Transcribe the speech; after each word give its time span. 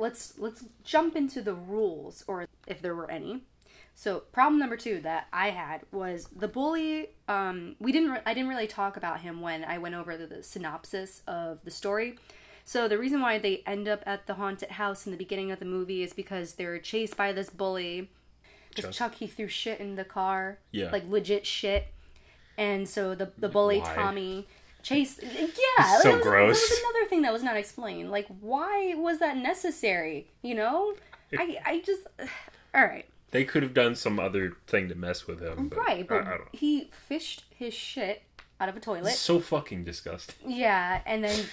let's 0.00 0.38
let's 0.38 0.64
jump 0.82 1.14
into 1.14 1.42
the 1.42 1.54
rules, 1.54 2.24
or 2.26 2.46
if 2.66 2.82
there 2.82 2.94
were 2.94 3.10
any. 3.10 3.42
So 3.94 4.20
problem 4.32 4.58
number 4.58 4.76
two 4.76 5.00
that 5.00 5.26
I 5.32 5.50
had 5.50 5.82
was 5.92 6.28
the 6.34 6.48
bully. 6.48 7.10
Um, 7.28 7.76
we 7.78 7.92
didn't. 7.92 8.10
Re- 8.10 8.22
I 8.24 8.34
didn't 8.34 8.48
really 8.48 8.66
talk 8.66 8.96
about 8.96 9.20
him 9.20 9.40
when 9.40 9.64
I 9.64 9.78
went 9.78 9.94
over 9.94 10.16
the, 10.16 10.26
the 10.26 10.42
synopsis 10.42 11.22
of 11.26 11.62
the 11.64 11.70
story. 11.70 12.16
So 12.64 12.88
the 12.88 12.98
reason 12.98 13.20
why 13.20 13.38
they 13.38 13.62
end 13.66 13.88
up 13.88 14.02
at 14.06 14.26
the 14.26 14.34
haunted 14.34 14.70
house 14.70 15.06
in 15.06 15.12
the 15.12 15.18
beginning 15.18 15.50
of 15.50 15.58
the 15.58 15.64
movie 15.64 16.02
is 16.02 16.12
because 16.12 16.54
they're 16.54 16.78
chased 16.78 17.16
by 17.16 17.32
this 17.32 17.50
bully. 17.50 18.10
This 18.76 18.96
Chuck. 18.96 19.16
He 19.16 19.26
threw 19.26 19.48
shit 19.48 19.80
in 19.80 19.96
the 19.96 20.04
car. 20.04 20.58
Yeah. 20.70 20.90
Like 20.90 21.04
legit 21.08 21.46
shit. 21.46 21.88
And 22.56 22.88
so 22.88 23.14
the 23.14 23.32
the 23.36 23.48
bully 23.48 23.80
Why? 23.80 23.94
Tommy 23.94 24.48
chased. 24.82 25.20
Yeah. 25.22 25.98
So 26.00 26.18
gross. 26.20 26.60
That 26.60 26.74
was 26.74 26.80
another 26.80 27.08
thing 27.08 27.22
that 27.22 27.32
was 27.32 27.42
not 27.42 27.56
explained. 27.56 28.10
Like 28.10 28.26
why 28.40 28.94
was 28.96 29.18
that 29.20 29.36
necessary? 29.36 30.28
You 30.42 30.54
know. 30.54 30.94
I 31.38 31.58
I 31.64 31.82
just. 31.84 32.02
All 32.74 32.84
right. 32.84 33.06
They 33.32 33.44
could 33.44 33.62
have 33.62 33.74
done 33.74 33.94
some 33.94 34.18
other 34.18 34.56
thing 34.66 34.88
to 34.88 34.94
mess 34.96 35.26
with 35.28 35.40
him. 35.40 35.68
But 35.68 35.78
Right, 35.78 36.08
but 36.08 36.14
I 36.14 36.18
don't 36.30 36.30
know. 36.30 36.44
he 36.52 36.90
fished 36.92 37.44
his 37.54 37.72
shit 37.74 38.22
out 38.60 38.68
of 38.68 38.76
a 38.76 38.80
toilet. 38.80 39.12
So 39.12 39.38
fucking 39.40 39.84
disgusting. 39.84 40.34
Yeah, 40.50 41.00
and 41.06 41.22
then 41.22 41.46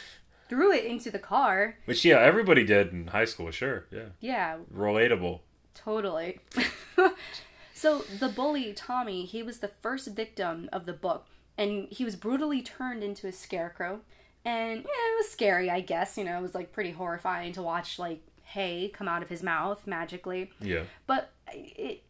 threw 0.50 0.72
it 0.74 0.86
into 0.86 1.12
the 1.12 1.20
car. 1.20 1.78
Which 1.86 2.04
yeah, 2.04 2.20
everybody 2.20 2.64
did 2.64 2.92
in 2.94 3.08
high 3.08 3.26
school. 3.26 3.52
Sure, 3.52 3.86
yeah, 3.92 4.06
Yeah, 4.20 4.58
relatable. 4.74 5.42
totally. 5.76 6.40
so 7.74 8.00
the 8.20 8.30
bully 8.30 8.74
Tommy, 8.74 9.26
he 9.26 9.44
was 9.44 9.60
the 9.60 9.72
first 9.82 10.08
victim 10.10 10.70
of 10.74 10.86
the 10.88 10.94
book, 10.94 11.28
and 11.58 11.88
he 11.90 12.04
was 12.06 12.16
brutally 12.16 12.62
turned 12.62 13.04
into 13.04 13.28
a 13.28 13.32
scarecrow. 13.32 14.02
And 14.46 14.78
yeah, 14.78 15.14
it 15.14 15.18
was 15.18 15.30
scary, 15.30 15.70
I 15.70 15.82
guess. 15.82 16.18
You 16.18 16.24
know, 16.24 16.38
it 16.40 16.42
was 16.42 16.56
like 16.56 16.72
pretty 16.72 16.92
horrifying 16.92 17.52
to 17.54 17.62
watch 17.62 18.00
like 18.00 18.22
hay 18.44 18.90
come 18.94 19.08
out 19.08 19.22
of 19.22 19.30
his 19.30 19.44
mouth 19.44 19.86
magically. 19.86 20.52
Yeah, 20.62 20.84
But 21.06 21.32
it 21.52 22.04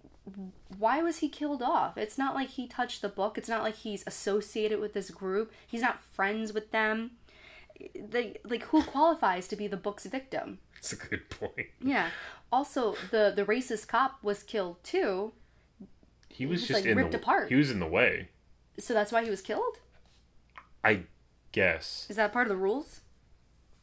why 0.78 1.02
was 1.02 1.18
he 1.20 1.30
killed 1.30 1.62
off? 1.64 1.98
It's 1.98 2.18
not 2.18 2.36
like 2.36 2.50
he 2.50 2.68
touched 2.68 3.02
the 3.02 3.08
book. 3.10 3.38
It's 3.38 3.48
not 3.50 3.64
like 3.64 3.76
he's 3.76 4.04
associated 4.06 4.80
with 4.82 4.94
this 4.94 5.10
group. 5.10 5.52
He's 5.66 5.82
not 5.82 6.02
friends 6.02 6.52
with 6.54 6.72
them. 6.72 7.12
They, 7.96 8.38
like 8.44 8.64
who 8.64 8.84
qualifies 8.84 9.48
to 9.50 9.56
be 9.56 9.68
the 9.68 9.78
book's 9.78 10.06
victim? 10.06 10.60
it's 10.78 10.94
a 10.94 10.96
good 10.96 11.30
point. 11.30 11.68
Yeah. 11.82 12.10
Also, 12.52 12.96
the 13.12 13.34
the 13.36 13.46
racist 13.46 13.88
cop 13.88 14.18
was 14.22 14.44
killed 14.44 14.84
too, 14.84 15.32
He 16.30 16.46
was 16.46 16.60
was, 16.62 16.68
just 16.68 16.82
like, 16.82 16.92
in 16.92 16.98
ripped 16.98 17.12
the 17.12 17.18
apart. 17.18 17.50
he 17.50 17.56
was 17.56 17.72
in 17.72 17.80
the 17.80 17.88
way. 17.88 18.30
So 18.80 18.94
that's 18.94 19.12
why 19.12 19.24
he 19.24 19.30
was 19.30 19.42
killed. 19.42 19.78
I 20.84 21.02
guess 21.52 22.06
Is 22.10 22.16
that 22.18 22.32
part 22.34 22.48
of 22.48 22.50
the 22.50 22.58
rules? 22.58 23.02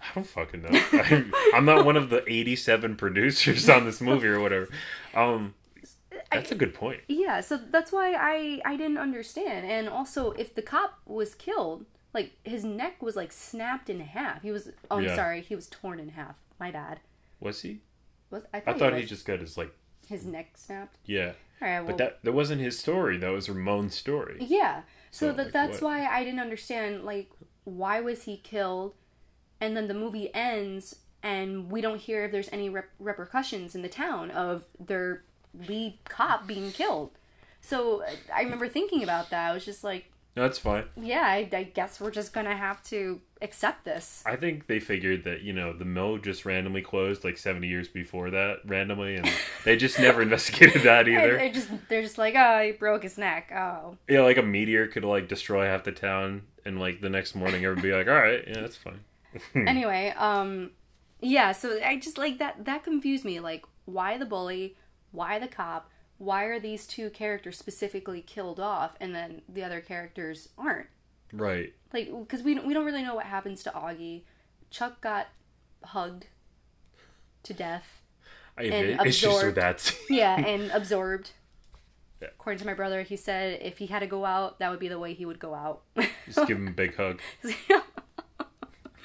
I 0.00 0.06
don't 0.14 0.26
fucking 0.26 0.62
know. 0.62 0.68
I'm, 0.92 1.32
I'm 1.54 1.64
not 1.64 1.84
one 1.86 1.96
of 1.96 2.10
the 2.10 2.22
87 2.30 2.96
producers 2.96 3.68
on 3.70 3.84
this 3.86 4.00
movie 4.00 4.28
or 4.28 4.40
whatever. 4.40 4.68
Um, 5.14 5.54
that's 6.30 6.52
a 6.52 6.54
good 6.54 6.74
point. 6.74 7.00
Yeah. 7.08 7.40
So 7.40 7.56
that's 7.56 7.90
why 7.90 8.14
I 8.14 8.60
I 8.64 8.76
didn't 8.76 8.98
understand. 8.98 9.66
And 9.66 9.88
also, 9.88 10.32
if 10.32 10.54
the 10.54 10.62
cop 10.62 10.98
was 11.06 11.34
killed, 11.34 11.86
like 12.12 12.32
his 12.44 12.64
neck 12.64 13.02
was 13.02 13.16
like 13.16 13.32
snapped 13.32 13.88
in 13.88 14.00
half. 14.00 14.42
He 14.42 14.50
was. 14.50 14.70
Oh, 14.90 14.98
I'm 14.98 15.04
Yeah. 15.04 15.16
sorry. 15.16 15.40
He 15.42 15.54
was 15.54 15.66
torn 15.68 15.98
in 16.00 16.10
half. 16.10 16.36
My 16.60 16.70
bad. 16.70 17.00
Was 17.40 17.62
he? 17.62 17.80
Was 18.30 18.42
I 18.52 18.58
I 18.58 18.60
thought, 18.60 18.78
thought 18.78 18.94
he, 18.94 19.00
he 19.02 19.06
just 19.06 19.24
got 19.26 19.40
his 19.40 19.56
like 19.56 19.72
his 20.06 20.24
neck 20.26 20.52
snapped. 20.56 20.96
yeah. 21.06 21.32
Right. 21.64 21.78
Well, 21.78 21.86
But 21.88 21.98
that 21.98 22.24
that 22.24 22.32
wasn't 22.32 22.60
his 22.60 22.78
story. 22.78 23.16
That 23.16 23.30
was 23.30 23.48
Ramon's 23.48 23.94
story. 23.94 24.36
Yeah. 24.40 24.82
So, 25.10 25.28
So, 25.28 25.32
that 25.32 25.44
like, 25.44 25.52
that's 25.52 25.80
what? 25.80 25.90
why 25.90 26.06
I 26.06 26.24
didn't 26.24 26.40
understand 26.40 27.04
like 27.04 27.30
why 27.64 28.00
was 28.00 28.24
he 28.24 28.36
killed, 28.36 28.94
and 29.60 29.76
then 29.76 29.88
the 29.88 29.94
movie 29.94 30.32
ends 30.34 30.96
and 31.24 31.70
we 31.70 31.80
don't 31.80 32.00
hear 32.02 32.26
if 32.26 32.32
there's 32.32 32.50
any 32.52 32.68
rep- 32.68 32.90
repercussions 32.98 33.74
in 33.74 33.80
the 33.80 33.88
town 33.88 34.30
of 34.30 34.64
their 34.78 35.24
lead 35.66 35.98
cop 36.04 36.46
being 36.46 36.70
killed. 36.70 37.12
So 37.62 38.04
I 38.32 38.42
remember 38.42 38.68
thinking 38.68 39.02
about 39.02 39.30
that. 39.30 39.50
I 39.50 39.54
was 39.54 39.64
just 39.64 39.82
like, 39.82 40.12
that's 40.42 40.58
fine. 40.58 40.84
yeah, 41.00 41.22
I, 41.26 41.48
I 41.52 41.62
guess 41.64 42.00
we're 42.00 42.10
just 42.10 42.32
gonna 42.32 42.56
have 42.56 42.82
to 42.84 43.20
accept 43.42 43.84
this. 43.84 44.22
I 44.26 44.36
think 44.36 44.66
they 44.66 44.80
figured 44.80 45.24
that 45.24 45.42
you 45.42 45.52
know 45.52 45.72
the 45.72 45.84
mill 45.84 46.18
just 46.18 46.44
randomly 46.44 46.82
closed 46.82 47.24
like 47.24 47.36
70 47.38 47.66
years 47.68 47.88
before 47.88 48.30
that 48.30 48.58
randomly, 48.64 49.16
and 49.16 49.30
they 49.64 49.76
just 49.76 49.98
never 49.98 50.22
investigated 50.22 50.82
that 50.82 51.06
either. 51.08 51.36
they're 51.36 51.52
just 51.52 51.68
they're 51.88 52.02
just 52.02 52.18
like, 52.18 52.34
oh, 52.36 52.62
he 52.64 52.72
broke 52.72 53.02
his 53.02 53.16
neck. 53.18 53.52
Oh, 53.54 53.96
Yeah, 54.08 54.22
like 54.22 54.38
a 54.38 54.42
meteor 54.42 54.86
could 54.88 55.04
like 55.04 55.28
destroy 55.28 55.66
half 55.66 55.84
the 55.84 55.92
town, 55.92 56.42
and 56.64 56.80
like 56.80 57.00
the 57.00 57.10
next 57.10 57.34
morning 57.34 57.64
everybody 57.64 57.88
be 57.90 57.94
like, 57.94 58.08
all 58.08 58.14
right, 58.14 58.42
yeah, 58.46 58.60
that's 58.60 58.76
fine. 58.76 59.00
anyway, 59.66 60.12
um, 60.16 60.70
yeah. 61.20 61.52
So 61.52 61.78
I 61.84 61.96
just 61.96 62.18
like 62.18 62.38
that. 62.38 62.64
That 62.64 62.82
confused 62.84 63.24
me. 63.24 63.40
Like, 63.40 63.64
why 63.84 64.18
the 64.18 64.26
bully? 64.26 64.76
Why 65.12 65.38
the 65.38 65.48
cop? 65.48 65.90
Why 66.18 66.44
are 66.44 66.60
these 66.60 66.86
two 66.86 67.10
characters 67.10 67.58
specifically 67.58 68.22
killed 68.22 68.60
off, 68.60 68.96
and 69.00 69.14
then 69.14 69.42
the 69.48 69.64
other 69.64 69.80
characters 69.80 70.48
aren't? 70.56 70.88
Right. 71.32 71.74
Like, 71.92 72.10
because 72.10 72.42
we 72.42 72.54
don't, 72.54 72.66
we 72.66 72.74
don't 72.74 72.86
really 72.86 73.02
know 73.02 73.16
what 73.16 73.26
happens 73.26 73.62
to 73.64 73.70
Augie. 73.70 74.22
Chuck 74.70 75.00
got 75.00 75.28
hugged 75.82 76.26
to 77.42 77.52
death. 77.52 78.02
I 78.56 78.64
have 78.66 79.06
issues 79.06 79.42
with 79.42 79.54
that. 79.56 79.94
Yeah, 80.08 80.36
and 80.46 80.70
absorbed. 80.70 81.32
Yeah. 82.22 82.28
According 82.28 82.60
to 82.60 82.66
my 82.66 82.74
brother, 82.74 83.02
he 83.02 83.16
said 83.16 83.60
if 83.60 83.78
he 83.78 83.86
had 83.86 83.98
to 84.00 84.06
go 84.06 84.24
out, 84.24 84.58
that 84.60 84.70
would 84.70 84.78
be 84.78 84.88
the 84.88 84.98
way 84.98 85.14
he 85.14 85.26
would 85.26 85.38
go 85.40 85.54
out. 85.54 85.82
Just 86.26 86.46
give 86.46 86.56
him 86.56 86.68
a 86.68 86.72
big 86.72 86.96
hug. 86.96 87.20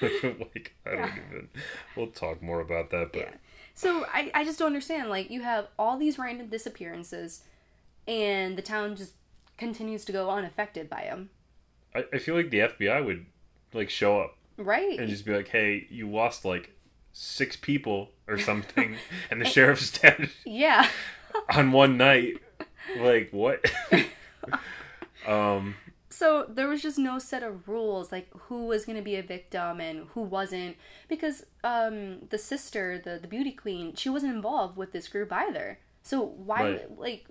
like 0.00 0.74
I 0.86 0.90
don't 0.90 1.10
even. 1.10 1.48
We'll 1.96 2.06
talk 2.08 2.42
more 2.42 2.60
about 2.60 2.90
that, 2.90 3.12
but 3.12 3.20
Yeah. 3.22 3.34
So 3.80 4.04
I, 4.12 4.30
I 4.34 4.44
just 4.44 4.58
don't 4.58 4.66
understand. 4.66 5.08
Like 5.08 5.30
you 5.30 5.40
have 5.40 5.68
all 5.78 5.96
these 5.96 6.18
random 6.18 6.48
disappearances, 6.48 7.44
and 8.06 8.58
the 8.58 8.60
town 8.62 8.94
just 8.94 9.14
continues 9.56 10.04
to 10.04 10.12
go 10.12 10.28
unaffected 10.28 10.90
by 10.90 11.04
them. 11.04 11.30
I, 11.94 12.04
I 12.12 12.18
feel 12.18 12.34
like 12.34 12.50
the 12.50 12.58
FBI 12.58 13.02
would 13.06 13.24
like 13.72 13.88
show 13.88 14.20
up 14.20 14.36
Right? 14.58 14.98
and 14.98 15.08
just 15.08 15.24
be 15.24 15.34
like, 15.34 15.48
"Hey, 15.48 15.86
you 15.88 16.10
lost 16.10 16.44
like 16.44 16.74
six 17.14 17.56
people 17.56 18.10
or 18.28 18.38
something, 18.50 18.96
and 19.30 19.40
the 19.40 19.46
sheriff's 19.46 19.90
dead 19.98 20.28
yeah. 20.44 20.86
on 21.54 21.72
one 21.72 21.96
night." 21.96 22.34
Like 22.98 23.30
what? 23.32 23.64
um. 25.26 25.76
So 26.12 26.44
there 26.48 26.66
was 26.66 26.82
just 26.82 26.98
no 26.98 27.18
set 27.20 27.42
of 27.44 27.68
rules 27.68 28.10
like 28.10 28.28
who 28.48 28.66
was 28.66 28.84
going 28.84 28.96
to 28.96 29.02
be 29.02 29.14
a 29.14 29.22
victim 29.22 29.80
and 29.80 30.08
who 30.08 30.22
wasn't 30.22 30.76
because 31.08 31.46
um 31.62 32.26
the 32.30 32.38
sister, 32.38 32.98
the 32.98 33.18
the 33.20 33.28
beauty 33.28 33.52
queen, 33.52 33.94
she 33.94 34.08
wasn't 34.08 34.34
involved 34.34 34.76
with 34.76 34.92
this 34.92 35.08
group 35.08 35.32
either. 35.32 35.78
So 36.02 36.20
why 36.22 36.62
Right. 36.62 36.98
like 36.98 37.26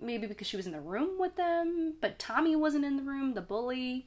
maybe 0.00 0.26
because 0.28 0.46
she 0.46 0.56
was 0.56 0.66
in 0.66 0.72
the 0.72 0.80
room 0.80 1.18
with 1.18 1.34
them, 1.36 1.94
but 2.00 2.18
Tommy 2.18 2.54
wasn't 2.54 2.84
in 2.84 2.96
the 2.96 3.02
room, 3.02 3.34
the 3.34 3.40
bully, 3.40 4.06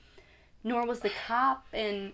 nor 0.63 0.85
was 0.87 1.01
the 1.01 1.11
cop 1.27 1.67
and 1.73 2.13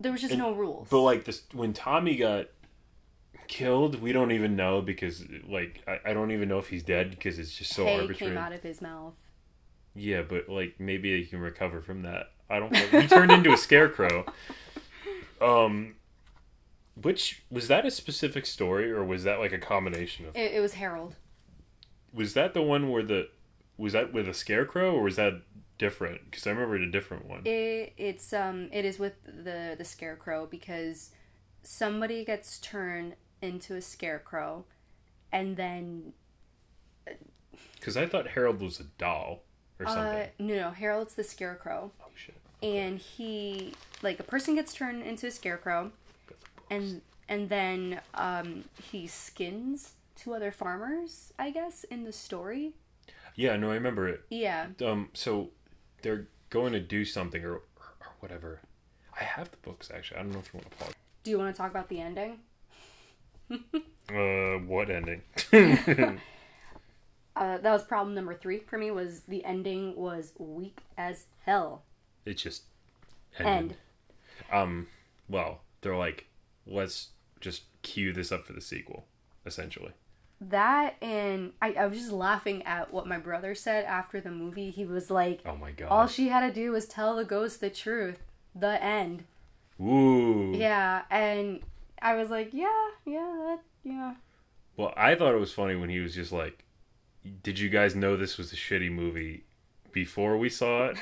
there 0.00 0.10
was 0.10 0.22
just 0.22 0.36
no 0.36 0.52
rules. 0.52 0.88
But 0.90 1.00
like 1.02 1.24
this, 1.24 1.42
when 1.52 1.72
Tommy 1.74 2.16
got 2.16 2.46
killed, 3.46 4.00
we 4.00 4.12
don't 4.12 4.32
even 4.32 4.56
know 4.56 4.80
because 4.80 5.24
like 5.46 5.82
I, 5.86 6.10
I 6.10 6.14
don't 6.14 6.30
even 6.30 6.48
know 6.48 6.58
if 6.58 6.68
he's 6.68 6.82
dead 6.82 7.10
because 7.10 7.38
it's 7.38 7.54
just 7.54 7.72
so 7.74 7.84
hay 7.84 8.00
arbitrary. 8.00 8.32
came 8.34 8.42
out 8.42 8.52
of 8.52 8.62
his 8.62 8.80
mouth. 8.80 9.12
Yeah, 9.94 10.22
but 10.22 10.48
like 10.48 10.74
maybe 10.78 11.20
he 11.20 11.26
can 11.26 11.40
recover 11.40 11.80
from 11.80 12.02
that. 12.02 12.32
I 12.48 12.58
don't 12.58 12.72
know. 12.72 13.00
He 13.00 13.06
turned 13.06 13.32
into 13.32 13.52
a 13.52 13.56
scarecrow. 13.56 14.26
Um 15.40 15.96
which 16.94 17.42
was 17.50 17.68
that 17.68 17.84
a 17.84 17.90
specific 17.90 18.46
story 18.46 18.90
or 18.92 19.02
was 19.04 19.24
that 19.24 19.38
like 19.40 19.52
a 19.52 19.58
combination 19.58 20.26
of 20.26 20.36
It, 20.36 20.52
it 20.52 20.60
was 20.60 20.74
Harold. 20.74 21.16
Was 22.12 22.34
that 22.34 22.54
the 22.54 22.62
one 22.62 22.90
where 22.90 23.02
the 23.02 23.28
was 23.76 23.94
that 23.94 24.12
with 24.12 24.28
a 24.28 24.34
scarecrow 24.34 24.94
or 24.94 25.02
was 25.02 25.16
that 25.16 25.42
different? 25.78 26.30
Cuz 26.30 26.46
I 26.46 26.50
remember 26.50 26.76
a 26.76 26.90
different 26.90 27.26
one. 27.26 27.42
It, 27.44 27.94
it's 27.96 28.32
um 28.32 28.68
it 28.72 28.84
is 28.84 28.98
with 28.98 29.14
the 29.24 29.74
the 29.76 29.84
scarecrow 29.84 30.46
because 30.46 31.10
somebody 31.62 32.24
gets 32.24 32.58
turned 32.58 33.16
into 33.40 33.74
a 33.74 33.82
scarecrow 33.82 34.64
and 35.32 35.56
then 35.56 36.12
Cuz 37.80 37.96
I 37.96 38.06
thought 38.06 38.28
Harold 38.28 38.60
was 38.60 38.78
a 38.78 38.84
doll 38.84 39.42
or 39.82 39.86
something. 39.86 40.22
uh 40.22 40.26
no 40.38 40.54
no 40.56 40.70
Harold's 40.70 41.14
the 41.14 41.24
scarecrow 41.24 41.90
oh 42.00 42.08
shit. 42.14 42.34
and 42.62 42.98
he 42.98 43.74
like 44.02 44.18
a 44.20 44.22
person 44.24 44.54
gets 44.54 44.72
turned 44.74 45.02
into 45.02 45.26
a 45.26 45.30
scarecrow 45.30 45.90
and 46.70 47.02
and 47.28 47.48
then 47.48 48.00
um 48.14 48.64
he 48.90 49.06
skins 49.06 49.92
two 50.16 50.34
other 50.34 50.50
farmers 50.52 51.32
I 51.38 51.50
guess 51.50 51.84
in 51.84 52.04
the 52.04 52.12
story. 52.12 52.72
Yeah, 53.34 53.56
no, 53.56 53.70
I 53.70 53.74
remember 53.74 54.08
it. 54.08 54.24
Yeah. 54.30 54.66
Um 54.84 55.08
so 55.14 55.50
they're 56.02 56.26
going 56.50 56.72
to 56.74 56.80
do 56.80 57.04
something 57.04 57.42
or 57.44 57.54
or 57.54 57.62
whatever. 58.20 58.60
I 59.18 59.24
have 59.24 59.50
the 59.50 59.56
books 59.58 59.90
actually. 59.94 60.18
I 60.18 60.22
don't 60.22 60.32
know 60.32 60.38
if 60.40 60.52
you 60.52 60.58
want 60.60 60.70
to 60.70 60.76
pause. 60.84 60.94
Do 61.24 61.30
you 61.30 61.38
want 61.38 61.54
to 61.54 61.58
talk 61.60 61.70
about 61.70 61.88
the 61.88 62.00
ending? 62.00 62.38
Uh 64.10 64.58
what 64.66 64.90
ending? 64.90 65.22
Uh, 67.34 67.58
that 67.58 67.72
was 67.72 67.82
problem 67.82 68.14
number 68.14 68.34
three 68.34 68.58
for 68.58 68.78
me. 68.78 68.90
Was 68.90 69.20
the 69.22 69.44
ending 69.44 69.96
was 69.96 70.32
weak 70.38 70.80
as 70.98 71.26
hell. 71.44 71.82
it 72.24 72.34
just 72.34 72.64
End. 73.38 73.76
Um, 74.52 74.88
well, 75.28 75.60
they're 75.80 75.96
like, 75.96 76.26
let's 76.66 77.08
just 77.40 77.62
cue 77.82 78.12
this 78.12 78.30
up 78.30 78.44
for 78.44 78.52
the 78.52 78.60
sequel, 78.60 79.06
essentially. 79.46 79.92
That 80.40 80.96
and 81.00 81.52
I, 81.62 81.72
I 81.74 81.86
was 81.86 81.96
just 81.98 82.12
laughing 82.12 82.64
at 82.64 82.92
what 82.92 83.06
my 83.06 83.16
brother 83.18 83.54
said 83.54 83.84
after 83.84 84.20
the 84.20 84.30
movie. 84.30 84.70
He 84.70 84.84
was 84.84 85.10
like, 85.10 85.40
Oh 85.46 85.56
my 85.56 85.70
god. 85.70 85.86
all 85.88 86.06
she 86.08 86.28
had 86.28 86.40
to 86.46 86.52
do 86.52 86.72
was 86.72 86.86
tell 86.86 87.16
the 87.16 87.24
ghost 87.24 87.60
the 87.60 87.70
truth. 87.70 88.18
The 88.54 88.82
end. 88.82 89.24
Ooh. 89.80 90.52
Yeah, 90.54 91.02
and 91.10 91.60
I 92.02 92.14
was 92.16 92.28
like, 92.28 92.50
yeah, 92.52 92.88
yeah, 93.06 93.34
that, 93.38 93.58
yeah. 93.84 94.14
Well, 94.76 94.92
I 94.96 95.14
thought 95.14 95.34
it 95.34 95.38
was 95.38 95.52
funny 95.52 95.74
when 95.76 95.88
he 95.90 96.00
was 96.00 96.14
just 96.14 96.32
like, 96.32 96.64
"Did 97.42 97.58
you 97.58 97.68
guys 97.68 97.94
know 97.94 98.16
this 98.16 98.38
was 98.38 98.52
a 98.52 98.56
shitty 98.56 98.90
movie 98.90 99.44
before 99.92 100.36
we 100.38 100.48
saw 100.48 100.86
it?" 100.86 100.98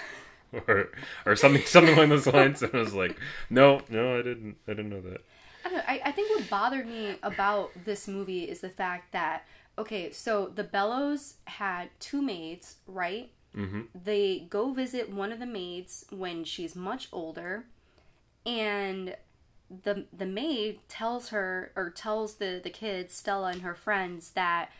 or 0.67 0.91
or 1.27 1.37
something 1.37 1.63
something 1.65 1.95
along 1.95 2.11
those 2.11 2.27
lines. 2.27 2.63
And 2.63 2.75
I 2.75 2.79
was 2.79 2.95
like, 2.95 3.17
"No, 3.49 3.81
no, 3.89 4.19
I 4.19 4.23
didn't. 4.23 4.57
I 4.67 4.73
didn't 4.73 4.91
know 4.91 5.01
that." 5.03 5.25
I 5.65 5.69
don't 5.69 5.79
know. 5.79 5.85
I, 5.87 6.01
I 6.07 6.13
think 6.13 6.31
what 6.31 6.49
bothered 6.49 6.87
me 6.87 7.17
about 7.23 7.73
this 7.85 8.09
movie 8.09 8.45
is 8.45 8.61
the 8.61 8.71
fact 8.71 9.13
that 9.13 9.47
okay, 9.79 10.11
so 10.11 10.49
the 10.55 10.65
Bellows 10.65 11.35
had 11.47 11.91
two 12.01 12.21
maids, 12.21 12.77
right? 12.87 13.31
Mm-hmm. 13.57 13.83
They 14.05 14.47
go 14.51 14.73
visit 14.73 15.13
one 15.13 15.33
of 15.33 15.41
the 15.41 15.47
maids 15.47 16.05
when 16.11 16.45
she's 16.45 16.77
much 16.77 17.09
older, 17.13 17.65
and 18.47 19.17
the 19.85 20.07
the 20.13 20.27
maid 20.27 20.81
tells 20.89 21.29
her 21.29 21.73
or 21.77 21.91
tells 21.91 22.35
the 22.35 22.61
the 22.63 22.71
kids 22.71 23.15
Stella 23.15 23.49
and 23.49 23.63
her 23.63 23.75
friends 23.75 24.31
that 24.33 24.71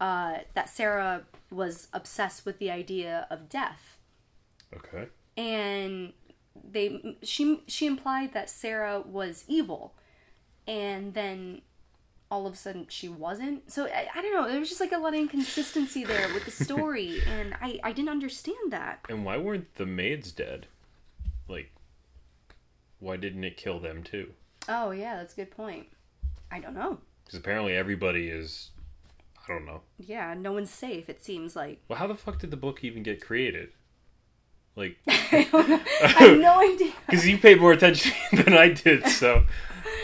uh, 0.00 0.38
that 0.54 0.68
Sarah 0.68 1.22
was 1.50 1.88
obsessed 1.92 2.44
with 2.44 2.58
the 2.58 2.70
idea 2.70 3.26
of 3.30 3.48
death 3.48 3.96
Okay. 4.74 5.06
and 5.36 6.12
they 6.70 7.16
she 7.22 7.62
she 7.66 7.86
implied 7.86 8.32
that 8.32 8.48
Sarah 8.50 9.00
was 9.00 9.44
evil, 9.46 9.94
and 10.66 11.14
then 11.14 11.60
all 12.30 12.46
of 12.46 12.54
a 12.54 12.56
sudden 12.56 12.86
she 12.88 13.08
wasn't. 13.08 13.70
So 13.70 13.86
I, 13.86 14.08
I 14.14 14.22
don't 14.22 14.34
know. 14.34 14.48
There 14.48 14.58
was 14.58 14.68
just 14.68 14.80
like 14.80 14.92
a 14.92 14.98
lot 14.98 15.14
of 15.14 15.20
inconsistency 15.20 16.02
there 16.02 16.32
with 16.34 16.44
the 16.46 16.50
story, 16.50 17.20
and 17.26 17.54
I 17.60 17.78
I 17.84 17.92
didn't 17.92 18.08
understand 18.08 18.70
that. 18.72 19.00
And 19.08 19.24
why 19.24 19.36
weren't 19.36 19.74
the 19.76 19.86
maids 19.86 20.32
dead? 20.32 20.66
Like, 21.48 21.70
why 22.98 23.16
didn't 23.16 23.44
it 23.44 23.56
kill 23.56 23.78
them 23.78 24.02
too? 24.02 24.30
Oh 24.68 24.90
yeah, 24.90 25.16
that's 25.16 25.34
a 25.34 25.36
good 25.36 25.50
point. 25.50 25.86
I 26.50 26.58
don't 26.58 26.74
know. 26.74 26.98
Because 27.24 27.38
apparently 27.38 27.74
everybody 27.76 28.28
is. 28.28 28.70
I 29.48 29.52
don't 29.52 29.66
know. 29.66 29.80
Yeah, 29.98 30.34
no 30.34 30.52
one's 30.52 30.70
safe. 30.70 31.08
It 31.08 31.24
seems 31.24 31.54
like 31.56 31.80
Well, 31.88 31.98
how 31.98 32.06
the 32.06 32.14
fuck 32.14 32.38
did 32.38 32.50
the 32.50 32.56
book 32.56 32.82
even 32.84 33.02
get 33.02 33.20
created? 33.24 33.70
Like, 34.74 34.98
I, 35.08 35.48
don't 35.50 35.68
know. 35.70 35.80
I 36.04 36.08
have 36.08 36.38
no 36.38 36.60
idea. 36.60 36.92
because 37.06 37.26
you 37.26 37.38
paid 37.38 37.60
more 37.60 37.72
attention 37.72 38.12
than 38.44 38.52
I 38.52 38.68
did, 38.68 39.06
so 39.06 39.44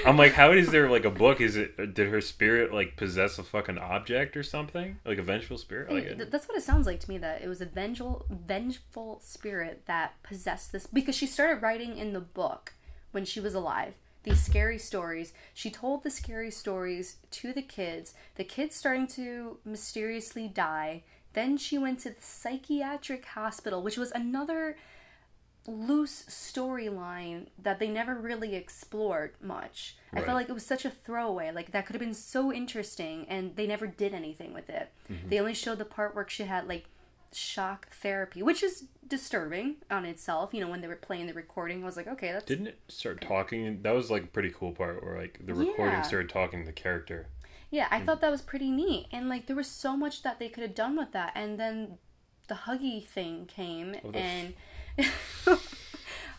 I'm 0.06 0.16
like, 0.16 0.32
how 0.32 0.52
is 0.52 0.70
there 0.70 0.88
like 0.88 1.04
a 1.04 1.10
book? 1.10 1.42
Is 1.42 1.56
it 1.56 1.94
did 1.94 2.08
her 2.08 2.22
spirit 2.22 2.72
like 2.72 2.96
possess 2.96 3.38
a 3.38 3.42
fucking 3.42 3.76
object 3.76 4.34
or 4.34 4.42
something, 4.42 4.98
like 5.04 5.18
a 5.18 5.22
vengeful 5.22 5.58
spirit? 5.58 5.92
Like, 5.92 6.16
Th- 6.16 6.30
That's 6.30 6.48
what 6.48 6.56
it 6.56 6.62
sounds 6.62 6.86
like 6.86 7.00
to 7.00 7.10
me. 7.10 7.18
That 7.18 7.42
it 7.42 7.48
was 7.48 7.60
a 7.60 7.66
vengeful, 7.66 8.24
vengeful 8.30 9.20
spirit 9.22 9.82
that 9.86 10.14
possessed 10.22 10.72
this 10.72 10.86
because 10.86 11.16
she 11.16 11.26
started 11.26 11.60
writing 11.60 11.98
in 11.98 12.14
the 12.14 12.20
book 12.20 12.72
when 13.10 13.26
she 13.26 13.40
was 13.40 13.54
alive. 13.54 13.96
These 14.22 14.42
scary 14.42 14.78
stories. 14.78 15.32
She 15.52 15.70
told 15.70 16.02
the 16.02 16.10
scary 16.10 16.50
stories 16.50 17.16
to 17.32 17.52
the 17.52 17.62
kids. 17.62 18.14
The 18.36 18.44
kids 18.44 18.76
starting 18.76 19.06
to 19.08 19.58
mysteriously 19.64 20.48
die. 20.48 21.02
Then 21.32 21.56
she 21.56 21.78
went 21.78 22.00
to 22.00 22.10
the 22.10 22.20
psychiatric 22.20 23.24
hospital, 23.24 23.82
which 23.82 23.96
was 23.96 24.12
another 24.12 24.76
loose 25.66 26.24
storyline 26.28 27.46
that 27.56 27.78
they 27.78 27.88
never 27.88 28.14
really 28.14 28.54
explored 28.54 29.34
much. 29.40 29.96
I 30.12 30.20
felt 30.20 30.34
like 30.34 30.48
it 30.48 30.52
was 30.52 30.66
such 30.66 30.84
a 30.84 30.90
throwaway. 30.90 31.52
Like 31.52 31.70
that 31.72 31.86
could 31.86 31.94
have 31.94 32.00
been 32.00 32.14
so 32.14 32.52
interesting 32.52 33.26
and 33.28 33.56
they 33.56 33.66
never 33.66 33.86
did 33.86 34.12
anything 34.12 34.52
with 34.52 34.69
it. 34.69 34.90
Mm-hmm. 35.10 35.28
They 35.28 35.38
only 35.38 35.54
showed 35.54 35.78
the 35.78 35.84
part 35.84 36.14
where 36.14 36.28
she 36.28 36.44
had 36.44 36.69
like 36.69 36.86
shock 37.32 37.88
therapy, 37.90 38.43
which 38.43 38.62
is 38.62 38.84
disturbing 39.06 39.76
on 39.90 40.05
itself. 40.05 40.52
You 40.55 40.61
know, 40.61 40.69
when 40.69 40.81
they 40.81 40.88
were 40.88 40.96
playing 40.96 41.26
the 41.26 41.34
recording, 41.34 41.82
I 41.82 41.87
was 41.87 41.96
like, 41.96 42.06
okay, 42.08 42.32
that's 42.32 42.44
didn't 42.44 42.69
it 42.69 42.79
start 42.88 43.20
talking? 43.20 43.82
That 43.82 43.94
was 43.94 44.11
like 44.11 44.25
a 44.25 44.26
pretty 44.29 44.50
cool 44.50 44.73
part 44.73 45.02
where 45.05 45.19
like 45.19 45.38
the 45.44 45.55
recording 45.55 45.94
Yeah. 45.94 46.02
started 46.02 46.29
talking 46.31 46.61
to 46.61 46.67
the 46.67 46.73
character. 46.73 47.26
Yeah, 47.70 47.88
I 47.90 48.00
thought 48.00 48.20
that 48.20 48.31
was 48.31 48.43
pretty 48.43 48.70
neat. 48.70 49.06
And 49.12 49.29
like 49.29 49.46
there 49.46 49.56
was 49.56 49.67
so 49.69 49.96
much 49.96 50.23
that 50.23 50.38
they 50.38 50.49
could 50.50 50.62
have 50.62 50.75
done 50.75 50.96
with 50.96 51.12
that. 51.12 51.32
And 51.34 51.58
then 51.58 51.99
the 52.49 52.55
huggy 52.55 53.06
thing 53.06 53.46
came 53.46 53.96
Oh, 54.05 54.11
and 54.11 54.55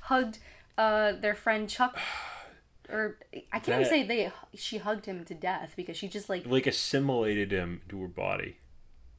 hugged 0.01 0.40
uh 0.78 1.13
their 1.13 1.36
friend 1.36 1.69
Chuck 1.69 1.98
or 2.90 3.18
I 3.51 3.60
can't 3.60 3.81
even 3.81 3.86
say 3.90 4.04
they 4.04 4.31
she 4.56 4.78
hugged 4.78 5.06
him 5.06 5.24
to 5.25 5.34
death 5.34 5.74
because 5.75 5.98
she 5.98 6.07
just 6.07 6.30
like 6.30 6.45
Like 6.45 6.68
assimilated 6.68 7.51
him 7.51 7.81
to 7.90 8.01
her 8.01 8.07
body. 8.07 8.57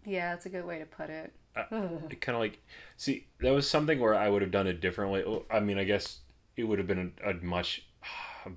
yeah, 0.04 0.30
that's 0.30 0.46
a 0.46 0.50
good 0.50 0.64
way 0.66 0.78
to 0.78 0.86
put 0.86 1.10
it. 1.10 1.32
It 1.56 2.20
kind 2.20 2.34
of 2.36 2.40
like 2.40 2.58
see 2.96 3.26
that 3.40 3.52
was 3.52 3.68
something 3.68 4.00
where 4.00 4.14
I 4.14 4.28
would 4.28 4.42
have 4.42 4.50
done 4.50 4.66
it 4.66 4.80
differently. 4.80 5.24
I 5.50 5.60
mean, 5.60 5.78
I 5.78 5.84
guess 5.84 6.18
it 6.56 6.64
would 6.64 6.78
have 6.78 6.86
been 6.88 7.12
a, 7.24 7.30
a 7.30 7.34
much 7.34 7.86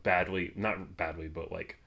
badly, 0.03 0.51
not 0.55 0.97
badly, 0.97 1.27
but 1.27 1.51
like 1.51 1.77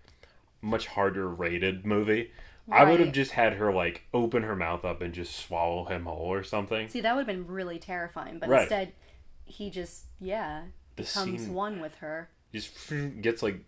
much 0.62 0.86
harder 0.88 1.28
rated 1.28 1.84
movie. 1.86 2.30
I 2.70 2.84
would 2.88 3.00
have 3.00 3.12
just 3.12 3.32
had 3.32 3.54
her 3.54 3.72
like 3.72 4.02
open 4.14 4.44
her 4.44 4.54
mouth 4.54 4.84
up 4.84 5.00
and 5.00 5.12
just 5.12 5.34
swallow 5.34 5.86
him 5.86 6.04
whole 6.04 6.32
or 6.32 6.44
something. 6.44 6.88
See, 6.88 7.00
that 7.00 7.14
would 7.16 7.26
have 7.26 7.36
been 7.36 7.46
really 7.48 7.80
terrifying, 7.80 8.38
but 8.38 8.48
Right. 8.48 8.60
instead 8.62 8.92
he 9.44 9.70
just 9.70 10.04
yeah, 10.20 10.64
The 10.94 11.02
becomes 11.02 11.42
scene- 11.42 11.54
one 11.54 11.80
with 11.80 11.96
her 11.96 12.30
Just 12.52 12.72
gets 13.20 13.42
like 13.42 13.64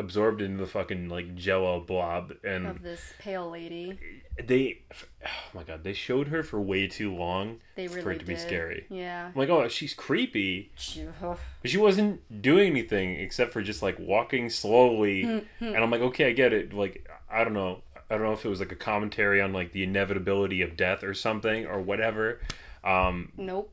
absorbed 0.00 0.40
into 0.42 0.56
the 0.64 0.66
fucking 0.70 1.08
like 1.08 1.34
jello 1.36 1.78
blob 1.80 2.32
and 2.42 2.66
of 2.66 2.82
this 2.82 3.12
pale 3.18 3.48
lady. 3.50 3.98
they 4.42 4.80
oh 5.24 5.28
my 5.54 5.62
god 5.62 5.84
they 5.84 5.92
showed 5.92 6.28
her 6.28 6.42
for 6.42 6.60
way 6.60 6.86
too 6.88 7.14
long 7.14 7.58
They 7.76 7.86
really 7.86 8.02
for 8.02 8.10
it 8.12 8.18
to 8.20 8.24
be 8.24 8.34
scary. 8.36 8.86
Yeah. 8.88 9.26
i'm 9.26 9.32
like 9.38 9.48
oh 9.50 9.68
she's 9.68 9.94
creepy. 9.94 10.72
She- 10.76 11.06
but 11.20 11.38
she 11.70 11.76
wasn't 11.78 12.42
doing 12.42 12.70
anything 12.70 13.16
except 13.20 13.52
for 13.52 13.62
just 13.62 13.82
like 13.82 13.98
walking 13.98 14.48
slowly. 14.50 15.22
And 15.60 15.76
i'm 15.76 15.90
like 15.90 16.00
okay 16.00 16.28
i 16.30 16.32
get 16.32 16.52
it. 16.52 16.72
Like 16.72 17.08
i 17.30 17.44
don't 17.44 17.52
know. 17.54 17.82
I 18.12 18.14
don't 18.16 18.24
know 18.24 18.32
if 18.32 18.44
it 18.44 18.48
was 18.48 18.58
like 18.58 18.72
a 18.72 18.76
commentary 18.76 19.40
on 19.40 19.52
like 19.52 19.70
the 19.70 19.84
inevitability 19.84 20.62
of 20.62 20.76
death 20.76 21.04
or 21.04 21.14
something 21.14 21.66
or 21.66 21.80
whatever. 21.80 22.40
Um 22.82 23.30
Nope. 23.36 23.72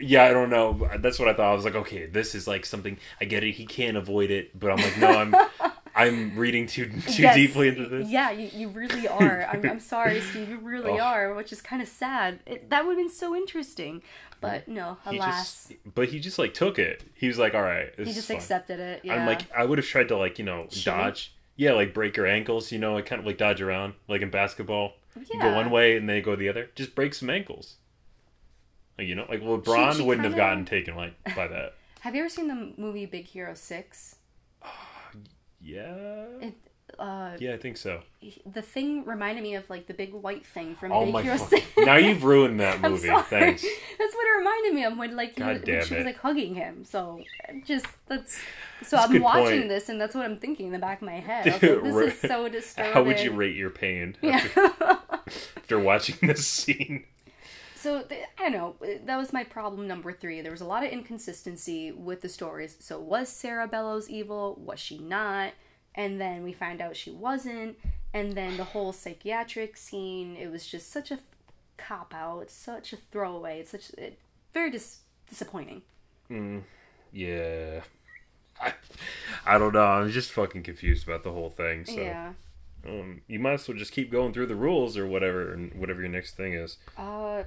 Yeah 0.00 0.24
i 0.24 0.30
don't 0.32 0.50
know 0.50 0.88
that's 0.98 1.18
what 1.18 1.28
i 1.28 1.32
thought 1.34 1.50
i 1.50 1.54
was 1.54 1.64
like 1.64 1.74
okay 1.74 2.06
this 2.06 2.34
is 2.34 2.46
like 2.46 2.64
something 2.66 2.96
i 3.20 3.24
get 3.24 3.42
it 3.44 3.52
he 3.52 3.64
can't 3.66 3.96
avoid 3.96 4.30
it 4.30 4.58
but 4.58 4.70
i'm 4.70 4.76
like 4.78 4.98
no 4.98 5.08
i'm 5.08 5.34
i'm 5.94 6.36
reading 6.38 6.66
too 6.66 6.86
too 7.08 7.22
Yes, 7.22 7.34
deeply 7.34 7.68
into 7.68 7.86
this 7.88 8.08
Yeah, 8.08 8.30
you, 8.30 8.50
you 8.52 8.68
really 8.68 9.08
are. 9.08 9.44
I'm, 9.50 9.64
I'm 9.64 9.80
sorry, 9.80 10.20
Steve. 10.30 10.50
You 10.50 10.58
really 10.58 10.90
Oh. 11.00 11.02
are, 11.02 11.32
which 11.34 11.52
is 11.52 11.62
kind 11.62 11.80
of 11.80 11.88
sad. 11.88 12.40
It, 12.44 12.68
that 12.68 12.84
would 12.84 12.98
have 12.98 12.98
been 12.98 13.08
so 13.10 13.34
interesting. 13.34 14.02
But 14.42 14.68
no, 14.68 14.98
he 15.08 15.16
alas. 15.16 15.68
just 15.68 15.94
but 15.94 16.08
he 16.10 16.20
just 16.20 16.38
like 16.38 16.52
took 16.52 16.78
it 16.78 17.02
he 17.14 17.26
was 17.28 17.38
like 17.38 17.54
all 17.54 17.62
right 17.62 17.94
he 17.96 18.12
just 18.12 18.28
accepted 18.28 18.78
it. 18.78 19.00
Yeah. 19.04 19.14
I'm 19.14 19.26
like, 19.26 19.42
I 19.56 19.64
would 19.64 19.78
have 19.78 19.86
tried 19.86 20.08
to 20.08 20.18
like, 20.18 20.38
you 20.38 20.44
know, 20.44 20.66
Shimmy? 20.70 20.96
dodge. 20.98 21.34
Yeah, 21.56 21.72
like 21.72 21.94
break 21.94 22.14
your 22.18 22.26
ankles, 22.26 22.70
you 22.70 22.78
know, 22.78 22.92
like 22.92 23.06
kind 23.06 23.18
of 23.20 23.24
like 23.24 23.38
dodge 23.38 23.62
around, 23.62 23.94
like 24.06 24.20
in 24.20 24.28
basketball. 24.30 24.92
You 25.32 25.40
go 25.40 25.54
one 25.54 25.70
way 25.70 25.96
and 25.96 26.06
they 26.06 26.20
go 26.20 26.36
the 26.36 26.50
other. 26.50 26.68
Just 26.74 26.94
break 26.94 27.14
some 27.14 27.30
ankles. 27.30 27.76
Like, 28.98 29.08
you 29.08 29.14
know, 29.14 29.26
like 29.28 29.42
LeBron 29.42 29.94
she 29.94 30.02
wouldn't 30.02 30.24
have 30.26 30.36
gotten 30.36 30.64
taken 30.64 30.96
like 30.96 31.12
by 31.36 31.46
that. 31.54 31.74
have 32.00 32.14
you 32.14 32.20
ever 32.22 32.28
seen 32.30 32.48
the 32.48 32.72
movie 32.80 33.06
Big 33.06 33.26
Hero 33.26 33.54
6? 33.54 34.16
Yeah. 35.60 35.94
It, 36.40 36.54
uh, 36.98 37.32
Yeah, 37.40 37.54
I 37.54 37.56
think 37.56 37.76
so. 37.76 38.02
the 38.50 38.62
thing 38.62 39.04
reminded 39.04 39.42
me 39.42 39.54
of 39.54 39.68
like 39.68 39.86
the 39.86 39.94
big 39.94 40.12
white 40.12 40.46
thing 40.46 40.74
from 40.76 40.92
Oh 40.92 41.04
Big 41.06 41.14
my 41.14 41.22
Hero. 41.22 41.36
6. 41.36 41.66
Now 41.78 41.96
you've 41.96 42.22
ruined 42.24 42.60
that 42.60 42.76
I'm 42.84 42.92
movie. 42.92 43.08
sorry. 43.08 43.22
Thanks. 43.24 43.62
That's 43.62 44.14
what 44.14 44.26
it 44.26 44.38
reminded 44.38 44.74
me 44.74 44.84
of 44.84 44.96
when 44.96 45.16
like 45.16 45.34
he 45.36 45.42
when 45.42 45.64
she 45.64 45.94
was 45.96 46.04
like 46.04 46.18
hugging 46.18 46.54
him. 46.54 46.84
So 46.84 47.22
just 47.64 47.86
that's 48.06 48.38
so 48.84 48.96
That's 48.96 49.10
I'm 49.10 49.22
watching 49.22 49.58
point. 49.60 49.68
this 49.70 49.88
and 49.88 50.00
that's 50.00 50.14
what 50.14 50.24
I'm 50.24 50.38
thinking 50.38 50.66
in 50.66 50.72
the 50.72 50.78
back 50.78 51.00
of 51.02 51.06
my 51.06 51.14
head. 51.20 51.46
Like, 51.46 51.60
this 51.60 52.14
is 52.14 52.20
so 52.20 52.48
disturbing. 52.48 52.92
How 52.92 53.02
would 53.02 53.18
you 53.20 53.32
rate 53.32 53.56
your 53.56 53.70
pain 53.70 54.16
Yeah. 54.22 54.36
after, 54.36 54.98
after 55.56 55.78
watching 55.80 56.16
this 56.22 56.46
scene? 56.46 57.04
So 57.78 58.02
th- 58.02 58.24
I 58.38 58.48
don't 58.50 58.52
know. 58.52 58.76
That 59.04 59.16
was 59.18 59.32
my 59.32 59.44
problem 59.44 59.86
number 59.86 60.12
three. 60.12 60.40
There 60.40 60.50
was 60.50 60.60
a 60.62 60.66
lot 60.66 60.84
of 60.84 60.90
inconsistency 60.90 61.92
with 61.92 62.22
the 62.22 62.28
stories. 62.28 62.76
So 62.80 62.98
was 62.98 63.28
Sarah 63.28 63.68
Bellows 63.68 64.08
evil? 64.10 64.58
Was 64.64 64.80
she 64.80 64.98
not? 64.98 65.52
And 65.94 66.20
then 66.20 66.42
we 66.42 66.52
find 66.52 66.80
out 66.80 66.96
she 66.96 67.10
wasn't. 67.10 67.76
And 68.14 68.32
then 68.32 68.56
the 68.56 68.64
whole 68.64 68.92
psychiatric 68.92 69.76
scene. 69.76 70.36
It 70.36 70.50
was 70.50 70.66
just 70.66 70.90
such 70.90 71.10
a 71.10 71.18
cop 71.76 72.14
out. 72.14 72.40
It's 72.40 72.54
such 72.54 72.92
a 72.94 72.96
throwaway. 73.12 73.60
It's 73.60 73.70
such 73.72 73.90
it, 73.98 74.18
very 74.54 74.70
dis- 74.70 75.00
disappointing. 75.28 75.82
Yeah. 77.12 77.80
I, 78.60 78.72
I 79.44 79.58
don't 79.58 79.74
know. 79.74 79.84
I'm 79.84 80.10
just 80.10 80.32
fucking 80.32 80.62
confused 80.62 81.06
about 81.06 81.24
the 81.24 81.32
whole 81.32 81.50
thing. 81.50 81.84
So 81.84 81.92
Yeah. 82.00 82.32
um, 82.88 83.20
you 83.28 83.38
might 83.38 83.52
as 83.54 83.68
well 83.68 83.76
just 83.76 83.92
keep 83.92 84.10
going 84.10 84.32
through 84.32 84.46
the 84.46 84.54
rules 84.56 84.96
or 84.96 85.06
whatever, 85.06 85.52
and 85.52 85.74
whatever 85.74 86.00
your 86.00 86.08
next 86.10 86.36
thing 86.36 86.54
is. 86.54 86.78
Uh, 86.96 87.42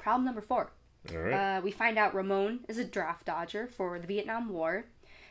problem 0.00 0.24
number 0.24 0.40
four. 0.40 0.70
All 1.12 1.18
right. 1.18 1.56
Uh, 1.58 1.60
we 1.62 1.70
find 1.70 1.96
out 1.98 2.14
Ramon 2.14 2.60
is 2.68 2.78
a 2.78 2.84
draft 2.84 3.26
dodger 3.26 3.66
for 3.66 3.98
the 3.98 4.06
Vietnam 4.06 4.48
War. 4.50 4.84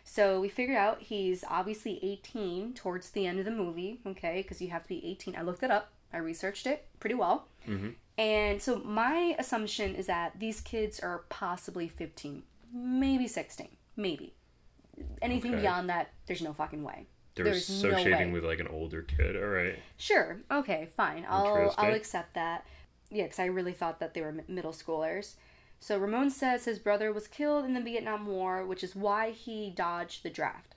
So 0.03 0.41
we 0.41 0.49
figured 0.49 0.77
out 0.77 1.01
he's 1.01 1.43
obviously 1.47 1.99
18 2.01 2.73
towards 2.73 3.11
the 3.11 3.27
end 3.27 3.37
of 3.39 3.45
the 3.45 3.51
movie, 3.51 3.99
okay, 4.07 4.41
because 4.41 4.59
you 4.61 4.69
have 4.69 4.81
to 4.83 4.89
be 4.89 5.05
18. 5.05 5.35
I 5.35 5.43
looked 5.43 5.61
it 5.61 5.69
up, 5.69 5.91
I 6.11 6.17
researched 6.17 6.65
it 6.65 6.87
pretty 6.99 7.15
well. 7.15 7.47
And 8.17 8.59
so 8.61 8.79
my 8.79 9.35
assumption 9.37 9.93
is 9.95 10.07
that 10.07 10.39
these 10.39 10.61
kids 10.61 10.99
are 10.99 11.25
possibly 11.29 11.87
15, 11.87 12.41
maybe 12.73 13.27
16, 13.27 13.67
maybe. 13.95 14.33
Anything 15.21 15.53
Okay. 15.53 15.61
beyond 15.61 15.89
that, 15.89 16.09
there's 16.25 16.41
no 16.41 16.53
fucking 16.53 16.83
way. 16.83 17.05
They're 17.35 17.45
There's 17.45 17.69
no 17.83 17.89
associating 17.89 18.27
way. 18.29 18.33
with 18.33 18.43
like 18.45 18.59
an 18.59 18.67
older 18.67 19.03
kid. 19.03 19.35
All 19.37 19.47
right. 19.47 19.77
Sure. 19.97 20.39
Okay. 20.51 20.89
Fine. 20.97 21.25
I'll 21.29 21.73
I'll 21.77 21.93
accept 21.93 22.33
that. 22.33 22.65
Yeah, 23.09 23.23
because 23.23 23.39
I 23.39 23.45
really 23.45 23.73
thought 23.73 23.99
that 23.99 24.13
they 24.13 24.21
were 24.21 24.31
mi- 24.31 24.43
middle 24.47 24.73
schoolers. 24.73 25.35
So 25.79 25.97
Ramon 25.97 26.29
says 26.29 26.65
his 26.65 26.79
brother 26.79 27.11
was 27.13 27.27
killed 27.27 27.65
in 27.65 27.73
the 27.73 27.81
Vietnam 27.81 28.27
War, 28.27 28.65
which 28.65 28.83
is 28.83 28.95
why 28.95 29.31
he 29.31 29.69
dodged 29.69 30.23
the 30.23 30.29
draft. 30.29 30.75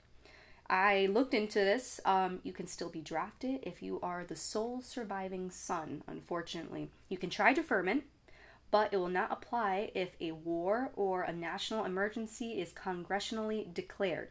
I 0.69 1.07
looked 1.07 1.33
into 1.33 1.59
this. 1.59 1.99
Um, 2.05 2.39
you 2.43 2.53
can 2.53 2.67
still 2.67 2.89
be 2.89 3.01
drafted 3.01 3.59
if 3.63 3.83
you 3.83 3.99
are 4.01 4.23
the 4.23 4.35
sole 4.35 4.81
surviving 4.81 5.51
son. 5.51 6.03
Unfortunately, 6.07 6.89
you 7.09 7.17
can 7.17 7.29
try 7.29 7.53
deferment, 7.53 8.05
but 8.71 8.93
it 8.93 8.97
will 8.97 9.09
not 9.09 9.31
apply 9.31 9.91
if 9.93 10.15
a 10.21 10.31
war 10.31 10.91
or 10.95 11.23
a 11.23 11.33
national 11.33 11.83
emergency 11.83 12.61
is 12.61 12.71
congressionally 12.71 13.71
declared. 13.73 14.29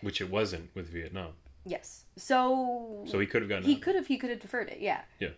Which 0.00 0.20
it 0.20 0.30
wasn't 0.30 0.74
with 0.74 0.88
Vietnam. 0.88 1.34
Yes. 1.66 2.04
So, 2.16 3.04
So 3.06 3.18
he 3.18 3.26
could 3.26 3.42
have 3.42 3.48
gotten 3.48 3.64
he 3.64 3.76
could 3.76 3.94
have 3.94 4.06
he 4.06 4.18
could 4.18 4.30
have 4.30 4.40
deferred 4.40 4.68
it. 4.68 4.80
Yeah. 4.80 5.02
Yeah. 5.18 5.30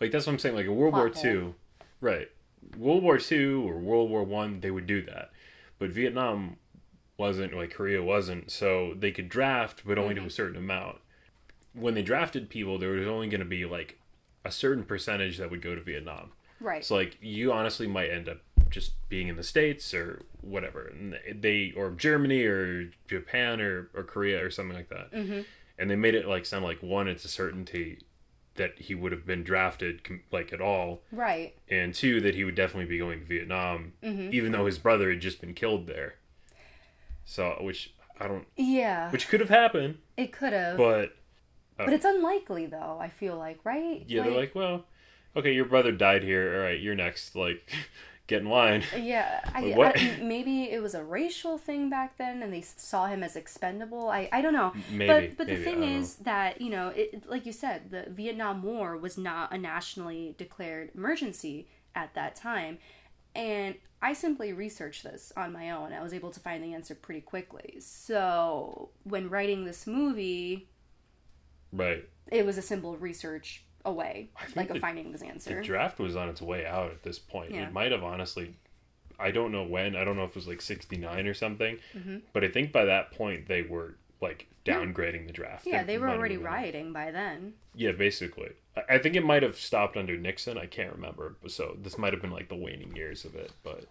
Like 0.00 0.10
that's 0.10 0.26
what 0.26 0.32
I'm 0.32 0.38
saying. 0.38 0.54
Like 0.54 0.66
in 0.66 0.76
World 0.76 0.94
War 0.94 1.08
Two, 1.08 1.54
right? 2.00 2.30
World 2.76 3.02
War 3.02 3.18
Two 3.18 3.64
or 3.68 3.78
World 3.78 4.10
War 4.10 4.22
One, 4.24 4.60
they 4.60 4.70
would 4.70 4.86
do 4.86 5.02
that, 5.02 5.30
but 5.78 5.90
Vietnam 5.90 6.56
wasn't 7.16 7.54
like 7.54 7.72
Korea 7.72 8.02
wasn't. 8.02 8.50
So 8.50 8.94
they 8.98 9.12
could 9.12 9.28
draft, 9.28 9.82
but 9.84 9.98
only 9.98 10.14
to 10.14 10.24
a 10.24 10.30
certain 10.30 10.56
amount. 10.56 10.98
When 11.74 11.94
they 11.94 12.02
drafted 12.02 12.50
people, 12.50 12.78
there 12.78 12.90
was 12.90 13.06
only 13.06 13.28
going 13.28 13.40
to 13.40 13.46
be 13.46 13.64
like 13.64 13.98
a 14.44 14.50
certain 14.50 14.84
percentage 14.84 15.38
that 15.38 15.50
would 15.50 15.62
go 15.62 15.74
to 15.74 15.80
Vietnam. 15.80 16.32
Right. 16.60 16.84
So 16.84 16.94
like 16.96 17.18
you 17.20 17.52
honestly 17.52 17.86
might 17.86 18.10
end 18.10 18.28
up 18.28 18.38
just 18.70 18.92
being 19.08 19.28
in 19.28 19.36
the 19.36 19.42
states 19.42 19.92
or 19.92 20.22
whatever, 20.40 20.86
and 20.86 21.16
they 21.40 21.72
or 21.76 21.90
Germany 21.90 22.44
or 22.44 22.90
Japan 23.06 23.60
or, 23.60 23.90
or 23.94 24.02
Korea 24.02 24.44
or 24.44 24.50
something 24.50 24.76
like 24.76 24.88
that. 24.88 25.12
Mm-hmm. 25.12 25.40
And 25.78 25.90
they 25.90 25.96
made 25.96 26.14
it 26.14 26.26
like 26.26 26.46
sound 26.46 26.64
like 26.64 26.82
one, 26.82 27.08
it's 27.08 27.24
a 27.24 27.28
certainty 27.28 27.98
that 28.56 28.78
he 28.78 28.94
would 28.94 29.12
have 29.12 29.24
been 29.26 29.42
drafted 29.42 30.00
like 30.30 30.52
at 30.52 30.60
all, 30.60 31.02
right. 31.10 31.54
and 31.68 31.94
two 31.94 32.20
that 32.20 32.34
he 32.34 32.44
would 32.44 32.54
definitely 32.54 32.84
be 32.84 32.98
going 32.98 33.20
to 33.20 33.24
Vietnam, 33.26 33.92
Mm-hmm. 34.02 34.32
even 34.34 34.52
though 34.52 34.66
his 34.66 34.78
brother 34.78 35.10
had 35.10 35.20
just 35.20 35.40
been 35.40 35.54
killed 35.54 35.86
there. 35.86 36.14
So 37.24 37.56
which 37.60 37.94
I 38.20 38.28
don't, 38.28 38.46
Yeah. 38.56 39.10
which 39.10 39.28
could 39.28 39.40
have 39.40 39.48
happened, 39.48 39.98
it 40.16 40.32
could 40.32 40.52
have. 40.52 40.76
But, 40.76 41.16
but 41.76 41.92
it's 41.92 42.04
unlikely 42.04 42.66
though, 42.66 42.98
I 43.00 43.08
feel 43.08 43.36
like, 43.36 43.60
right? 43.64 44.04
yeah, 44.06 44.22
they're 44.22 44.32
like, 44.36 44.54
well, 44.54 44.84
okay, 45.36 45.52
your 45.52 45.64
brother 45.64 45.92
died 45.92 46.22
here. 46.22 46.56
All 46.56 46.62
right, 46.62 46.78
you're 46.80 46.94
next. 46.94 47.34
Like, 47.34 47.72
get 48.26 48.42
in 48.42 48.48
line. 48.48 48.82
Uh, 48.94 48.96
yeah, 48.98 49.40
I, 49.54 49.70
What- 49.72 49.98
I- 49.98 50.18
maybe 50.22 50.64
it 50.70 50.82
was 50.82 50.94
a 50.94 51.02
racial 51.04 51.58
thing 51.58 51.90
back 51.90 52.16
then, 52.18 52.42
and 52.42 52.52
they 52.52 52.62
saw 52.62 53.06
him 53.06 53.22
as 53.22 53.36
expendable. 53.36 54.08
I, 54.08 54.28
I 54.32 54.40
don't 54.42 54.52
know. 54.54 54.72
Maybe, 54.90 55.28
but 55.28 55.36
but 55.38 55.46
maybe, 55.46 55.58
the 55.58 55.64
thing 55.64 55.80
don't 55.80 55.90
know. 55.92 55.98
is 56.00 56.14
that 56.16 56.60
you 56.60 56.70
know, 56.70 56.88
it, 56.88 57.28
like 57.28 57.46
you 57.46 57.52
said, 57.52 57.90
the 57.90 58.04
Vietnam 58.08 58.62
War 58.62 58.96
was 58.96 59.18
not 59.18 59.52
a 59.52 59.58
nationally 59.58 60.34
declared 60.38 60.90
emergency 60.94 61.68
at 61.94 62.14
that 62.14 62.34
time, 62.36 62.78
and 63.34 63.74
I 64.00 64.14
simply 64.14 64.52
researched 64.52 65.04
this 65.04 65.32
on 65.36 65.52
my 65.52 65.70
own. 65.70 65.92
I 65.92 66.02
was 66.02 66.12
able 66.12 66.30
to 66.30 66.40
find 66.40 66.62
the 66.64 66.74
answer 66.74 66.94
pretty 66.94 67.20
quickly. 67.20 67.76
So 67.80 68.90
when 69.04 69.28
writing 69.30 69.64
this 69.64 69.86
movie, 69.86 70.68
Right. 71.72 72.08
it 72.30 72.44
was 72.44 72.58
a 72.58 72.62
simple 72.62 72.96
research 72.96 73.64
away, 73.84 74.30
like 74.56 74.68
of 74.70 74.74
the- 74.74 74.80
finding 74.80 75.12
this 75.12 75.22
answer. 75.22 75.56
The 75.56 75.62
draft 75.62 75.98
was 75.98 76.16
on 76.16 76.28
its 76.28 76.40
way 76.42 76.66
out 76.66 76.90
at 76.90 77.02
this 77.02 77.18
point. 77.18 77.50
Yeah. 77.50 77.66
It 77.66 77.72
might 77.72 77.92
have 77.92 78.02
honestly, 78.02 78.54
I 79.18 79.30
don't 79.30 79.52
know 79.52 79.64
when. 79.64 79.96
I 79.96 80.04
don't 80.04 80.16
know 80.16 80.24
if 80.24 80.30
it 80.30 80.36
was 80.36 80.48
like 80.48 80.60
sixty 80.62 80.96
nine 80.96 81.26
or 81.26 81.34
something. 81.34 81.78
Mm-hmm. 81.96 82.18
But 82.32 82.44
I 82.44 82.48
think 82.48 82.72
by 82.72 82.84
that 82.84 83.12
point 83.12 83.48
they 83.48 83.62
were 83.62 83.96
like 84.20 84.46
downgrading 84.64 85.26
the 85.26 85.32
draft. 85.32 85.66
yeah, 85.66 85.82
they 85.82 85.98
were 85.98 86.08
already 86.08 86.36
rioting 86.36 86.92
by 86.92 87.10
then. 87.10 87.54
Yeah, 87.74 87.92
basically. 87.92 88.52
I, 88.76 88.94
I 88.94 88.98
think 88.98 89.16
it 89.16 89.24
might 89.24 89.42
have 89.42 89.56
stopped 89.56 89.96
under 89.96 90.16
Nixon. 90.16 90.56
I 90.56 90.66
can't 90.66 90.92
remember. 90.94 91.34
So 91.48 91.76
this 91.82 91.98
might 91.98 92.12
have 92.12 92.22
been 92.22 92.30
like 92.30 92.48
the 92.48 92.54
waning 92.56 92.94
years 92.94 93.24
of 93.24 93.34
it. 93.34 93.50
But 93.64 93.84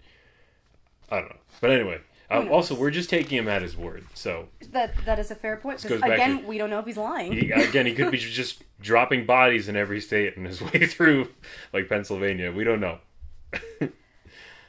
I 1.10 1.20
don't 1.20 1.30
know. 1.30 1.40
But 1.60 1.72
anyway. 1.72 2.00
Uh, 2.32 2.48
also, 2.50 2.74
we're 2.76 2.92
just 2.92 3.10
taking 3.10 3.38
him 3.38 3.48
at 3.48 3.62
his 3.62 3.76
word. 3.76 4.06
So 4.14 4.48
That 4.72 4.94
that 5.06 5.20
is 5.20 5.32
a 5.32 5.36
fair 5.36 5.58
point. 5.58 5.82
Because 5.82 6.02
again, 6.02 6.42
to- 6.42 6.48
we 6.48 6.58
don't 6.58 6.70
know 6.70 6.80
if 6.80 6.86
he's 6.86 6.98
lying. 6.98 7.34
he, 7.34 7.52
again, 7.52 7.86
he 7.86 7.94
could 7.94 8.12
be 8.12 8.18
just 8.42 8.64
dropping 8.82 9.26
bodies 9.26 9.68
in 9.68 9.76
every 9.76 10.00
state 10.02 10.36
in 10.38 10.46
his 10.46 10.62
way 10.74 10.86
through, 10.86 11.30
like 11.74 11.90
Pennsylvania. 11.90 12.52
We 12.52 12.64
don't 12.64 12.80
know. 12.80 13.00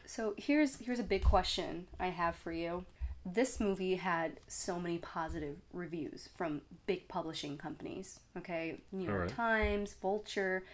So 0.04 0.35
here's 0.37 0.76
here's 0.76 0.99
a 0.99 1.04
big 1.04 1.25
question 1.25 1.87
I 1.99 2.09
have 2.09 2.35
for 2.37 2.52
you. 2.52 2.85
This 3.25 3.59
movie 3.61 3.95
had 3.95 4.40
so 4.47 4.78
many 4.78 4.99
positive 4.99 5.57
reviews 5.73 6.28
from 6.37 6.61
big 6.87 7.09
publishing 7.09 7.57
companies. 7.57 8.21
Okay, 8.37 8.81
New 8.90 9.04
York 9.04 9.14
Alright. 9.14 9.31
Times, 9.35 9.95
Vulture, 10.02 10.64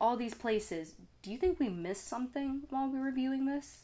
all 0.00 0.16
these 0.16 0.34
places. 0.34 0.94
Do 1.22 1.30
you 1.30 1.38
think 1.38 1.60
we 1.60 1.68
missed 1.68 2.08
something 2.08 2.62
while 2.70 2.88
we 2.88 2.98
were 2.98 3.04
reviewing 3.04 3.46
this? 3.46 3.82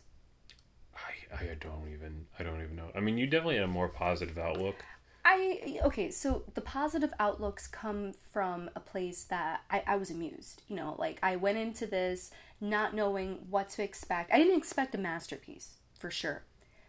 I, 0.96 1.44
I 1.44 1.54
don't 1.60 1.88
even 1.92 2.26
I 2.38 2.42
don't 2.42 2.62
even 2.62 2.76
know. 2.76 2.90
I 2.94 3.00
mean, 3.00 3.18
you 3.18 3.26
definitely 3.26 3.56
had 3.56 3.64
a 3.64 3.68
more 3.68 3.88
positive 3.88 4.38
outlook. 4.38 4.84
I 5.24 5.80
okay, 5.84 6.10
so 6.10 6.42
the 6.54 6.60
positive 6.60 7.12
outlooks 7.18 7.66
come 7.66 8.12
from 8.30 8.68
a 8.76 8.80
place 8.80 9.24
that 9.24 9.62
I, 9.70 9.82
I 9.86 9.96
was 9.96 10.10
amused. 10.10 10.62
You 10.68 10.76
know, 10.76 10.96
like 10.98 11.18
I 11.22 11.36
went 11.36 11.58
into 11.58 11.86
this 11.86 12.30
not 12.60 12.94
knowing 12.94 13.46
what 13.48 13.70
to 13.70 13.82
expect. 13.82 14.32
I 14.32 14.38
didn't 14.38 14.58
expect 14.58 14.94
a 14.94 14.98
masterpiece 14.98 15.76
for 15.98 16.10
sure. 16.10 16.42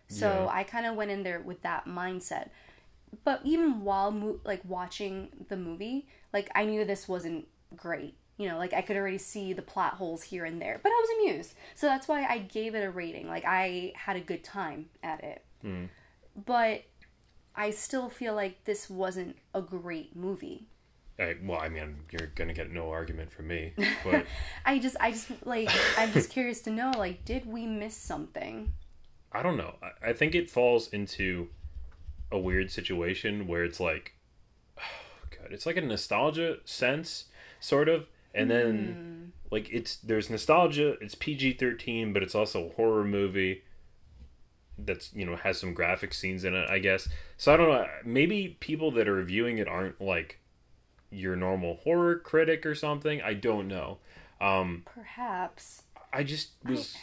So 0.08 0.28
Yeah. 0.28 0.48
I 0.52 0.64
kind 0.64 0.86
of 0.86 0.96
went 0.96 1.12
in 1.12 1.24
there 1.24 1.40
with 1.40 1.62
that 1.62 1.86
mindset. 1.86 2.50
But 3.24 3.42
even 3.44 3.84
while 3.84 4.12
mo- 4.12 4.40
like 4.44 4.62
watching 4.66 5.30
the 5.48 5.58
movie, 5.58 6.08
like 6.34 6.50
I 6.54 6.66
knew 6.66 6.84
this 6.84 7.08
wasn't 7.08 7.48
great. 7.76 8.16
You 8.38 8.50
know, 8.50 8.58
like 8.58 8.74
I 8.74 8.82
could 8.82 8.98
already 8.98 9.18
see 9.18 9.54
the 9.54 9.62
plot 9.62 9.94
holes 9.94 10.24
here 10.24 10.44
and 10.46 10.62
there, 10.62 10.80
but 10.84 10.90
I 10.90 10.96
was 10.96 11.10
amused. 11.20 11.54
So 11.74 11.88
that's 11.88 12.08
why 12.08 12.26
I 12.26 12.40
gave 12.40 12.76
it 12.76 12.84
a 12.84 12.92
rating. 12.92 13.28
Like 13.28 13.46
I 13.46 13.94
had 13.96 14.18
a 14.18 14.22
good 14.22 14.44
time 14.44 14.88
at 15.02 15.24
it. 15.24 15.44
Mm. 15.64 15.90
But 16.46 16.84
I 17.56 17.72
still 17.72 18.10
feel 18.10 18.36
like 18.36 18.66
this 18.66 18.90
wasn't 18.90 19.38
a 19.54 19.62
great 19.62 20.16
movie. 20.16 20.68
I, 21.18 21.36
well, 21.42 21.60
I 21.62 21.70
mean, 21.70 21.96
you're 22.12 22.32
gonna 22.36 22.54
get 22.54 22.72
no 22.72 22.90
argument 22.90 23.32
from 23.32 23.48
me, 23.48 23.74
but 24.04 24.26
I 24.66 24.80
just 24.80 24.98
I 25.00 25.12
just 25.12 25.30
like 25.46 25.70
I'm 25.98 26.12
just 26.12 26.30
curious 26.30 26.60
to 26.62 26.72
know 26.72 26.92
like 26.98 27.24
did 27.24 27.46
we 27.46 27.66
miss 27.66 27.96
something? 27.96 28.74
I 29.32 29.44
don't 29.44 29.58
know. 29.58 29.76
I, 29.82 30.10
I 30.10 30.14
think 30.14 30.36
it 30.36 30.50
falls 30.50 30.88
into 30.90 31.50
a 32.32 32.40
weird 32.40 32.72
situation 32.72 33.48
where 33.48 33.64
it's 33.64 33.80
like, 33.80 34.14
oh, 34.78 35.28
God, 35.30 35.52
it's 35.52 35.66
like 35.66 35.78
a 35.78 35.82
nostalgia 35.82 36.58
sense, 36.66 37.26
sort 37.60 37.90
of, 37.90 38.08
and 38.36 38.50
then 38.52 39.32
like 39.52 39.70
it's 39.72 39.96
there's 39.98 40.30
nostalgia. 40.30 40.98
It's 41.02 41.16
PG 41.16 41.54
thirteen, 41.54 42.14
but 42.14 42.22
it's 42.24 42.36
also 42.36 42.68
a 42.68 42.74
horror 42.74 43.04
movie. 43.04 43.64
That's 44.78 45.14
you 45.14 45.26
know 45.26 45.38
has 45.38 45.58
some 45.60 45.74
graphic 45.74 46.14
scenes 46.14 46.44
in 46.44 46.54
it, 46.54 46.70
I 46.70 46.80
guess. 46.80 47.08
So 47.38 47.54
I 47.54 47.58
don't 47.58 47.70
know. 47.70 47.88
Maybe 48.04 48.58
people 48.60 48.92
that 48.92 49.08
are 49.08 49.14
reviewing 49.14 49.58
it 49.58 49.68
aren't 49.68 50.02
like 50.02 50.40
your 51.10 51.36
normal 51.36 51.76
horror 51.84 52.20
critic 52.20 52.66
or 52.66 52.76
something. 52.76 53.22
I 53.22 53.34
don't 53.36 53.68
know. 53.70 54.00
Um, 54.42 54.84
Perhaps. 54.86 55.84
I 56.12 56.24
just 56.24 56.50
was 56.66 56.96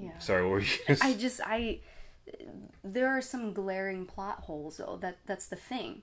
Yeah. 0.00 0.16
sorry. 0.18 0.42
What 0.44 0.50
were 0.50 0.60
you? 0.60 0.68
Gonna 0.86 0.98
I 1.02 1.14
just 1.14 1.40
I 1.44 1.80
there 2.84 3.08
are 3.08 3.20
some 3.20 3.52
glaring 3.52 4.06
plot 4.06 4.40
holes 4.40 4.76
though. 4.76 4.98
That 5.00 5.18
that's 5.26 5.46
the 5.46 5.56
thing. 5.56 6.02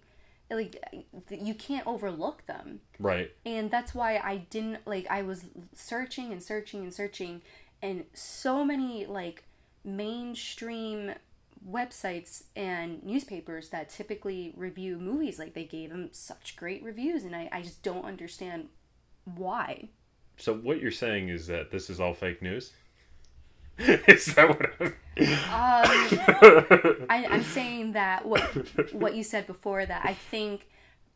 Like 0.54 0.84
you 1.30 1.54
can't 1.54 1.86
overlook 1.88 2.46
them. 2.46 2.82
right. 3.00 3.32
and 3.46 3.72
that's 3.72 3.94
why 3.96 4.18
I 4.24 4.38
didn't 4.50 4.86
like 4.86 5.08
I 5.10 5.22
was 5.24 5.46
searching 5.74 6.32
and 6.32 6.42
searching 6.42 6.84
and 6.84 6.94
searching 6.94 7.42
and 7.82 8.06
so 8.14 8.64
many 8.64 9.06
like 9.06 9.44
mainstream 9.84 11.14
websites 11.70 12.44
and 12.56 13.02
newspapers 13.04 13.70
that 13.70 13.90
typically 13.90 14.54
review 14.58 14.98
movies 14.98 15.40
like 15.40 15.54
they 15.54 15.64
gave 15.64 15.90
them 15.90 16.10
such 16.12 16.56
great 16.56 16.84
reviews 16.84 17.24
and 17.24 17.36
I, 17.36 17.50
I 17.52 17.62
just 17.62 17.82
don't 17.84 18.04
understand 18.06 18.68
why 19.36 19.88
So 20.38 20.54
what 20.56 20.82
you're 20.82 20.92
saying 20.92 21.30
is 21.30 21.48
that 21.48 21.72
this 21.72 21.90
is 21.90 22.00
all 22.00 22.14
fake 22.14 22.42
news? 22.42 22.74
is 24.08 24.26
that 24.36 24.50
what 24.50 24.70
I'm... 24.80 24.88
um, 24.88 24.96
I, 27.10 27.26
I'm 27.30 27.44
saying 27.44 27.94
that 27.94 28.26
what 28.26 28.42
what 28.94 29.16
you 29.16 29.24
said 29.24 29.48
before 29.48 29.86
that 29.86 30.02
I 30.06 30.14
think 30.14 30.68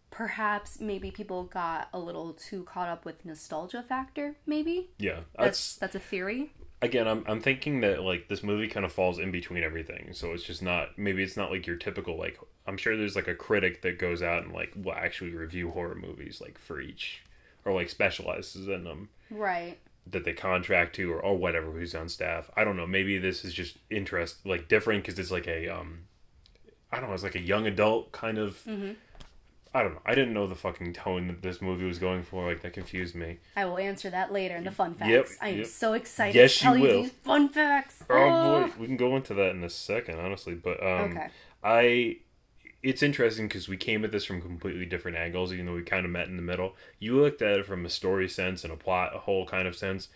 perhaps 0.10 0.80
maybe 0.80 1.12
people 1.12 1.44
got 1.44 1.90
a 1.94 2.00
little 2.00 2.34
too 2.34 2.64
caught 2.64 2.90
up 2.90 3.06
with 3.06 3.26
nostalgia 3.26 3.84
factor 3.84 4.36
maybe 4.46 4.90
yeah, 4.98 5.20
that's 5.38 5.76
that's 5.76 5.76
that's 5.78 5.96
a 5.96 6.00
theory 6.00 6.52
again, 6.82 7.08
I'm 7.08 7.24
I'm 7.28 7.42
thinking 7.42 7.82
that 7.82 8.04
like 8.04 8.28
this 8.28 8.44
movie 8.44 8.68
kind 8.68 8.86
of 8.86 8.92
falls 8.92 9.20
in 9.20 9.32
between 9.32 9.64
everything. 9.64 10.14
So 10.14 10.34
it's 10.34 10.44
just 10.44 10.62
not 10.62 10.98
maybe 10.98 11.24
it's 11.24 11.38
not 11.38 11.52
like 11.52 11.68
your 11.68 11.76
typical 11.76 12.18
like 12.18 12.40
I'm 12.66 12.78
sure 12.78 12.96
there's 12.96 13.16
like 13.16 13.28
a 13.28 13.36
critic 13.36 13.82
that 13.82 14.00
goes 14.00 14.22
out 14.22 14.44
and 14.44 14.54
like 14.54 14.74
will 14.76 14.94
actually 14.94 15.32
review 15.32 15.72
horror 15.72 15.96
movies 15.96 16.42
like 16.42 16.58
for 16.58 16.80
each 16.80 17.22
or 17.66 17.74
like 17.74 17.90
specializes 17.90 18.68
in 18.68 18.84
them 18.84 19.10
Right. 19.30 19.78
That 20.12 20.26
they 20.26 20.34
contract 20.34 20.96
to 20.96 21.12
or, 21.12 21.20
or 21.20 21.38
whatever 21.38 21.72
who's 21.72 21.96
on 21.96 22.10
staff. 22.10 22.50
I 22.56 22.64
don't 22.64 22.78
know. 22.78 22.88
Maybe 22.88 23.18
this 23.18 23.44
is 23.46 23.54
just 23.54 23.78
interest 23.90 24.46
like 24.46 24.68
different 24.68 25.04
because 25.04 25.20
it's 25.20 25.32
like 25.32 25.48
a 25.48 25.68
um 25.68 26.08
I 26.92 27.00
don't 27.00 27.10
know. 27.10 27.14
It's 27.14 27.24
like 27.24 27.36
a 27.36 27.42
young 27.42 27.68
adult 27.68 28.12
kind 28.12 28.38
of. 28.38 28.64
Mm-hmm. 28.66 28.92
I 29.74 29.84
don't 29.84 29.94
know. 29.94 30.02
I 30.06 30.16
didn't 30.16 30.34
know 30.34 30.48
the 30.48 30.56
fucking 30.56 30.94
tone 30.94 31.28
that 31.28 31.44
this 31.44 31.62
movie 31.62 31.86
was 31.86 32.00
going 32.00 32.24
for. 32.24 32.48
Like 32.48 32.62
that 32.62 32.74
confused 32.74 33.14
me. 33.14 33.40
I 33.56 33.66
will 33.66 33.78
answer 33.78 34.10
that 34.10 34.32
later 34.32 34.56
in 34.56 34.64
the 34.64 34.72
fun 34.72 34.96
facts. 34.96 35.10
Yep, 35.10 35.28
I 35.42 35.50
am 35.50 35.58
yep. 35.58 35.68
so 35.68 35.94
excited 35.94 36.36
Yes, 36.36 36.56
to 36.56 36.60
tell 36.60 36.78
you 36.78 36.88
you, 36.88 36.94
these 37.04 37.12
fun 37.12 37.50
facts. 37.50 38.04
Oh 38.10 38.68
boy, 38.68 38.72
we 38.80 38.88
can 38.88 38.98
go 38.98 39.16
into 39.16 39.34
that 39.36 39.52
in 39.52 39.64
a 39.64 39.70
second, 39.70 40.20
honestly. 40.20 40.56
But 40.56 40.82
um, 40.82 41.12
Okay. 41.12 41.28
I, 41.64 42.18
it's 42.88 43.03
interesting 43.03 43.48
because 43.48 43.67
we 43.67 43.77
came 43.77 44.03
at 44.06 44.12
this 44.12 44.25
from 44.25 44.41
completely 44.41 44.86
different 44.86 45.17
angles, 45.17 45.51
even 45.53 45.65
though 45.65 45.74
we 45.75 45.84
kind 45.84 46.06
of 46.06 46.12
met 46.12 46.27
in 46.27 46.38
the 46.38 46.41
middle. 46.41 46.75
You 47.00 47.20
looked 47.22 47.41
at 47.41 47.60
it 47.60 47.65
from 47.65 47.86
a 47.86 47.89
story 47.89 48.29
sense 48.29 48.63
and 48.63 48.72
a 48.72 48.77
plot, 48.77 49.15
a 49.15 49.20
whole 49.20 49.46
kind 49.46 49.67
of 49.67 49.75
sense, 49.75 50.08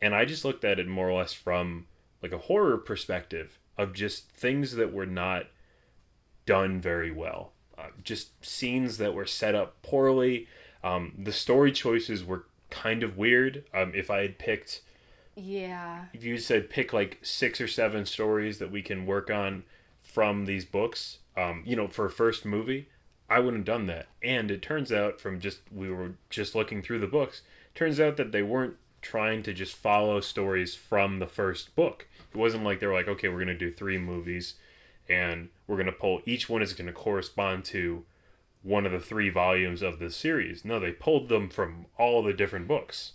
and 0.00 0.14
I 0.14 0.24
just 0.24 0.44
looked 0.44 0.64
at 0.64 0.78
it 0.78 0.88
more 0.88 1.08
or 1.10 1.18
less 1.18 1.32
from 1.32 1.86
like 2.22 2.32
a 2.32 2.38
horror 2.38 2.78
perspective 2.78 3.58
of 3.78 3.92
just 3.92 4.28
things 4.30 4.72
that 4.76 4.92
were 4.92 5.06
not 5.06 5.44
done 6.46 6.80
very 6.80 7.10
well, 7.10 7.52
uh, 7.76 7.88
just 8.02 8.44
scenes 8.44 8.98
that 8.98 9.14
were 9.14 9.26
set 9.26 9.54
up 9.54 9.80
poorly. 9.82 10.48
Um, 10.82 11.12
the 11.18 11.32
story 11.32 11.72
choices 11.72 12.24
were 12.24 12.44
kind 12.70 13.02
of 13.02 13.16
weird. 13.18 13.64
Um, 13.74 13.92
if 13.94 14.10
I 14.10 14.22
had 14.22 14.38
picked 14.38 14.80
Yeah. 15.34 16.06
if 16.14 16.24
you 16.24 16.38
said 16.38 16.70
pick 16.70 16.92
like 16.92 17.18
six 17.22 17.60
or 17.60 17.68
seven 17.68 18.06
stories 18.06 18.58
that 18.58 18.70
we 18.70 18.80
can 18.82 19.04
work 19.06 19.30
on 19.30 19.64
from 20.16 20.46
these 20.46 20.64
books, 20.64 21.18
um, 21.36 21.62
you 21.66 21.76
know, 21.76 21.86
for 21.86 22.06
a 22.06 22.10
first 22.10 22.46
movie, 22.46 22.88
I 23.28 23.38
wouldn't 23.38 23.68
have 23.68 23.76
done 23.76 23.86
that. 23.88 24.06
And 24.22 24.50
it 24.50 24.62
turns 24.62 24.90
out 24.90 25.20
from 25.20 25.40
just 25.40 25.58
we 25.70 25.90
were 25.90 26.12
just 26.30 26.54
looking 26.54 26.80
through 26.80 27.00
the 27.00 27.06
books, 27.06 27.42
turns 27.74 28.00
out 28.00 28.16
that 28.16 28.32
they 28.32 28.40
weren't 28.40 28.76
trying 29.02 29.42
to 29.42 29.52
just 29.52 29.76
follow 29.76 30.20
stories 30.20 30.74
from 30.74 31.18
the 31.18 31.26
first 31.26 31.76
book. 31.76 32.08
It 32.32 32.38
wasn't 32.38 32.64
like 32.64 32.80
they 32.80 32.86
were 32.86 32.94
like, 32.94 33.08
okay, 33.08 33.28
we're 33.28 33.40
gonna 33.40 33.58
do 33.58 33.70
three 33.70 33.98
movies 33.98 34.54
and 35.06 35.50
we're 35.66 35.76
gonna 35.76 35.92
pull 35.92 36.22
each 36.24 36.48
one 36.48 36.62
is 36.62 36.72
gonna 36.72 36.94
correspond 36.94 37.66
to 37.66 38.06
one 38.62 38.86
of 38.86 38.92
the 38.92 39.00
three 39.00 39.28
volumes 39.28 39.82
of 39.82 39.98
the 39.98 40.10
series. 40.10 40.64
No, 40.64 40.80
they 40.80 40.92
pulled 40.92 41.28
them 41.28 41.50
from 41.50 41.84
all 41.98 42.22
the 42.22 42.32
different 42.32 42.66
books. 42.66 43.12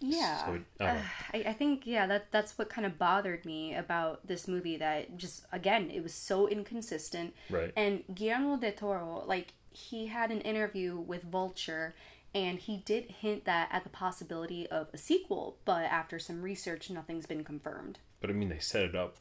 Yeah. 0.00 0.44
So, 0.46 0.52
I 0.80 0.86
don't. 0.86 1.02
I, 1.46 1.50
I 1.50 1.52
think 1.52 1.86
yeah 1.86 2.06
that 2.06 2.30
that's 2.32 2.56
what 2.58 2.68
kind 2.70 2.86
of 2.86 2.98
bothered 2.98 3.44
me 3.44 3.74
about 3.74 4.26
this 4.26 4.48
movie 4.48 4.76
that 4.78 5.16
just 5.16 5.44
again 5.52 5.90
it 5.90 6.02
was 6.02 6.14
so 6.14 6.48
inconsistent 6.48 7.34
Right. 7.50 7.72
and 7.76 8.02
Guillermo 8.14 8.56
del 8.56 8.72
Toro 8.72 9.24
like 9.26 9.52
he 9.72 10.06
had 10.08 10.30
an 10.30 10.40
interview 10.40 10.96
with 10.98 11.22
Vulture 11.24 11.94
and 12.34 12.58
he 12.58 12.78
did 12.78 13.04
hint 13.10 13.44
that 13.44 13.68
at 13.72 13.82
the 13.84 13.90
possibility 13.90 14.66
of 14.68 14.88
a 14.92 14.98
sequel 14.98 15.58
but 15.64 15.84
after 15.84 16.18
some 16.18 16.42
research 16.42 16.88
nothing's 16.90 17.26
been 17.26 17.44
confirmed 17.44 17.98
But 18.20 18.30
I 18.30 18.32
mean, 18.32 18.48
they 18.48 18.58
set 18.58 18.82
it 18.82 18.94
up 18.94 19.16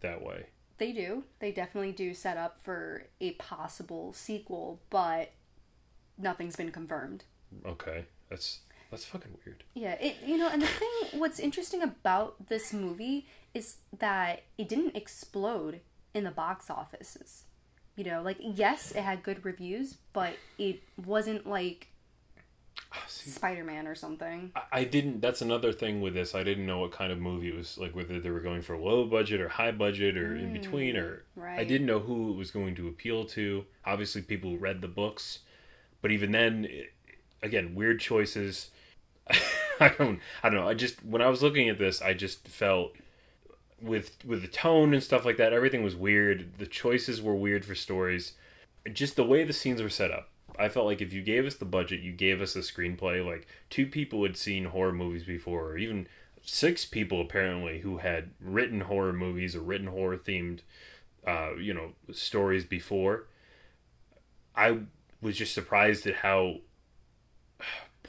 that 0.00 0.20
way. 0.22 0.46
they 0.78 0.92
do 0.92 1.24
they 1.38 1.52
definitely 1.52 1.92
do 1.92 2.12
set 2.14 2.36
up 2.36 2.58
for 2.60 3.04
a 3.20 3.32
possible 3.32 4.12
sequel 4.12 4.80
but 4.90 5.30
nothing's 6.18 6.56
been 6.56 6.70
confirmed 6.72 7.24
Okay, 7.64 8.04
that's 8.28 8.60
that's 8.94 9.04
fucking 9.06 9.36
weird. 9.44 9.64
Yeah, 9.74 9.92
it 10.00 10.16
you 10.24 10.36
know, 10.38 10.48
and 10.48 10.62
the 10.62 10.66
thing 10.66 10.90
what's 11.20 11.40
interesting 11.40 11.82
about 11.82 12.48
this 12.48 12.72
movie 12.72 13.26
is 13.52 13.76
that 13.98 14.42
it 14.56 14.68
didn't 14.68 14.96
explode 14.96 15.80
in 16.14 16.24
the 16.24 16.30
box 16.30 16.70
offices. 16.70 17.44
You 17.96 18.04
know, 18.04 18.22
like 18.22 18.36
yes, 18.40 18.92
it 18.92 19.02
had 19.02 19.22
good 19.22 19.44
reviews, 19.44 19.96
but 20.12 20.34
it 20.58 20.82
wasn't 21.04 21.46
like 21.46 21.88
ah, 22.92 23.04
Spider-Man 23.06 23.86
or 23.86 23.94
something. 23.94 24.52
I- 24.54 24.80
I 24.80 24.84
didn't. 24.84 25.20
That's 25.20 25.42
another 25.42 25.72
thing 25.72 26.00
with 26.00 26.14
this. 26.14 26.34
I 26.34 26.42
didn't 26.42 26.66
know 26.66 26.78
what 26.78 26.92
kind 26.92 27.12
of 27.12 27.18
movie 27.18 27.48
it 27.48 27.56
was 27.56 27.78
like. 27.78 27.94
Whether 27.94 28.20
they 28.20 28.30
were 28.30 28.40
going 28.40 28.62
for 28.62 28.76
low 28.76 29.06
budget 29.06 29.40
or 29.40 29.48
high 29.48 29.72
budget 29.72 30.16
or 30.16 30.36
in 30.36 30.52
between, 30.52 30.96
or 30.96 31.24
mm, 31.38 31.58
I 31.58 31.64
didn't 31.64 31.86
know 31.86 32.00
who 32.00 32.32
it 32.32 32.36
was 32.36 32.50
going 32.50 32.74
to 32.76 32.88
appeal 32.88 33.24
to. 33.26 33.64
Obviously, 33.84 34.22
people 34.22 34.50
who 34.50 34.56
read 34.56 34.80
the 34.80 34.88
books, 34.88 35.40
but 36.02 36.10
even 36.10 36.32
then, 36.32 36.66
it, 36.68 36.92
again, 37.42 37.74
weird 37.76 38.00
choices. 38.00 38.70
I 39.80 39.88
don't. 39.88 40.20
I 40.42 40.50
don't 40.50 40.60
know. 40.60 40.68
I 40.68 40.74
just 40.74 41.04
when 41.04 41.22
I 41.22 41.28
was 41.28 41.42
looking 41.42 41.68
at 41.68 41.78
this, 41.78 42.02
I 42.02 42.14
just 42.14 42.46
felt 42.48 42.94
with 43.80 44.16
with 44.24 44.42
the 44.42 44.48
tone 44.48 44.94
and 44.94 45.02
stuff 45.02 45.24
like 45.24 45.36
that. 45.36 45.52
Everything 45.52 45.82
was 45.82 45.96
weird. 45.96 46.58
The 46.58 46.66
choices 46.66 47.20
were 47.22 47.34
weird 47.34 47.64
for 47.64 47.74
stories. 47.74 48.32
Just 48.92 49.16
the 49.16 49.24
way 49.24 49.44
the 49.44 49.52
scenes 49.52 49.82
were 49.82 49.88
set 49.88 50.10
up. 50.10 50.30
I 50.58 50.68
felt 50.68 50.86
like 50.86 51.00
if 51.00 51.12
you 51.12 51.22
gave 51.22 51.46
us 51.46 51.56
the 51.56 51.64
budget, 51.64 52.00
you 52.00 52.12
gave 52.12 52.40
us 52.40 52.54
a 52.54 52.60
screenplay. 52.60 53.24
Like 53.24 53.46
two 53.70 53.86
people 53.86 54.22
had 54.22 54.36
seen 54.36 54.66
horror 54.66 54.92
movies 54.92 55.24
before, 55.24 55.70
or 55.70 55.78
even 55.78 56.06
six 56.42 56.84
people 56.84 57.20
apparently 57.20 57.80
who 57.80 57.98
had 57.98 58.30
written 58.40 58.82
horror 58.82 59.12
movies 59.12 59.56
or 59.56 59.60
written 59.60 59.86
horror 59.88 60.16
themed, 60.16 60.60
uh, 61.26 61.54
you 61.58 61.74
know, 61.74 61.92
stories 62.12 62.64
before. 62.64 63.26
I 64.54 64.80
was 65.20 65.36
just 65.36 65.54
surprised 65.54 66.06
at 66.06 66.16
how 66.16 66.58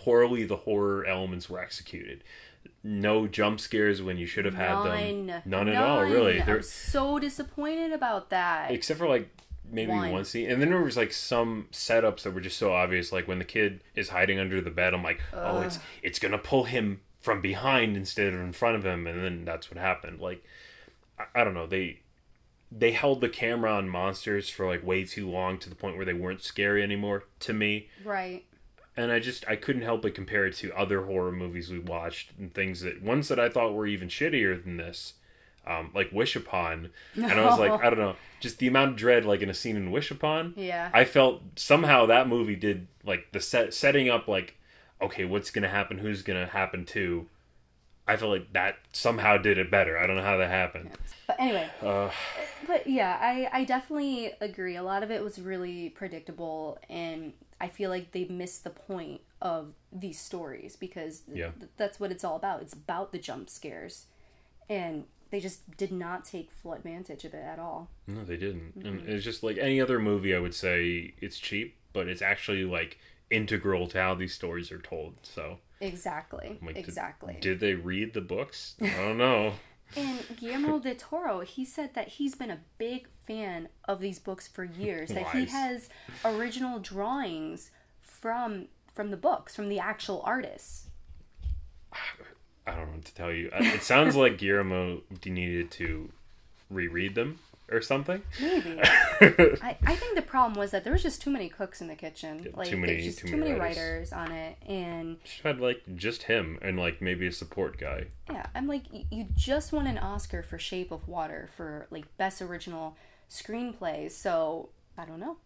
poorly 0.06 0.44
the 0.46 0.58
horror 0.58 1.06
elements 1.06 1.50
were 1.50 1.60
executed. 1.60 2.24
No 2.84 3.28
jump 3.28 3.60
scares 3.60 4.02
when 4.02 4.18
you 4.18 4.28
should 4.28 4.46
have 4.46 4.54
had 4.54 4.84
them. 4.84 5.26
None. 5.26 5.42
None 5.46 5.68
at 5.70 5.76
all, 5.84 6.04
really. 6.04 6.40
I'm 6.40 6.46
They're- 6.46 6.62
so 6.62 7.18
disappointed 7.20 7.92
about 7.92 8.30
that. 8.30 8.72
except 8.72 9.00
for 9.00 9.08
like 9.08 9.30
maybe 9.70 9.92
One. 9.92 10.12
one. 10.12 10.26
scene 10.26 10.48
and 10.52 10.62
then 10.62 10.70
there 10.70 10.80
was 10.80 10.96
like 10.96 11.12
some 11.12 11.68
setups 11.72 12.22
that 12.22 12.32
were 12.36 12.40
just 12.40 12.56
so 12.60 12.72
obvious 12.72 13.12
like 13.12 13.28
when 13.28 13.40
the 13.40 13.44
kid 13.46 13.82
is 13.96 14.10
hiding 14.10 14.38
under 14.38 14.62
the 14.62 14.70
bed 14.70 14.94
i'm 14.94 15.02
like 15.02 15.20
oh 15.34 15.62
it's 15.62 15.80
it's 16.04 16.20
gonna 16.20 16.38
pull 16.38 16.66
him 16.66 17.02
from 17.20 17.42
behind 17.42 17.98
instead 17.98 18.32
of 18.32 18.40
in 18.40 18.54
front 18.54 18.76
of 18.76 18.86
him 18.86 19.08
and 19.08 19.24
then 19.24 19.44
that's 19.44 19.72
what 19.72 19.80
happened 19.80 20.20
like 20.20 20.44
i, 21.18 21.24
I 21.34 21.44
don't 21.44 21.56
know 21.56 21.66
they 21.66 22.02
they 22.72 22.92
held 22.92 23.22
the 23.22 23.28
camera 23.30 23.74
on 23.74 23.90
monsters 23.90 24.50
for 24.52 24.68
like 24.68 24.86
way 24.86 25.04
too 25.04 25.28
long 25.28 25.58
to 25.58 25.68
the 25.70 25.76
point 25.76 25.98
where 25.98 26.06
they 26.06 26.14
weren't 26.14 26.44
scary 26.44 26.84
anymore 26.84 27.24
to 27.40 27.52
me 27.52 27.90
right. 28.04 28.46
And 28.98 29.12
I 29.12 29.20
just 29.20 29.46
I 29.48 29.56
couldn't 29.56 29.82
help 29.82 30.02
but 30.02 30.16
compare 30.16 30.46
it 30.46 30.56
to 30.58 30.72
other 30.74 31.04
horror 31.04 31.32
movies 31.32 31.70
we 31.70 31.80
watched 31.80 32.32
and 32.38 32.54
things 32.54 32.82
that 32.82 33.02
ones 33.02 33.28
that 33.28 33.40
I 33.40 33.50
thought 33.50 33.74
were 33.74 33.88
even 33.88 34.08
shittier 34.08 34.62
than 34.62 34.78
this, 34.78 35.14
um, 35.68 35.92
like 35.94 36.12
Wish 36.12 36.36
Upon, 36.36 36.90
and 37.16 37.26
I 37.32 37.46
was 37.46 37.60
like 37.60 37.72
I 37.72 37.90
don't 37.90 38.00
know, 38.00 38.16
just 38.40 38.60
the 38.60 38.68
amount 38.68 38.92
of 38.92 38.96
dread 38.98 39.26
like 39.26 39.42
in 39.42 39.50
a 39.50 39.54
scene 39.54 39.76
in 39.76 39.92
Wish 39.92 40.12
Upon. 40.12 40.54
Yeah. 40.56 40.90
I 40.94 41.06
felt 41.06 41.42
somehow 41.56 42.06
that 42.06 42.28
movie 42.28 42.56
did 42.56 42.88
like 43.04 43.32
the 43.32 43.42
set 43.42 43.74
setting 43.74 44.10
up 44.10 44.28
like 44.28 44.56
okay 45.02 45.26
what's 45.26 45.52
gonna 45.52 45.70
happen 45.70 45.98
who's 45.98 46.22
gonna 46.22 46.48
happen 46.48 46.86
to. 46.86 47.28
I 48.08 48.18
felt 48.18 48.32
like 48.32 48.54
that 48.54 48.76
somehow 48.94 49.38
did 49.38 49.58
it 49.58 49.72
better. 49.72 49.98
I 49.98 50.06
don't 50.06 50.16
know 50.16 50.22
how 50.22 50.38
that 50.38 50.50
happened. 50.52 50.92
But 51.26 51.38
anyway, 51.40 51.68
Uh, 51.82 52.12
but 52.68 52.86
yeah, 52.86 53.18
I, 53.20 53.50
I 53.52 53.64
definitely 53.64 54.32
agree. 54.40 54.76
A 54.76 54.84
lot 54.84 55.02
of 55.02 55.10
it 55.10 55.24
was 55.24 55.40
really 55.40 55.90
predictable, 55.90 56.78
and 56.88 57.34
I 57.60 57.68
feel 57.70 57.90
like 57.90 58.12
they 58.12 58.26
missed 58.26 58.64
the 58.64 58.70
point 58.70 59.22
of 59.42 59.74
these 59.92 60.20
stories 60.20 60.76
because 60.76 61.24
Yeah. 61.28 61.52
th- 61.58 61.72
that's 61.78 62.00
what 62.00 62.12
it's 62.12 62.24
all 62.24 62.36
about. 62.36 62.62
It's 62.62 62.74
about 62.74 63.12
the 63.12 63.18
jump 63.20 63.50
scares, 63.50 64.08
and 64.70 65.06
they 65.30 65.40
just 65.40 65.76
did 65.78 65.92
not 65.92 66.26
take 66.26 66.52
full 66.52 66.74
advantage 66.74 67.24
of 67.26 67.34
it 67.34 67.44
at 67.44 67.58
all. 67.60 67.90
No, 68.08 68.24
they 68.24 68.38
didn't. 68.38 68.76
And 68.86 69.08
it's 69.08 69.24
just 69.24 69.42
like 69.44 69.58
any 69.58 69.80
other 69.82 70.00
movie, 70.00 70.36
I 70.36 70.40
would 70.40 70.54
say 70.56 71.14
it's 71.22 71.38
cheap, 71.40 71.76
but 71.94 72.08
it's 72.08 72.22
actually 72.22 72.66
like 72.66 72.98
integral 73.30 73.88
to 73.88 74.02
how 74.02 74.16
these 74.16 74.34
stories 74.34 74.72
are 74.72 74.80
told. 74.80 75.16
So, 75.24 75.60
Exactly. 75.82 76.60
like, 76.62 76.76
did- 76.76 76.78
exactly. 76.86 77.38
Did, 77.42 77.60
they 77.60 77.74
read 77.74 78.14
the 78.14 78.22
books? 78.22 78.76
I 78.82 78.88
don't 78.98 79.18
know. 79.18 79.54
And 79.96 80.24
Guillermo 80.36 80.80
del 80.80 80.96
Toro, 80.96 81.42
he 81.42 81.64
said 81.64 81.94
that 81.94 82.10
he's 82.10 82.36
been 82.36 82.52
a 82.52 82.60
big 82.78 83.08
fan 83.28 83.70
of 83.86 84.00
these 84.00 84.20
books 84.20 84.48
for 84.48 84.64
years. 84.64 85.10
That 85.10 85.32
he 85.32 85.46
has 85.46 85.90
original 86.24 86.80
drawings 86.80 87.72
from 88.02 88.68
from 88.94 89.12
the 89.12 89.18
books, 89.18 89.56
from 89.56 89.70
the 89.70 89.80
actual 89.80 90.22
artists. 90.26 90.88
I 92.68 92.72
don't 92.72 92.88
know 92.88 92.94
what 92.94 93.06
to 93.06 93.14
tell 93.14 93.32
you. 93.32 93.50
Uh, 93.54 93.60
it 93.62 93.84
sounds 93.84 94.16
like 94.16 94.38
Guillermo 94.38 95.02
needed 95.26 95.72
to 95.72 96.12
reread 96.70 97.16
them 97.16 97.40
or 97.72 97.82
something. 97.82 98.22
Maybe. 98.42 98.80
I, 98.84 99.78
I 99.86 99.96
think 99.96 100.16
the 100.16 100.22
problem 100.22 100.54
was 100.60 100.72
that 100.72 100.84
there 100.84 100.94
was 100.94 101.02
just 101.04 101.22
too 101.22 101.30
many 101.32 101.50
cooks 101.50 101.82
in 101.82 101.88
the 101.88 101.96
kitchen. 101.96 102.52
like 102.56 102.70
too 102.70 102.78
many- 102.78 103.02
just 103.02 103.20
too 103.20 103.28
too 103.30 103.38
many 103.38 103.50
many 103.52 103.60
writers. 103.60 104.12
writers 104.12 104.14
on 104.14 104.32
it, 104.32 104.58
and 104.68 105.18
she 105.24 105.42
had 105.44 105.60
like 105.60 105.82
just 105.96 106.24
him 106.24 106.60
and 106.62 106.78
like 106.78 107.02
maybe 107.02 107.26
a 107.28 107.32
support 107.32 107.78
guy. 107.78 108.06
yeah, 108.32 108.46
I'm 108.54 108.68
like, 108.68 108.84
you 108.92 109.28
just 109.36 109.72
won 109.74 109.88
an 109.88 109.98
Oscar 109.98 110.44
for 110.44 110.60
Shape 110.60 110.92
of 110.92 111.08
Water 111.08 111.50
for 111.56 111.88
like 111.92 112.06
best 112.18 112.42
original 112.42 112.96
screenplay. 113.30 114.12
So 114.12 114.70
I 114.98 115.06
don't 115.06 115.20
know. 115.20 115.38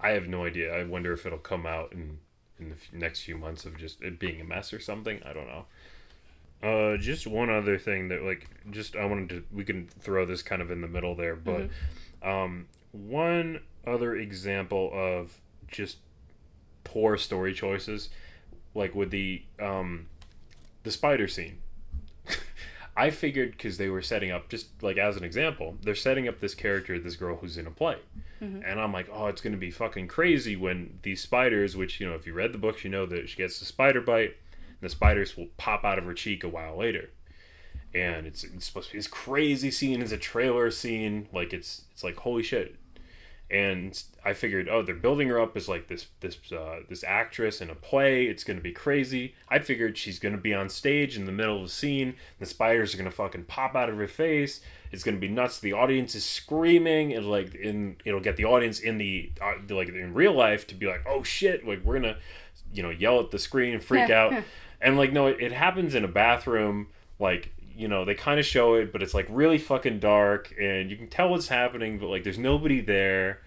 I 0.00 0.10
have 0.10 0.26
no 0.26 0.44
idea. 0.44 0.74
I 0.74 0.84
wonder 0.84 1.12
if 1.12 1.26
it'll 1.26 1.38
come 1.38 1.66
out 1.66 1.92
in 1.92 2.18
in 2.58 2.68
the 2.70 2.74
f- 2.76 2.92
next 2.92 3.22
few 3.22 3.36
months 3.36 3.64
of 3.64 3.76
just 3.76 4.00
it 4.02 4.18
being 4.18 4.40
a 4.40 4.44
mess 4.44 4.72
or 4.72 4.80
something. 4.80 5.20
I 5.24 5.32
don't 5.32 5.46
know. 5.46 5.66
Uh, 6.62 6.96
just 6.96 7.26
one 7.26 7.50
other 7.50 7.76
thing 7.78 8.08
that 8.08 8.22
like 8.22 8.48
just 8.70 8.96
I 8.96 9.04
wanted 9.04 9.28
to 9.30 9.44
we 9.52 9.64
can 9.64 9.86
throw 9.86 10.24
this 10.24 10.42
kind 10.42 10.62
of 10.62 10.70
in 10.70 10.80
the 10.80 10.88
middle 10.88 11.14
there, 11.14 11.36
but 11.36 11.68
um, 12.22 12.66
one 12.92 13.60
other 13.86 14.16
example 14.16 14.90
of 14.94 15.40
just 15.68 15.98
poor 16.84 17.16
story 17.16 17.52
choices, 17.52 18.08
like 18.74 18.94
with 18.94 19.10
the 19.10 19.42
um, 19.60 20.06
the 20.84 20.90
spider 20.90 21.28
scene. 21.28 21.58
I 22.96 23.10
figured 23.10 23.50
because 23.52 23.76
they 23.76 23.88
were 23.88 24.02
setting 24.02 24.30
up 24.30 24.48
just 24.48 24.82
like 24.82 24.96
as 24.96 25.16
an 25.16 25.24
example, 25.24 25.76
they're 25.82 25.94
setting 25.94 26.28
up 26.28 26.40
this 26.40 26.54
character, 26.54 26.98
this 26.98 27.16
girl 27.16 27.36
who's 27.36 27.58
in 27.58 27.66
a 27.66 27.70
play, 27.70 27.96
and 28.64 28.80
I'm 28.80 28.92
like, 28.92 29.08
oh, 29.12 29.26
it's 29.26 29.40
gonna 29.40 29.56
be 29.56 29.70
fucking 29.70 30.08
crazy 30.08 30.54
when 30.56 30.98
these 31.02 31.20
spiders, 31.20 31.76
which 31.76 32.00
you 32.00 32.08
know, 32.08 32.14
if 32.14 32.26
you 32.26 32.32
read 32.32 32.52
the 32.52 32.58
books, 32.58 32.84
you 32.84 32.90
know 32.90 33.04
that 33.06 33.28
she 33.28 33.36
gets 33.36 33.58
the 33.58 33.64
spider 33.64 34.00
bite, 34.00 34.36
the 34.84 34.90
spiders 34.90 35.36
will 35.36 35.48
pop 35.56 35.84
out 35.84 35.98
of 35.98 36.04
her 36.04 36.14
cheek 36.14 36.44
a 36.44 36.48
while 36.48 36.76
later, 36.76 37.10
and 37.94 38.26
it's, 38.26 38.44
it's 38.44 38.66
supposed 38.66 38.88
to 38.88 38.92
be 38.94 38.98
this 38.98 39.06
crazy 39.06 39.70
scene, 39.70 40.02
it's 40.02 40.12
a 40.12 40.18
trailer 40.18 40.70
scene, 40.70 41.28
like 41.32 41.52
it's 41.52 41.82
it's 41.92 42.04
like 42.04 42.16
holy 42.16 42.42
shit, 42.42 42.76
and 43.50 44.02
I 44.24 44.32
figured, 44.32 44.68
oh, 44.68 44.82
they're 44.82 44.94
building 44.94 45.28
her 45.28 45.38
up 45.38 45.56
as 45.56 45.68
like 45.68 45.88
this 45.88 46.06
this 46.20 46.36
uh, 46.50 46.80
this 46.88 47.04
actress 47.04 47.60
in 47.60 47.68
a 47.68 47.74
play. 47.74 48.24
It's 48.24 48.42
gonna 48.42 48.60
be 48.60 48.72
crazy. 48.72 49.34
I 49.48 49.58
figured 49.58 49.98
she's 49.98 50.18
gonna 50.18 50.38
be 50.38 50.54
on 50.54 50.68
stage 50.68 51.16
in 51.16 51.26
the 51.26 51.32
middle 51.32 51.58
of 51.58 51.64
the 51.64 51.68
scene. 51.68 52.16
The 52.40 52.46
spiders 52.46 52.94
are 52.94 52.98
gonna 52.98 53.10
fucking 53.10 53.44
pop 53.44 53.76
out 53.76 53.90
of 53.90 53.96
her 53.96 54.08
face. 54.08 54.60
It's 54.90 55.04
gonna 55.04 55.18
be 55.18 55.28
nuts. 55.28 55.60
The 55.60 55.74
audience 55.74 56.14
is 56.14 56.24
screaming, 56.24 57.12
and 57.12 57.30
like 57.30 57.54
in 57.54 57.96
it'll 58.04 58.20
get 58.20 58.36
the 58.36 58.46
audience 58.46 58.80
in 58.80 58.96
the 58.96 59.30
uh, 59.42 59.54
like 59.68 59.88
in 59.88 60.14
real 60.14 60.32
life 60.32 60.66
to 60.68 60.74
be 60.74 60.86
like, 60.86 61.04
oh 61.06 61.22
shit, 61.22 61.66
like 61.66 61.84
we're 61.84 62.00
gonna 62.00 62.16
you 62.72 62.82
know 62.82 62.90
yell 62.90 63.20
at 63.20 63.30
the 63.30 63.38
screen, 63.38 63.78
freak 63.78 64.08
out, 64.08 64.32
and 64.84 64.96
like 64.96 65.12
no, 65.12 65.26
it, 65.26 65.38
it 65.40 65.52
happens 65.52 65.94
in 65.94 66.04
a 66.04 66.08
bathroom. 66.08 66.88
Like 67.18 67.52
you 67.76 67.88
know 67.88 68.04
they 68.04 68.14
kind 68.14 68.38
of 68.38 68.46
show 68.46 68.74
it, 68.74 68.92
but 68.92 69.02
it's 69.02 69.14
like 69.14 69.26
really 69.28 69.58
fucking 69.58 69.98
dark, 69.98 70.54
and 70.60 70.90
you 70.90 70.96
can 70.96 71.08
tell 71.08 71.30
what's 71.30 71.48
happening, 71.48 71.98
but 71.98 72.08
like 72.08 72.22
there's 72.22 72.38
nobody 72.38 72.80
there. 72.80 73.40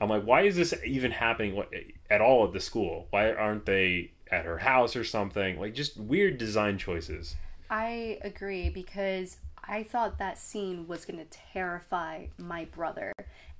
I'm 0.00 0.08
like, 0.08 0.24
why 0.24 0.42
is 0.42 0.56
this 0.56 0.74
even 0.84 1.12
happening 1.12 1.62
at 2.10 2.20
all 2.20 2.44
at 2.44 2.52
the 2.52 2.60
school? 2.60 3.06
Why 3.10 3.32
aren't 3.32 3.64
they 3.64 4.10
at 4.30 4.44
her 4.44 4.58
house 4.58 4.96
or 4.96 5.04
something? 5.04 5.58
Like, 5.58 5.74
just 5.74 5.96
weird 5.96 6.36
design 6.36 6.78
choices. 6.78 7.36
I 7.70 8.18
agree 8.22 8.68
because 8.68 9.38
I 9.66 9.84
thought 9.84 10.18
that 10.18 10.38
scene 10.38 10.86
was 10.86 11.04
going 11.04 11.18
to 11.18 11.38
terrify 11.52 12.26
my 12.36 12.66
brother. 12.66 13.12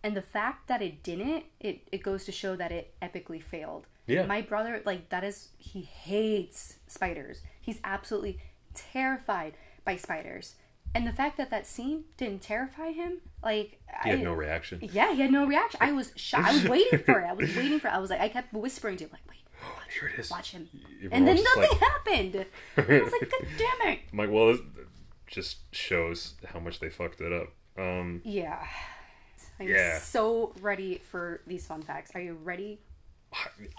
And 0.04 0.14
the 0.16 0.22
fact 0.22 0.68
that 0.68 0.82
it 0.82 1.02
didn't, 1.02 1.44
it, 1.58 1.88
it 1.90 2.02
goes 2.02 2.24
to 2.26 2.32
show 2.32 2.54
that 2.56 2.70
it 2.70 2.94
epically 3.02 3.42
failed. 3.42 3.86
Yeah. 4.06 4.26
My 4.26 4.40
brother, 4.42 4.82
like, 4.84 5.08
that 5.08 5.24
is, 5.24 5.48
he 5.58 5.80
hates 5.80 6.76
spiders. 6.86 7.40
He's 7.60 7.80
absolutely 7.82 8.38
terrified 8.74 9.54
by 9.84 9.96
spiders. 9.96 10.56
And 10.94 11.06
the 11.06 11.12
fact 11.12 11.38
that 11.38 11.50
that 11.50 11.66
scene 11.66 12.04
didn't 12.18 12.42
terrify 12.42 12.90
him, 12.92 13.22
like, 13.42 13.80
He 14.04 14.10
had 14.10 14.18
I, 14.20 14.22
no 14.22 14.32
reaction. 14.34 14.78
yeah, 14.92 15.12
he 15.14 15.22
had 15.22 15.32
no 15.32 15.44
reaction. 15.46 15.80
I 15.82 15.92
was 15.92 16.12
shocked. 16.16 16.46
I 16.48 16.52
was 16.52 16.64
waiting 16.68 16.98
for 17.00 17.18
it. 17.20 17.24
I 17.26 17.32
was 17.32 17.56
waiting 17.56 17.80
for 17.80 17.88
it. 17.88 17.94
I 17.94 17.98
was 17.98 18.10
like, 18.10 18.20
I 18.20 18.28
kept 18.28 18.52
whispering 18.52 18.96
to 18.98 19.04
him, 19.04 19.10
like, 19.10 19.22
wait, 19.28 19.38
Here 19.98 20.08
it 20.14 20.20
is. 20.20 20.30
watch 20.30 20.52
him. 20.52 20.68
Everyone 20.96 21.12
And 21.16 21.26
then 21.26 21.42
nothing 21.42 21.62
like- 21.70 21.80
happened. 21.80 22.46
I 22.76 23.02
was 23.02 23.12
like, 23.12 23.30
God 23.30 23.46
damn 23.58 23.88
it. 23.92 23.98
I'm 24.12 24.18
like, 24.18 24.30
well, 24.30 24.50
it 24.50 24.60
just 25.26 25.60
shows 25.74 26.34
how 26.46 26.60
much 26.60 26.78
they 26.78 26.90
fucked 26.90 27.20
it 27.22 27.32
up. 27.32 27.48
Um, 27.78 28.20
Yeah. 28.22 28.62
I'm 29.60 29.68
Yeah. 29.68 29.98
so 29.98 30.52
ready 30.60 30.98
for 31.10 31.40
these 31.46 31.66
fun 31.66 31.82
facts. 31.82 32.10
Are 32.14 32.20
you 32.20 32.34
ready? 32.34 32.80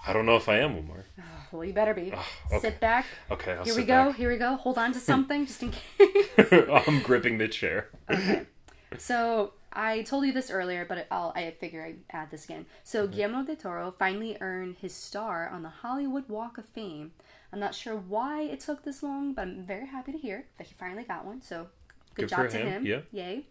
I 0.06 0.12
don't 0.14 0.26
know 0.26 0.36
if 0.36 0.50
I 0.50 0.60
am, 0.60 0.76
Omar. 0.76 1.06
Well, 1.52 1.64
you 1.64 1.74
better 1.74 1.94
be. 1.94 2.12
okay. 2.52 2.60
Sit 2.60 2.80
back. 2.80 3.06
Okay, 3.32 3.54
I'll 3.54 3.64
Here 3.64 3.76
we 3.76 3.84
go. 3.84 4.08
back. 4.08 4.16
Here 4.18 4.30
we 4.30 4.38
go. 4.38 4.56
Hold 4.58 4.78
on 4.78 4.92
to 4.94 5.00
something 5.12 5.46
just 5.46 5.64
in 5.64 5.72
case. 5.98 6.52
I'm 6.88 7.02
gripping 7.02 7.38
the 7.38 7.48
chair. 7.48 7.90
Okay. 8.10 8.46
so 8.98 9.54
I 9.72 10.02
told 10.04 10.26
you 10.26 10.34
this 10.34 10.50
earlier, 10.52 10.86
but 10.86 11.08
I'll, 11.12 11.32
I 11.36 11.52
figure 11.52 11.84
I'd 11.86 12.00
add 12.10 12.32
this 12.32 12.46
again. 12.46 12.66
So 12.84 13.06
mm-hmm. 13.06 13.16
Guillermo 13.16 13.44
del 13.44 13.56
Toro 13.56 13.94
finally 13.98 14.38
earned 14.42 14.78
his 14.82 14.94
star 14.94 15.48
on 15.50 15.64
the 15.64 15.70
Hollywood 15.70 16.28
Walk 16.30 16.58
of 16.58 16.66
Fame. 16.66 17.12
I'm 17.54 17.60
not 17.60 17.74
sure 17.76 17.96
why 17.96 18.42
it 18.42 18.60
took 18.60 18.84
this 18.84 19.02
long, 19.04 19.34
but 19.34 19.44
I'm 19.44 19.66
very 19.66 19.88
happy 19.88 20.12
to 20.12 20.18
hear 20.18 20.48
that 20.58 20.68
he 20.68 20.74
finally 20.78 21.04
got 21.04 21.26
one. 21.26 21.42
So 21.42 21.68
good, 22.16 22.24
Good 22.24 22.30
job 22.30 22.50
to 22.50 22.58
him, 22.58 22.68
him. 22.68 22.86
yeah. 22.86 23.00
Yay. 23.14 23.46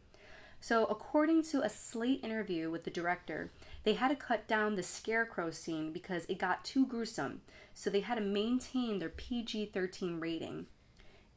So, 0.66 0.87
according 0.87 1.42
to 1.50 1.61
a 1.61 1.68
Slate 1.68 2.24
interview 2.24 2.70
with 2.70 2.85
the 2.85 2.90
director, 2.90 3.50
they 3.83 3.92
had 3.92 4.09
to 4.09 4.16
cut 4.16 4.48
down 4.48 4.77
the 4.77 4.83
scarecrow 4.83 5.50
scene 5.50 5.92
because 5.92 6.24
it 6.27 6.38
got 6.38 6.64
too 6.64 6.87
gruesome. 6.87 7.42
So, 7.74 7.90
they 7.90 8.00
had 8.00 8.14
to 8.14 8.22
maintain 8.22 8.98
their 8.98 9.11
PG 9.11 9.72
13 9.74 10.20
rating. 10.20 10.64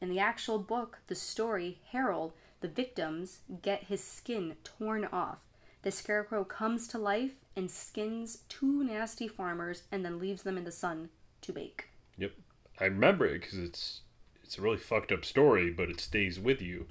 In 0.00 0.08
the 0.08 0.18
actual 0.18 0.58
book, 0.58 1.00
the 1.08 1.14
story, 1.14 1.78
Harold, 1.92 2.32
the 2.62 2.68
victims 2.68 3.40
get 3.60 3.84
his 3.84 4.02
skin 4.02 4.56
torn 4.64 5.04
off. 5.04 5.44
The 5.82 5.90
scarecrow 5.90 6.42
comes 6.44 6.88
to 6.88 6.96
life 6.96 7.34
and 7.54 7.70
skins 7.70 8.44
two 8.48 8.82
nasty 8.82 9.28
farmers 9.28 9.82
and 9.92 10.06
then 10.06 10.18
leaves 10.18 10.42
them 10.42 10.56
in 10.56 10.64
the 10.64 10.72
sun 10.72 11.10
to 11.42 11.52
bake. 11.52 11.90
Yep, 12.16 12.32
I 12.80 12.84
remember 12.84 13.26
it 13.26 13.42
because 13.42 13.58
it's 13.58 14.00
it's 14.42 14.56
a 14.56 14.62
really 14.62 14.78
fucked 14.78 15.12
up 15.12 15.26
story, 15.26 15.70
but 15.70 15.90
it 15.90 16.00
stays 16.00 16.40
with 16.40 16.62
you. 16.62 16.86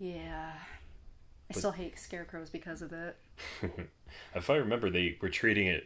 Yeah. 0.00 0.54
I 1.50 1.52
still 1.58 1.72
hate 1.72 1.98
scarecrows 1.98 2.48
because 2.50 2.80
of 2.82 2.92
it. 2.92 3.16
If 4.34 4.50
I 4.50 4.56
remember, 4.56 4.90
they 4.90 5.16
were 5.20 5.28
treating 5.28 5.66
it 5.66 5.84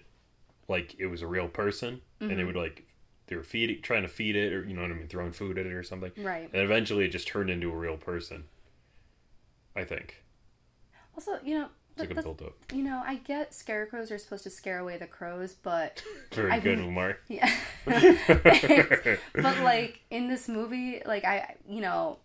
like 0.68 0.94
it 0.98 1.06
was 1.06 1.20
a 1.22 1.26
real 1.26 1.48
person, 1.48 2.00
and 2.20 2.30
Mm-hmm. 2.30 2.38
they 2.38 2.44
would 2.44 2.56
like 2.56 2.86
they 3.26 3.36
were 3.36 3.42
feeding, 3.42 3.80
trying 3.82 4.02
to 4.02 4.08
feed 4.08 4.36
it, 4.36 4.52
or 4.52 4.64
you 4.64 4.74
know 4.74 4.82
what 4.82 4.90
I 4.90 4.94
mean, 4.94 5.08
throwing 5.08 5.32
food 5.32 5.58
at 5.58 5.66
it 5.66 5.72
or 5.72 5.82
something. 5.82 6.12
Right. 6.18 6.48
And 6.52 6.62
eventually, 6.62 7.04
it 7.06 7.08
just 7.08 7.26
turned 7.28 7.50
into 7.50 7.70
a 7.70 7.76
real 7.76 7.96
person. 7.96 8.44
I 9.76 9.84
think 9.84 10.22
Also, 11.16 11.32
you 11.44 11.58
know, 11.58 11.68
it's 11.96 12.00
like 12.08 12.18
a 12.18 12.22
build 12.22 12.42
up. 12.42 12.54
You 12.72 12.82
know, 12.82 13.02
I 13.04 13.16
get 13.16 13.52
scarecrows 13.54 14.10
are 14.10 14.18
supposed 14.18 14.44
to 14.44 14.50
scare 14.50 14.78
away 14.78 14.96
the 14.98 15.06
crows, 15.06 15.54
but 15.54 16.02
Very 16.32 16.50
I 16.50 16.60
good, 16.60 16.78
Umar. 16.78 17.18
yeah. 17.28 17.50
but 17.86 19.60
like 19.60 20.00
in 20.10 20.28
this 20.28 20.48
movie, 20.48 21.02
like 21.06 21.24
I, 21.24 21.56
you 21.68 21.80
know, 21.80 22.18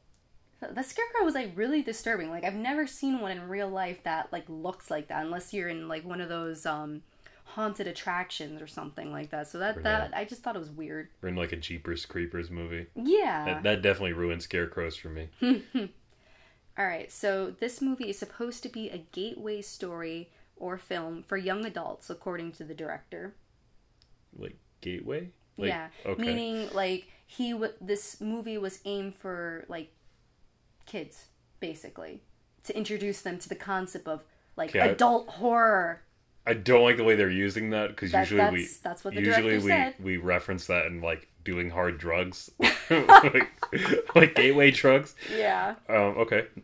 the 0.62 0.84
scarecrow 0.84 1.24
was 1.24 1.36
like 1.36 1.52
really 1.56 1.82
disturbing. 1.82 2.30
Like 2.30 2.44
I've 2.44 2.56
never 2.56 2.86
seen 2.88 3.20
one 3.22 3.32
in 3.32 3.48
real 3.48 3.70
life 3.70 4.04
that 4.04 4.32
like 4.32 4.46
looks 4.48 4.90
like 4.92 5.08
that, 5.08 5.24
unless 5.26 5.54
you're 5.54 5.70
in 5.70 5.88
like 5.88 6.04
one 6.06 6.22
of 6.22 6.30
those 6.30 6.66
um 6.66 7.02
haunted 7.46 7.88
attractions 7.88 8.62
or 8.62 8.68
something 8.68 9.12
like 9.12 9.32
that. 9.32 9.48
So 9.48 9.58
that 9.60 9.78
Or 9.78 9.82
that 9.82 10.12
I 10.16 10.24
just 10.26 10.44
thought 10.44 10.56
it 10.56 10.60
was 10.60 10.70
weird. 10.70 11.10
We're 11.22 11.30
in 11.30 11.36
like 11.36 11.52
a 11.52 11.56
Jeepers 11.56 12.06
Creepers 12.06 12.52
movie. 12.52 12.88
Yeah. 12.96 13.46
That, 13.46 13.64
that 13.64 13.82
definitely 13.82 14.14
ruined 14.14 14.44
scarecrows 14.44 14.96
for 14.96 15.10
me. 15.10 15.30
All 16.78 16.86
right, 16.86 17.12
so 17.12 17.52
this 17.60 17.82
movie 17.82 18.10
is 18.10 18.18
supposed 18.18 18.64
to 18.64 18.70
be 18.70 18.90
a 18.90 19.00
gateway 19.12 19.62
story 19.62 20.30
or 20.56 20.78
film 20.78 21.24
for 21.28 21.36
young 21.36 21.66
adults, 21.66 22.10
according 22.10 22.54
to 22.54 22.64
the 22.64 22.74
director. 22.74 23.34
like 24.38 24.56
Gateway. 24.82 25.32
Like, 25.58 25.68
yeah, 25.70 25.88
Okay. 26.06 26.22
meaning 26.22 26.70
like 26.74 27.08
he 27.28 27.52
w- 27.52 27.74
this 27.82 28.22
movie 28.22 28.58
was 28.58 28.80
aimed 28.86 29.14
for 29.16 29.66
like 29.68 29.92
kids, 30.90 31.26
basically, 31.60 32.22
to 32.64 32.76
introduce 32.76 33.22
them 33.22 33.38
to 33.40 33.48
the 33.50 33.56
concept 33.56 34.08
of 34.08 34.24
like 34.58 34.70
Okay, 34.72 34.80
I- 34.82 34.88
adult 34.88 35.30
horror. 35.30 36.02
I 36.48 36.54
don't 36.54 36.82
like 36.84 36.98
the 36.98 37.04
way 37.04 37.16
they're 37.16 37.30
using 37.30 37.70
that 37.72 37.90
because 37.90 38.12
That- 38.12 38.22
usually 38.30 38.42
we 38.52 38.58
that's- 38.64 38.78
that's 38.78 39.04
what 39.06 39.14
the 39.14 39.22
usually 39.22 39.60
we 39.60 39.68
said. 39.70 39.94
we 40.00 40.18
reference 40.18 40.66
that 40.68 40.88
in 40.88 41.02
like 41.02 41.28
doing 41.44 41.70
hard 41.70 41.98
drugs, 42.00 42.50
like, 42.60 43.50
like 44.16 44.36
gateway 44.36 44.72
drugs. 44.72 45.16
Yeah, 45.36 45.76
Um, 45.88 46.18
okay. 46.18 46.48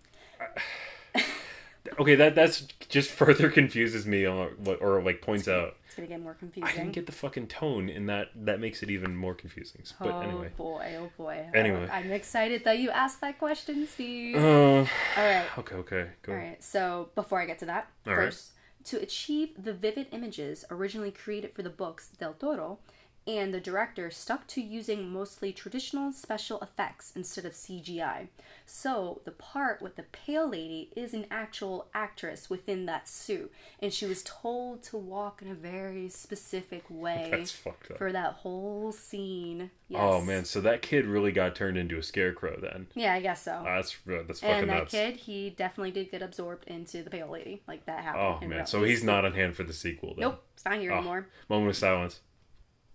Okay, 1.99 2.15
that 2.15 2.33
that's 2.35 2.61
just 2.89 3.11
further 3.11 3.49
confuses 3.49 4.05
me 4.07 4.25
on 4.25 4.47
what 4.57 4.81
or 4.81 5.01
like 5.03 5.21
points 5.21 5.47
out 5.47 5.75
it's 5.95 6.01
gonna 6.01 6.19
get 6.19 6.21
more 6.21 6.33
confusing. 6.33 6.69
I 6.69 6.75
didn't 6.75 6.91
get 6.91 7.05
the 7.05 7.13
fucking 7.13 7.47
tone 7.47 7.87
in 7.87 8.07
that 8.07 8.29
that 8.35 8.59
makes 8.59 8.83
it 8.83 8.89
even 8.89 9.15
more 9.15 9.33
confusing. 9.33 9.83
But 9.99 10.13
oh 10.13 10.19
anyway. 10.19 10.51
boy, 10.57 10.97
oh 10.99 11.11
boy. 11.17 11.45
Anyway. 11.53 11.87
I'm 11.89 12.11
excited 12.11 12.65
that 12.65 12.79
you 12.79 12.89
asked 12.89 13.21
that 13.21 13.39
question, 13.39 13.87
Steve. 13.87 14.35
Uh, 14.35 14.39
All 14.39 14.85
right. 15.17 15.45
okay, 15.57 15.75
okay, 15.75 16.07
go. 16.21 16.33
All 16.33 16.37
right. 16.37 16.61
So 16.61 17.09
before 17.15 17.39
I 17.41 17.45
get 17.45 17.59
to 17.59 17.65
that, 17.67 17.87
All 18.05 18.13
right. 18.13 18.25
first, 18.25 18.51
to 18.85 19.01
achieve 19.01 19.51
the 19.57 19.73
vivid 19.73 20.07
images 20.11 20.65
originally 20.69 21.11
created 21.11 21.53
for 21.53 21.63
the 21.63 21.69
books 21.69 22.09
Del 22.09 22.33
Toro, 22.33 22.79
and 23.27 23.53
the 23.53 23.59
director 23.59 24.11
stuck 24.11 24.45
to 24.47 24.61
using 24.61 25.09
mostly 25.11 25.51
traditional 25.51 26.11
special 26.11 26.59
effects 26.61 27.11
instead 27.15 27.43
of 27.45 27.53
CGI. 27.53 28.27
So 28.67 29.21
the 29.25 29.31
part 29.31 29.81
with 29.81 29.95
the 29.95 30.03
pale 30.03 30.47
lady 30.49 30.91
is 30.95 31.13
an 31.13 31.25
actual 31.31 31.87
actress 31.93 32.49
within 32.49 32.85
that 32.85 33.07
suit, 33.07 33.51
and 33.81 33.91
she 33.93 34.05
was 34.05 34.23
told 34.23 34.83
to 34.83 34.97
walk 34.97 35.41
in 35.41 35.49
a 35.49 35.55
very 35.55 36.09
specific 36.09 36.83
way 36.89 37.29
That's 37.31 37.51
fucked 37.51 37.91
up. 37.91 37.97
for 37.97 38.11
that 38.11 38.33
whole 38.33 38.91
scene. 38.91 39.69
Oh, 39.71 39.71
yes. 39.89 40.01
Oh 40.01 40.21
man, 40.21 40.45
so 40.45 40.61
that 40.61 40.81
kid 40.81 41.05
really 41.05 41.31
got 41.31 41.55
turned 41.55 41.77
into 41.77 41.97
a 41.97 42.03
scarecrow 42.03 42.59
then. 42.59 42.87
Yeah, 42.95 43.13
I 43.13 43.21
guess 43.21 43.43
so. 43.43 43.61
That's 43.63 43.95
that's 44.05 44.39
fucking 44.39 44.55
and 44.55 44.69
that 44.69 44.79
nuts. 44.79 44.91
kid, 44.91 45.15
he 45.17 45.51
definitely 45.51 45.91
did 45.91 46.09
get 46.11 46.21
absorbed 46.23 46.67
into 46.67 47.03
the 47.03 47.09
pale 47.09 47.29
lady. 47.31 47.61
Like 47.67 47.85
that 47.85 48.03
happened. 48.03 48.39
Oh 48.43 48.47
man, 48.47 48.65
so 48.65 48.83
he's 48.83 49.03
not 49.03 49.25
on 49.25 49.33
hand 49.33 49.55
for 49.55 49.63
the 49.63 49.73
sequel 49.73 50.15
then. 50.15 50.21
Nope, 50.21 50.43
it's 50.55 50.65
not 50.65 50.77
here 50.79 50.91
Oh. 50.91 50.97
anymore. 50.97 51.27
Moment 51.49 51.69
of 51.69 51.75
silence. 51.77 52.19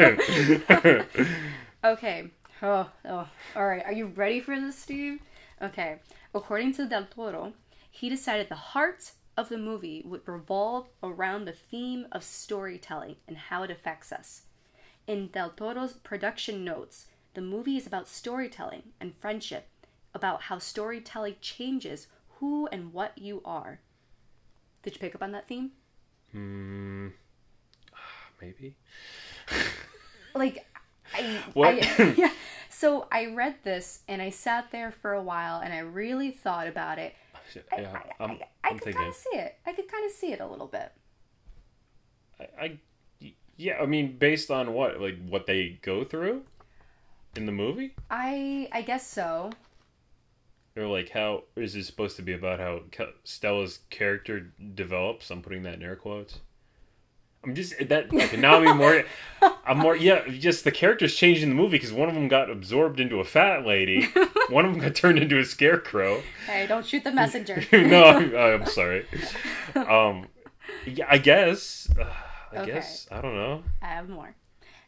good. 0.78 1.06
Okay, 1.84 2.32
Oh, 2.62 2.90
oh, 3.06 3.28
all 3.56 3.68
right. 3.68 3.86
Are 3.86 3.94
you 3.94 4.08
ready 4.08 4.40
for 4.40 4.60
this, 4.60 4.78
Steve? 4.78 5.20
Okay. 5.62 6.00
According 6.34 6.74
to 6.74 6.88
Del 6.88 7.06
Toro, 7.06 7.54
he 7.92 8.10
decided 8.10 8.50
the 8.50 8.56
heart 8.56 9.12
of 9.36 9.50
the 9.50 9.58
movie 9.60 10.02
would 10.04 10.28
revolve 10.28 10.88
around 11.04 11.46
the 11.46 11.52
theme 11.52 12.08
of 12.12 12.24
storytelling 12.24 13.18
and 13.28 13.38
how 13.38 13.62
it 13.62 13.70
affects 13.70 14.12
us. 14.12 14.44
In 15.06 15.28
Del 15.28 15.52
Toro's 15.52 15.94
production 15.94 16.66
notes, 16.66 17.06
the 17.36 17.42
movie 17.42 17.78
is 17.78 17.86
about 17.86 18.08
storytelling 18.08 18.84
and 19.00 19.16
friendship, 19.16 19.70
about 20.16 20.44
how 20.44 20.58
storytelling 20.58 21.36
changes 21.40 22.08
who 22.40 22.68
and 22.72 22.92
what 22.92 23.16
you 23.18 23.42
are. 23.46 23.80
Did 24.82 24.96
you 24.96 25.00
pick 25.00 25.14
up 25.14 25.22
on 25.22 25.32
that 25.34 25.48
theme? 25.48 25.72
Hmm. 26.32 27.10
Maybe. 28.42 28.76
like 30.36 30.66
I, 31.14 31.40
What? 31.54 31.76
I 32.00 32.14
yeah. 32.18 32.32
So 32.70 33.08
I 33.12 33.26
read 33.28 33.56
this 33.64 34.02
and 34.08 34.22
I 34.22 34.30
sat 34.30 34.72
there 34.72 34.92
for 34.92 35.14
a 35.14 35.22
while 35.22 35.60
and 35.62 35.74
I 35.74 35.80
really 35.80 36.30
thought 36.32 36.68
about 36.68 37.00
it. 37.00 37.16
Oh, 37.34 37.40
I, 37.76 37.82
Yeah, 37.82 38.02
I, 38.20 38.24
I'm, 38.24 38.32
I, 38.64 38.70
I 38.70 38.74
could 38.78 38.96
kind 38.96 39.10
of 39.10 39.16
see 39.16 39.38
it. 39.38 39.56
I 39.66 39.74
could 39.74 39.88
kind 39.92 40.06
of 40.06 40.12
see 40.12 40.32
it 40.32 40.40
a 40.40 40.46
little 40.46 40.68
bit. 40.68 40.92
I, 42.40 42.48
I, 42.62 42.80
yeah, 43.58 43.78
I 43.82 43.86
mean, 43.88 44.18
based 44.18 44.52
on 44.52 44.74
what, 44.74 45.02
like 45.02 45.18
what 45.28 45.48
they 45.48 45.80
go 45.82 46.04
through 46.04 46.44
in 47.36 47.46
the 47.48 47.52
movie, 47.52 47.96
I 48.12 48.70
I 48.72 48.82
guess 48.82 49.08
so. 49.08 49.52
or 50.76 50.88
like 50.88 51.10
how 51.10 51.44
is 51.56 51.76
it 51.76 51.86
supposed 51.86 52.16
to 52.18 52.22
be 52.22 52.34
about 52.34 52.60
how 52.60 52.82
Stella's 53.24 53.80
character 53.90 54.52
develops? 54.76 55.32
I'm 55.32 55.42
putting 55.42 55.64
that 55.64 55.76
in 55.76 55.84
air 55.84 55.96
quotes. 55.96 56.40
I'm 57.48 57.56
just 57.56 57.74
that 57.90 58.14
okay, 58.14 58.38
now 58.38 58.58
I'm 58.62 58.78
more. 58.78 59.04
I'm 59.66 59.78
more 59.78 59.96
yeah. 59.96 60.28
Just 60.28 60.64
the 60.66 60.72
characters 60.72 61.16
changed 61.16 61.42
in 61.44 61.50
the 61.50 61.56
movie 61.56 61.78
because 61.78 61.94
one 61.94 62.10
of 62.10 62.16
them 62.16 62.28
got 62.28 62.50
absorbed 62.50 63.00
into 63.00 63.20
a 63.20 63.24
fat 63.24 63.66
lady, 63.66 64.06
one 64.50 64.66
of 64.66 64.74
them 64.74 64.82
got 64.82 64.96
turned 64.96 65.18
into 65.18 65.40
a 65.40 65.46
scarecrow. 65.46 66.22
Hey, 66.46 66.68
don't 66.68 66.86
shoot 66.86 67.04
the 67.04 67.12
messenger. 67.12 67.64
no, 67.72 68.04
I'm, 68.04 68.36
I'm 68.36 68.66
sorry. 68.66 69.06
Um, 69.76 70.28
yeah, 70.86 71.06
I 71.10 71.18
guess. 71.18 71.88
Uh, 71.98 72.04
I 72.52 72.58
Okay. 72.60 72.72
guess 72.74 73.08
I 73.12 73.22
don't 73.22 73.36
know. 73.36 73.64
I 73.82 73.88
have 73.88 74.10
more. 74.10 74.36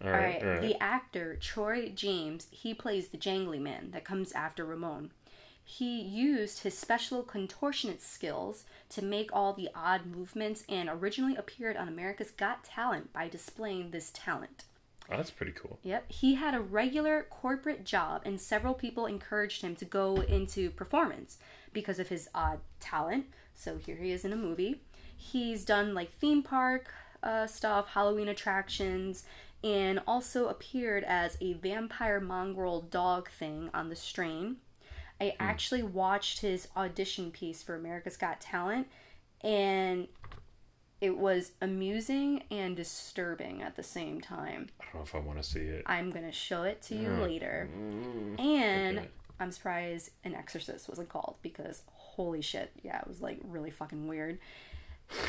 All 0.03 0.07
All 0.07 0.13
right, 0.13 0.41
right. 0.41 0.43
all 0.43 0.49
right. 0.49 0.61
The 0.61 0.81
actor 0.81 1.35
Troy 1.35 1.89
James, 1.93 2.47
he 2.51 2.73
plays 2.73 3.09
the 3.09 3.17
jangly 3.17 3.59
man 3.61 3.91
that 3.91 4.05
comes 4.05 4.31
after 4.31 4.65
Ramon. 4.65 5.11
He 5.71 6.01
used 6.01 6.63
his 6.63 6.75
special 6.75 7.23
contortionist 7.23 8.01
skills 8.01 8.63
to 8.89 9.03
make 9.03 9.29
all 9.31 9.53
the 9.53 9.69
odd 9.75 10.07
movements 10.07 10.63
and 10.67 10.89
originally 10.89 11.35
appeared 11.35 11.77
on 11.77 11.87
America's 11.87 12.31
Got 12.31 12.63
Talent 12.63 13.13
by 13.13 13.29
displaying 13.29 13.91
this 13.91 14.09
talent. 14.11 14.63
Oh, 15.11 15.15
that's 15.15 15.29
pretty 15.29 15.51
cool. 15.51 15.77
Yep, 15.83 16.11
he 16.11 16.33
had 16.33 16.55
a 16.55 16.59
regular 16.59 17.27
corporate 17.29 17.85
job, 17.85 18.23
and 18.25 18.41
several 18.41 18.73
people 18.73 19.05
encouraged 19.05 19.61
him 19.61 19.75
to 19.75 19.85
go 19.85 20.21
into 20.21 20.71
performance 20.71 21.37
because 21.71 21.99
of 21.99 22.09
his 22.09 22.27
odd 22.33 22.59
talent. 22.79 23.27
So 23.53 23.77
here 23.77 23.97
he 23.97 24.11
is 24.11 24.25
in 24.25 24.33
a 24.33 24.37
movie. 24.37 24.81
He's 25.15 25.63
done 25.63 25.93
like 25.93 26.11
theme 26.11 26.41
park 26.41 26.91
uh, 27.21 27.45
stuff, 27.45 27.89
Halloween 27.89 28.27
attractions, 28.27 29.23
and 29.63 30.01
also 30.07 30.47
appeared 30.47 31.03
as 31.03 31.37
a 31.39 31.53
vampire 31.53 32.19
mongrel 32.19 32.81
dog 32.81 33.29
thing 33.29 33.69
on 33.71 33.89
The 33.89 33.95
Strain. 33.95 34.57
I 35.21 35.35
actually 35.39 35.83
watched 35.83 36.39
his 36.41 36.67
audition 36.77 37.31
piece 37.31 37.61
for 37.61 37.75
America's 37.75 38.17
Got 38.17 38.39
Talent, 38.41 38.87
and 39.43 40.07
it 41.01 41.17
was 41.17 41.51
amusing 41.61 42.43
and 42.51 42.75
disturbing 42.75 43.61
at 43.61 43.75
the 43.75 43.83
same 43.83 44.19
time. 44.21 44.69
I 44.81 44.83
don't 44.85 44.95
know 44.95 45.01
if 45.01 45.15
I 45.15 45.19
want 45.19 45.41
to 45.41 45.49
see 45.49 45.59
it. 45.61 45.83
I'm 45.85 46.09
gonna 46.11 46.31
show 46.31 46.63
it 46.63 46.81
to 46.83 46.95
you 46.95 47.07
Mm. 47.09 47.21
later. 47.21 47.69
Mm, 47.73 48.39
And 48.39 48.99
okay. 48.99 49.07
I'm 49.39 49.51
surprised 49.53 50.11
An 50.25 50.35
Exorcist 50.35 50.89
wasn't 50.89 51.07
called 51.09 51.35
because 51.41 51.83
holy 51.93 52.41
shit, 52.41 52.71
yeah, 52.83 52.99
it 52.99 53.07
was 53.07 53.21
like 53.21 53.39
really 53.43 53.71
fucking 53.71 54.07
weird. 54.07 54.39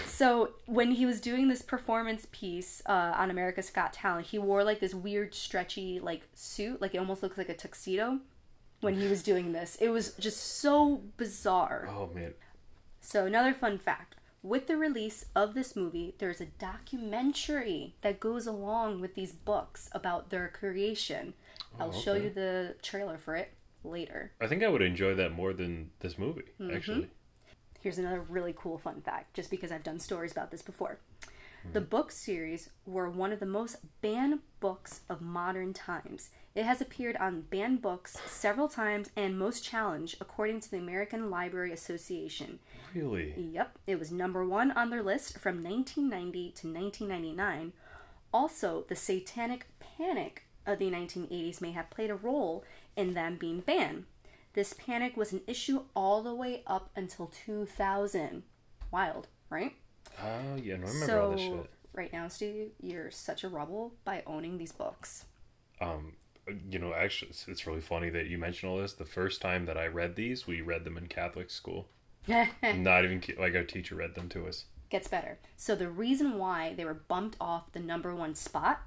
So 0.07 0.51
when 0.67 0.91
he 0.91 1.07
was 1.07 1.21
doing 1.21 1.49
this 1.49 1.63
performance 1.63 2.27
piece 2.33 2.83
uh, 2.87 3.15
on 3.17 3.31
America's 3.31 3.71
Got 3.71 3.93
Talent, 3.93 4.27
he 4.27 4.39
wore 4.39 4.63
like 4.65 4.81
this 4.81 4.93
weird 4.95 5.35
stretchy 5.35 6.01
like 6.01 6.29
suit, 6.35 6.81
like 6.83 6.95
it 6.95 6.99
almost 6.99 7.23
looks 7.23 7.39
like 7.39 7.49
a 7.49 7.55
tuxedo. 7.57 8.19
When 8.81 8.99
he 8.99 9.09
was 9.09 9.23
doing 9.23 9.53
this, 9.53 9.77
it 9.81 9.91
was 9.91 10.15
just 10.15 10.59
so 10.59 11.03
bizarre. 11.17 11.89
Oh 11.91 12.11
man, 12.15 12.35
So, 13.01 13.27
another 13.27 13.53
fun 13.53 13.79
fact 13.79 14.15
with 14.43 14.67
the 14.67 14.77
release 14.77 15.27
of 15.37 15.55
this 15.55 15.77
movie, 15.77 16.15
there's 16.19 16.41
a 16.41 16.47
documentary 16.47 17.95
that 18.01 18.21
goes 18.21 18.47
along 18.47 19.01
with 19.01 19.15
these 19.15 19.33
books 19.33 19.91
about 19.93 20.31
their 20.31 20.49
creation. 20.49 21.35
I'll 21.79 21.93
show 21.93 22.15
you 22.15 22.31
the 22.31 22.75
trailer 22.83 23.19
for 23.19 23.37
it 23.37 23.53
later. 23.85 24.33
I 24.41 24.47
think 24.47 24.63
I 24.63 24.69
would 24.69 24.83
enjoy 24.83 25.15
that 25.15 25.33
more 25.33 25.53
than 25.53 25.91
this 26.01 26.19
movie. 26.19 26.45
Mm-hmm. 26.61 26.75
Actually, 26.75 27.11
Here's 27.83 27.99
another 27.99 28.21
really 28.21 28.55
cool 28.57 28.77
fun 28.77 29.01
fact, 29.01 29.33
just 29.33 29.51
because 29.51 29.73
I've 29.73 29.83
done 29.83 29.99
stories 29.99 30.33
about 30.33 30.51
this 30.51 30.61
before. 30.61 30.99
The 31.73 31.81
book 31.81 32.11
series 32.11 32.71
were 32.87 33.09
one 33.09 33.33
of 33.33 33.41
the 33.41 33.47
most 33.47 33.77
banned 34.01 34.41
books 34.61 35.03
of 35.09 35.21
modern 35.21 35.73
times. 35.73 36.31
It 36.55 36.65
has 36.65 36.81
appeared 36.81 37.17
on 37.19 37.43
banned 37.43 37.81
books 37.81 38.17
several 38.27 38.69
times 38.69 39.11
and 39.15 39.39
most 39.39 39.63
challenged, 39.63 40.17
according 40.21 40.61
to 40.61 40.71
the 40.71 40.79
American 40.79 41.31
Library 41.31 41.73
Association. 41.73 42.59
really. 42.93 43.35
Yep, 43.37 43.79
it 43.87 43.99
was 43.99 44.11
number 44.11 44.45
one 44.45 44.73
on 44.73 44.91
their 44.91 45.03
list 45.03 45.39
from 45.39 45.63
1990 45.63 46.53
to 46.53 46.67
1999. 46.67 47.73
Also, 48.33 48.85
the 48.89 48.97
satanic 48.97 49.67
panic 49.79 50.45
of 50.67 50.79
the 50.79 50.91
1980s 50.91 51.61
may 51.61 51.73
have 51.73 51.91
played 51.91 52.11
a 52.11 52.17
role 52.17 52.65
in 52.97 53.15
them 53.15 53.37
being 53.37 53.61
banned. 53.61 54.05
This 54.55 54.73
panic 54.73 55.17
was 55.17 55.33
an 55.33 55.43
issue 55.47 55.83
all 55.95 56.23
the 56.23 56.35
way 56.35 56.63
up 56.67 56.91
until 56.97 57.27
2000. 57.27 58.43
Wild, 58.91 59.29
right? 59.49 59.75
Oh 60.23 60.57
yeah, 60.57 60.77
no, 60.77 60.87
I 60.87 60.91
remember 60.91 61.07
so, 61.07 61.23
all 61.23 61.31
this 61.33 61.41
shit. 61.41 61.71
right 61.95 62.13
now, 62.13 62.29
Steve, 62.29 62.71
you're 62.81 63.11
such 63.11 63.45
a 63.45 63.49
rebel 63.49 63.95
by 64.05 64.23
owning 64.27 64.59
these 64.59 64.73
books. 64.73 65.25
Um, 65.81 66.15
you 66.71 66.79
know, 66.79 66.93
actually, 66.93 67.31
it's, 67.31 67.47
it's 67.49 67.67
really 67.67 67.81
funny 67.81 68.11
that 68.11 68.27
you 68.27 68.37
mentioned 68.39 68.71
all 68.71 68.79
this. 68.79 68.93
The 68.93 69.05
first 69.05 69.41
time 69.41 69.65
that 69.67 69.79
I 69.79 69.87
read 69.87 70.17
these, 70.17 70.47
we 70.47 70.61
read 70.61 70.85
them 70.85 70.97
in 70.99 71.07
Catholic 71.07 71.51
school. 71.51 71.89
Not 72.29 73.05
even 73.05 73.23
like 73.39 73.55
our 73.55 73.65
teacher 73.65 73.95
read 73.95 74.15
them 74.15 74.29
to 74.31 74.47
us. 74.47 74.67
Gets 74.91 75.09
better. 75.09 75.39
So, 75.57 75.75
the 75.75 75.89
reason 75.89 76.37
why 76.37 76.75
they 76.77 76.85
were 76.85 76.95
bumped 76.95 77.37
off 77.41 77.73
the 77.73 77.81
number 77.81 78.15
one 78.15 78.35
spot 78.35 78.83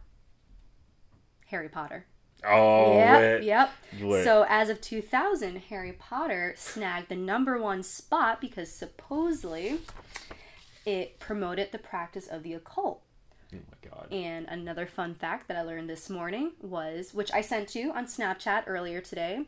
Harry 1.48 1.70
Potter. 1.70 2.06
Oh, 2.46 2.98
Yep, 2.98 3.22
lit. 3.22 3.44
yep. 3.44 3.72
Lit. 4.02 4.24
So 4.26 4.46
as 4.50 4.70
of 4.70 4.82
2000, 4.82 5.56
Harry 5.70 5.94
Potter 5.94 6.54
snagged 6.58 7.08
the 7.10 7.16
number 7.16 7.58
one 7.58 7.84
spot 7.84 8.42
because 8.42 8.70
supposedly 8.72 9.80
it 10.86 11.20
promoted 11.20 11.72
the 11.72 11.80
practice 11.80 12.28
of 12.28 12.44
the 12.44 12.54
occult. 12.54 13.02
oh 13.54 13.58
my 13.58 13.90
god. 13.90 14.08
And 14.12 14.48
another 14.48 14.86
fun 14.86 15.14
fact 15.14 15.48
that 15.48 15.58
I 15.58 15.62
learned 15.62 15.90
this 15.90 16.10
morning 16.10 16.52
was, 16.62 17.14
which 17.14 17.32
I 17.34 17.42
sent 17.42 17.76
you 17.76 17.92
on 17.92 18.06
Snapchat 18.06 18.64
earlier 18.68 19.02
today, 19.02 19.46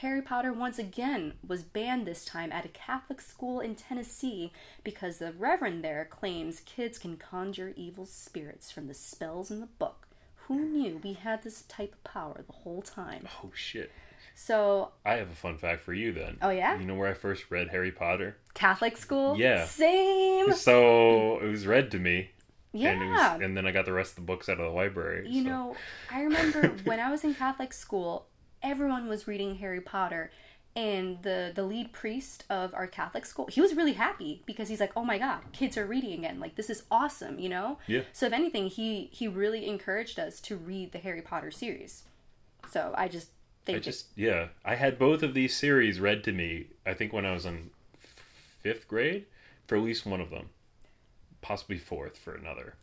Harry 0.00 0.22
Potter 0.22 0.52
once 0.52 0.78
again 0.78 1.34
was 1.46 1.64
banned 1.64 2.06
this 2.06 2.24
time 2.24 2.52
at 2.52 2.64
a 2.64 2.68
Catholic 2.68 3.20
school 3.20 3.58
in 3.58 3.74
Tennessee 3.74 4.52
because 4.84 5.18
the 5.18 5.32
reverend 5.32 5.82
there 5.82 6.04
claims 6.08 6.60
kids 6.60 6.98
can 6.98 7.16
conjure 7.16 7.72
evil 7.74 8.06
spirits 8.06 8.70
from 8.70 8.86
the 8.86 8.94
spells 8.94 9.50
in 9.50 9.58
the 9.58 9.66
book. 9.66 9.97
Who 10.48 10.56
knew 10.56 11.00
we 11.04 11.12
had 11.12 11.42
this 11.42 11.62
type 11.62 11.92
of 11.92 12.04
power 12.04 12.42
the 12.46 12.52
whole 12.52 12.82
time? 12.82 13.28
Oh 13.44 13.50
shit. 13.54 13.90
So, 14.34 14.92
I 15.04 15.14
have 15.14 15.30
a 15.30 15.34
fun 15.34 15.58
fact 15.58 15.82
for 15.82 15.92
you 15.92 16.12
then. 16.12 16.38
Oh, 16.40 16.50
yeah? 16.50 16.78
You 16.78 16.86
know 16.86 16.94
where 16.94 17.10
I 17.10 17.14
first 17.14 17.50
read 17.50 17.70
Harry 17.70 17.90
Potter? 17.90 18.36
Catholic 18.54 18.96
school? 18.96 19.36
Yeah. 19.36 19.64
Same. 19.66 20.52
So 20.54 21.40
it 21.40 21.48
was 21.48 21.66
read 21.66 21.90
to 21.90 21.98
me. 21.98 22.30
Yeah. 22.72 22.90
And, 22.90 23.10
was, 23.10 23.40
and 23.42 23.56
then 23.56 23.66
I 23.66 23.72
got 23.72 23.84
the 23.84 23.92
rest 23.92 24.12
of 24.12 24.16
the 24.16 24.22
books 24.22 24.48
out 24.48 24.60
of 24.60 24.64
the 24.66 24.70
library. 24.70 25.28
You 25.28 25.42
so- 25.42 25.48
know, 25.48 25.76
I 26.10 26.22
remember 26.22 26.68
when 26.84 27.00
I 27.00 27.10
was 27.10 27.24
in 27.24 27.34
Catholic 27.34 27.72
school, 27.72 28.26
everyone 28.62 29.08
was 29.08 29.26
reading 29.26 29.56
Harry 29.56 29.80
Potter, 29.80 30.30
and 30.78 31.20
the 31.22 31.50
the 31.52 31.64
lead 31.64 31.92
priest 31.92 32.44
of 32.48 32.72
our 32.72 32.86
Catholic 32.86 33.26
school, 33.26 33.48
he 33.48 33.60
was 33.60 33.74
really 33.74 33.94
happy 33.94 34.42
because 34.46 34.68
he's 34.68 34.78
like, 34.78 34.92
"Oh 34.96 35.04
my 35.04 35.18
God, 35.18 35.40
kids 35.52 35.76
are 35.76 35.84
reading 35.84 36.12
again! 36.12 36.38
Like 36.38 36.54
this 36.54 36.70
is 36.70 36.84
awesome!" 36.88 37.40
You 37.40 37.48
know. 37.48 37.78
Yeah. 37.88 38.02
So 38.12 38.26
if 38.26 38.32
anything, 38.32 38.68
he 38.68 39.08
he 39.12 39.26
really 39.26 39.66
encouraged 39.66 40.20
us 40.20 40.40
to 40.42 40.56
read 40.56 40.92
the 40.92 40.98
Harry 40.98 41.20
Potter 41.20 41.50
series. 41.50 42.04
So 42.70 42.94
I 42.96 43.08
just 43.08 43.30
think 43.64 43.78
I 43.78 43.80
just 43.80 44.06
yeah, 44.14 44.48
I 44.64 44.76
had 44.76 45.00
both 45.00 45.24
of 45.24 45.34
these 45.34 45.56
series 45.56 45.98
read 45.98 46.22
to 46.24 46.32
me. 46.32 46.68
I 46.86 46.94
think 46.94 47.12
when 47.12 47.26
I 47.26 47.32
was 47.32 47.44
in 47.44 47.70
fifth 48.62 48.86
grade, 48.86 49.26
for 49.66 49.76
at 49.76 49.82
least 49.82 50.06
one 50.06 50.20
of 50.20 50.30
them, 50.30 50.50
possibly 51.42 51.78
fourth 51.78 52.16
for 52.16 52.34
another. 52.34 52.74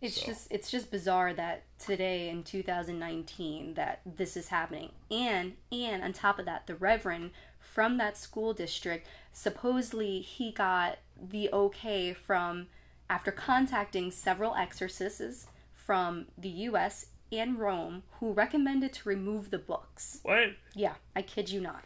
It's 0.00 0.20
So- 0.20 0.26
just 0.26 0.48
it's 0.52 0.70
just 0.70 0.90
bizarre 0.90 1.32
that 1.34 1.64
today 1.78 2.28
in 2.28 2.44
2019 2.44 3.74
that 3.74 4.00
this 4.06 4.36
is 4.36 4.48
happening. 4.48 4.92
And 5.10 5.56
and 5.72 6.02
on 6.02 6.12
top 6.12 6.38
of 6.38 6.44
that, 6.46 6.66
the 6.66 6.74
reverend 6.74 7.32
from 7.58 7.96
that 7.98 8.16
school 8.16 8.54
district 8.54 9.06
supposedly 9.32 10.20
he 10.20 10.52
got 10.52 10.98
the 11.20 11.50
okay 11.52 12.12
from 12.12 12.68
after 13.10 13.32
contacting 13.32 14.10
several 14.10 14.54
exorcists 14.54 15.46
from 15.72 16.26
the 16.36 16.48
US 16.48 17.06
and 17.32 17.58
Rome 17.58 18.04
who 18.20 18.32
recommended 18.32 18.92
to 18.94 19.08
remove 19.08 19.50
the 19.50 19.58
books. 19.58 20.20
What? 20.22 20.50
Yeah, 20.74 20.94
I 21.16 21.22
kid 21.22 21.50
you 21.50 21.60
not. 21.60 21.84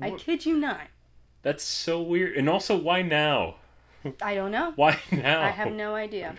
I 0.00 0.10
kid 0.10 0.46
you 0.46 0.56
not. 0.56 0.88
That's 1.42 1.62
so 1.64 2.00
weird. 2.00 2.36
And 2.36 2.48
also, 2.48 2.76
why 2.76 3.02
now? 3.02 3.56
I 4.20 4.34
don't 4.34 4.50
know. 4.50 4.72
Why 4.76 4.98
now? 5.12 5.42
I 5.42 5.50
have 5.50 5.72
no 5.72 5.94
idea. 5.94 6.34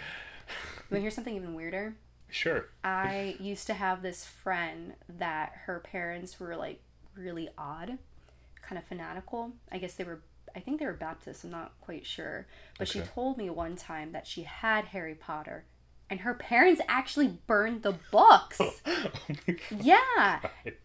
To 0.94 1.00
hear 1.00 1.10
something 1.12 1.36
even 1.36 1.56
weirder? 1.56 1.96
Sure. 2.30 2.70
I 2.84 3.36
used 3.40 3.68
to 3.68 3.74
have 3.74 4.02
this 4.02 4.26
friend 4.26 4.94
that 5.10 5.54
her 5.66 5.80
parents 5.80 6.40
were 6.40 6.56
like 6.56 6.82
really 7.16 7.50
odd, 7.58 7.98
kind 8.62 8.78
of 8.78 8.84
fanatical. 8.86 9.54
I 9.72 9.80
guess 9.80 9.96
they 9.96 10.04
were, 10.04 10.22
I 10.56 10.60
think 10.60 10.80
they 10.80 10.86
were 10.86 10.94
Baptist, 10.94 11.44
I'm 11.44 11.52
not 11.52 11.74
quite 11.82 12.06
sure. 12.06 12.46
But 12.78 12.88
she 12.88 13.02
told 13.02 13.38
me 13.38 13.50
one 13.50 13.76
time 13.76 14.12
that 14.12 14.28
she 14.28 14.44
had 14.44 14.86
Harry 14.86 15.16
Potter 15.16 15.66
and 16.14 16.22
her 16.22 16.36
parents 16.36 16.80
actually 16.88 17.40
burned 17.48 17.82
the 17.82 17.96
books. 18.12 18.62
oh 18.86 19.12
God. 19.48 19.58
Yeah. 19.82 20.42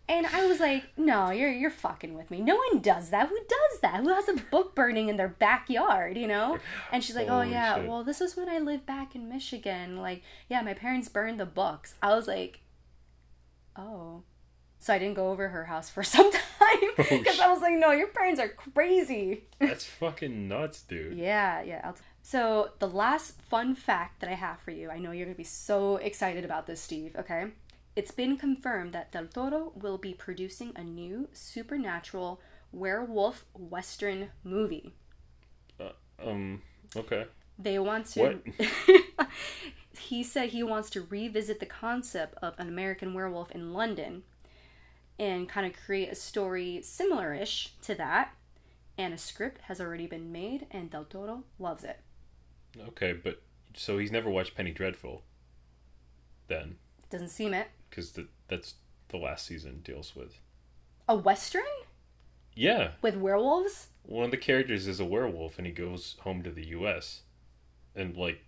And 0.08 0.26
I 0.26 0.46
was 0.46 0.58
like, 0.58 0.84
no, 0.96 1.28
you're 1.28 1.52
you're 1.52 1.68
fucking 1.68 2.14
with 2.14 2.30
me. 2.30 2.40
No 2.40 2.56
one 2.56 2.80
does 2.80 3.10
that. 3.10 3.28
Who 3.28 3.36
does 3.36 3.80
that? 3.82 4.00
Who 4.00 4.08
has 4.08 4.26
a 4.26 4.36
book 4.50 4.74
burning 4.74 5.10
in 5.10 5.18
their 5.18 5.28
backyard, 5.28 6.16
you 6.16 6.26
know? 6.26 6.58
And 6.90 7.04
she's 7.04 7.14
like, 7.14 7.28
oh 7.28 7.42
yeah, 7.42 7.74
shit. 7.76 7.86
well 7.86 8.04
this 8.04 8.22
is 8.22 8.38
when 8.38 8.48
I 8.48 8.58
lived 8.58 8.86
back 8.86 9.14
in 9.14 9.28
Michigan. 9.28 9.98
Like, 9.98 10.22
yeah, 10.48 10.62
my 10.62 10.72
parents 10.72 11.10
burned 11.10 11.38
the 11.38 11.44
books. 11.44 11.94
I 12.02 12.14
was 12.14 12.26
like, 12.26 12.60
oh. 13.76 14.22
So 14.78 14.94
I 14.94 14.98
didn't 14.98 15.16
go 15.16 15.28
over 15.28 15.48
her 15.48 15.66
house 15.66 15.90
for 15.90 16.02
some 16.14 16.32
time 16.32 16.40
oh, 16.62 16.94
because 16.96 17.38
I 17.38 17.52
was 17.52 17.60
like, 17.60 17.74
no, 17.74 17.90
your 17.90 18.08
parents 18.08 18.40
are 18.40 18.48
crazy. 18.48 19.44
That's 19.58 19.84
fucking 19.84 20.48
nuts, 20.48 20.80
dude. 20.84 21.18
Yeah, 21.18 21.60
yeah. 21.60 21.82
I'll 21.84 21.92
t- 21.92 22.00
so 22.28 22.72
the 22.78 22.86
last 22.86 23.40
fun 23.40 23.74
fact 23.74 24.20
that 24.20 24.28
I 24.28 24.34
have 24.34 24.60
for 24.60 24.70
you, 24.70 24.90
I 24.90 24.98
know 24.98 25.12
you're 25.12 25.24
gonna 25.24 25.34
be 25.34 25.44
so 25.44 25.96
excited 25.96 26.44
about 26.44 26.66
this, 26.66 26.78
Steve. 26.78 27.16
Okay, 27.18 27.46
it's 27.96 28.10
been 28.10 28.36
confirmed 28.36 28.92
that 28.92 29.10
Del 29.10 29.28
Toro 29.28 29.72
will 29.74 29.96
be 29.96 30.12
producing 30.12 30.74
a 30.76 30.84
new 30.84 31.30
supernatural 31.32 32.38
werewolf 32.70 33.46
western 33.54 34.28
movie. 34.44 34.92
Um. 36.22 36.60
Okay. 36.94 37.24
They 37.58 37.78
want 37.78 38.04
to. 38.08 38.42
What? 38.58 39.28
he 39.98 40.22
said 40.22 40.50
he 40.50 40.62
wants 40.62 40.90
to 40.90 41.00
revisit 41.00 41.60
the 41.60 41.66
concept 41.66 42.34
of 42.42 42.52
an 42.58 42.68
American 42.68 43.14
werewolf 43.14 43.50
in 43.52 43.72
London, 43.72 44.24
and 45.18 45.48
kind 45.48 45.66
of 45.66 45.72
create 45.82 46.12
a 46.12 46.14
story 46.14 46.82
similar-ish 46.82 47.72
to 47.84 47.94
that. 47.94 48.34
And 48.98 49.14
a 49.14 49.18
script 49.18 49.62
has 49.62 49.80
already 49.80 50.06
been 50.06 50.30
made, 50.30 50.66
and 50.70 50.90
Del 50.90 51.06
Toro 51.06 51.44
loves 51.58 51.84
it. 51.84 52.00
Okay, 52.88 53.12
but 53.12 53.42
so 53.74 53.98
he's 53.98 54.12
never 54.12 54.30
watched 54.30 54.54
Penny 54.54 54.72
Dreadful. 54.72 55.22
Then, 56.48 56.76
Doesn't 57.10 57.28
seem 57.28 57.52
it. 57.54 57.68
because 57.90 58.18
that's 58.48 58.74
the 59.08 59.16
last 59.18 59.46
season 59.46 59.80
deals 59.84 60.14
with. 60.16 60.38
A 61.08 61.14
western 61.14 61.62
Yeah, 62.54 62.92
with 63.02 63.16
werewolves? 63.16 63.88
one 64.02 64.24
of 64.24 64.30
the 64.30 64.36
characters 64.38 64.86
is 64.86 65.00
a 65.00 65.04
werewolf, 65.04 65.58
and 65.58 65.66
he 65.66 65.72
goes 65.72 66.16
home 66.20 66.42
to 66.42 66.50
the 66.50 66.66
U.S. 66.68 67.22
and 67.94 68.16
like 68.16 68.40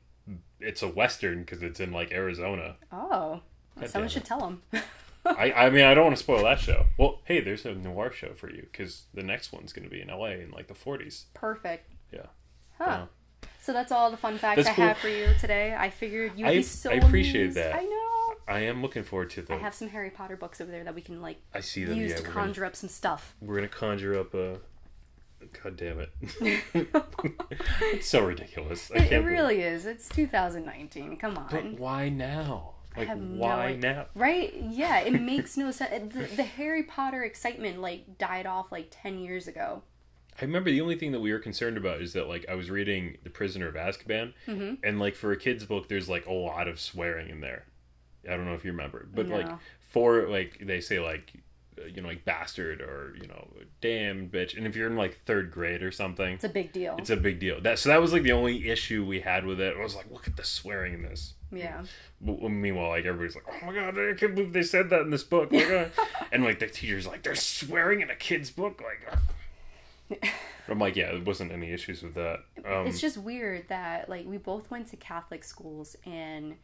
it's 0.60 0.82
a 0.82 0.88
western 0.88 1.40
because 1.40 1.62
it's 1.62 1.80
in 1.80 1.92
like 1.92 2.12
Arizona. 2.12 2.76
Oh, 2.92 3.40
God 3.78 3.88
someone 3.90 4.08
should 4.08 4.24
tell 4.24 4.46
him. 4.46 4.62
I 5.26 5.52
I 5.52 5.70
mean 5.70 5.84
I 5.84 5.92
don't 5.92 6.04
want 6.04 6.16
to 6.16 6.22
spoil 6.22 6.44
that 6.44 6.60
show. 6.60 6.86
Well, 6.96 7.20
hey, 7.24 7.40
there's 7.40 7.66
a 7.66 7.74
noir 7.74 8.10
show 8.12 8.32
for 8.34 8.50
you 8.50 8.62
because 8.72 9.04
the 9.12 9.22
next 9.22 9.52
one's 9.52 9.72
gonna 9.74 9.88
be 9.90 10.00
in 10.00 10.08
L.A. 10.08 10.32
in 10.40 10.50
like 10.50 10.68
the 10.68 10.74
40s. 10.74 11.24
Perfect. 11.34 11.90
Yeah. 12.10 12.26
Huh. 12.78 12.84
Yeah. 12.86 13.04
So 13.60 13.72
that's 13.72 13.92
all 13.92 14.10
the 14.10 14.16
fun 14.16 14.38
facts 14.38 14.56
That's 14.56 14.68
I 14.70 14.72
cool. 14.74 14.84
have 14.86 14.98
for 14.98 15.08
you 15.08 15.28
today. 15.38 15.76
I 15.78 15.90
figured 15.90 16.32
you'd 16.36 16.48
I- 16.48 16.54
be 16.56 16.62
so 16.62 16.90
I 16.90 16.94
appreciate 16.94 17.42
amused. 17.42 17.56
that. 17.58 17.74
I 17.74 17.82
know. 17.84 18.34
I 18.48 18.60
am 18.60 18.82
looking 18.82 19.04
forward 19.04 19.30
to 19.30 19.42
the. 19.42 19.54
I 19.54 19.58
have 19.58 19.74
some 19.74 19.88
Harry 19.90 20.10
Potter 20.10 20.36
books 20.36 20.60
over 20.60 20.70
there 20.70 20.82
that 20.84 20.94
we 20.94 21.02
can 21.02 21.20
like 21.22 21.36
I 21.54 21.60
see 21.60 21.84
them. 21.84 21.96
use 21.96 22.10
yeah, 22.10 22.16
to 22.16 22.22
we're 22.22 22.28
gonna, 22.28 22.40
conjure 22.46 22.64
up 22.64 22.74
some 22.74 22.88
stuff. 22.88 23.34
we're 23.40 23.54
gonna 23.56 23.68
conjure 23.68 24.18
up 24.18 24.34
a. 24.34 24.58
God 25.62 25.76
damn 25.76 26.00
it! 26.00 26.10
it's 27.82 28.08
so 28.08 28.24
ridiculous. 28.24 28.90
I 28.90 28.96
It, 28.96 28.98
can't 29.08 29.12
it 29.24 29.28
really 29.28 29.62
is. 29.62 29.86
It's 29.86 30.08
2019. 30.08 31.16
Come 31.16 31.38
on. 31.38 31.46
But 31.50 31.78
why 31.78 32.08
now? 32.08 32.74
Like 32.96 33.08
have 33.08 33.18
no 33.20 33.38
why 33.40 33.66
idea. 33.68 33.78
now? 33.92 34.06
Right? 34.14 34.52
Yeah, 34.54 34.98
it 35.00 35.20
makes 35.20 35.56
no 35.56 35.70
sense. 35.70 36.12
The, 36.12 36.24
the 36.36 36.42
Harry 36.44 36.82
Potter 36.82 37.22
excitement 37.22 37.80
like 37.80 38.18
died 38.18 38.46
off 38.46 38.70
like 38.72 38.88
10 38.90 39.18
years 39.20 39.46
ago. 39.46 39.82
I 40.40 40.44
remember 40.44 40.70
the 40.70 40.80
only 40.80 40.96
thing 40.96 41.12
that 41.12 41.20
we 41.20 41.32
were 41.32 41.38
concerned 41.38 41.76
about 41.76 42.00
is 42.00 42.12
that 42.14 42.28
like 42.28 42.46
I 42.48 42.54
was 42.54 42.70
reading 42.70 43.18
The 43.24 43.30
Prisoner 43.30 43.68
of 43.68 43.74
Azkaban, 43.74 44.32
Mhm. 44.48 44.78
and 44.82 44.98
like 44.98 45.14
for 45.14 45.32
a 45.32 45.36
kid's 45.36 45.64
book, 45.64 45.88
there's 45.88 46.08
like 46.08 46.26
a 46.26 46.32
lot 46.32 46.66
of 46.68 46.80
swearing 46.80 47.28
in 47.28 47.40
there. 47.40 47.64
I 48.28 48.36
don't 48.36 48.44
know 48.46 48.54
if 48.54 48.64
you 48.64 48.70
remember, 48.72 49.06
but 49.14 49.26
like 49.28 49.48
for 49.90 50.28
like 50.28 50.58
they 50.62 50.80
say 50.80 50.98
like 51.00 51.32
uh, 51.80 51.84
you 51.86 52.00
know 52.02 52.08
like 52.08 52.24
bastard 52.24 52.80
or 52.80 53.14
you 53.20 53.26
know 53.28 53.48
damn 53.80 54.28
bitch, 54.28 54.56
and 54.56 54.66
if 54.66 54.76
you're 54.76 54.86
in 54.88 54.96
like 54.96 55.20
third 55.26 55.50
grade 55.50 55.82
or 55.82 55.90
something, 55.90 56.34
It's 56.34 56.44
a 56.44 56.48
big 56.48 56.72
deal. 56.72 56.96
it's 56.98 57.10
a 57.10 57.16
big 57.16 57.38
deal. 57.38 57.60
That 57.60 57.78
so 57.78 57.88
that 57.90 58.00
was 58.00 58.12
like 58.12 58.22
the 58.22 58.32
only 58.32 58.68
issue 58.68 59.04
we 59.04 59.20
had 59.20 59.44
with 59.46 59.60
it. 59.60 59.74
I 59.76 59.82
was 59.82 59.94
like, 59.96 60.10
look 60.10 60.26
at 60.26 60.36
the 60.36 60.44
swearing 60.44 60.94
in 60.94 61.02
this. 61.02 61.34
yeah. 61.52 61.82
But 62.20 62.42
meanwhile, 62.50 62.90
like 62.90 63.04
everybody's 63.06 63.34
like, 63.34 63.44
"Oh 63.50 63.66
my 63.66 63.72
god, 63.74 63.98
I 63.98 64.12
can't 64.14 64.34
believe 64.34 64.52
they 64.52 64.62
said 64.62 64.90
that 64.90 65.00
in 65.02 65.10
this 65.10 65.24
book!" 65.24 65.50
Like, 65.52 65.70
uh, 65.70 65.86
and 66.32 66.44
like 66.44 66.58
the 66.60 66.66
teacher's 66.66 67.06
like, 67.06 67.22
"They're 67.22 67.34
swearing 67.34 68.00
in 68.02 68.10
a 68.10 68.16
kid's 68.16 68.50
book!" 68.50 68.82
Like, 68.82 69.10
uh. 69.12 69.16
I'm 70.68 70.78
like, 70.78 70.96
"Yeah, 70.96 71.12
there 71.12 71.22
wasn't 71.22 71.52
any 71.52 71.72
issues 71.72 72.02
with 72.02 72.14
that." 72.14 72.40
Um, 72.64 72.86
it's 72.86 73.00
just 73.00 73.16
weird 73.18 73.68
that 73.68 74.08
like 74.08 74.26
we 74.26 74.36
both 74.38 74.70
went 74.70 74.88
to 74.88 74.96
Catholic 74.96 75.42
schools 75.44 75.96
and 76.06 76.56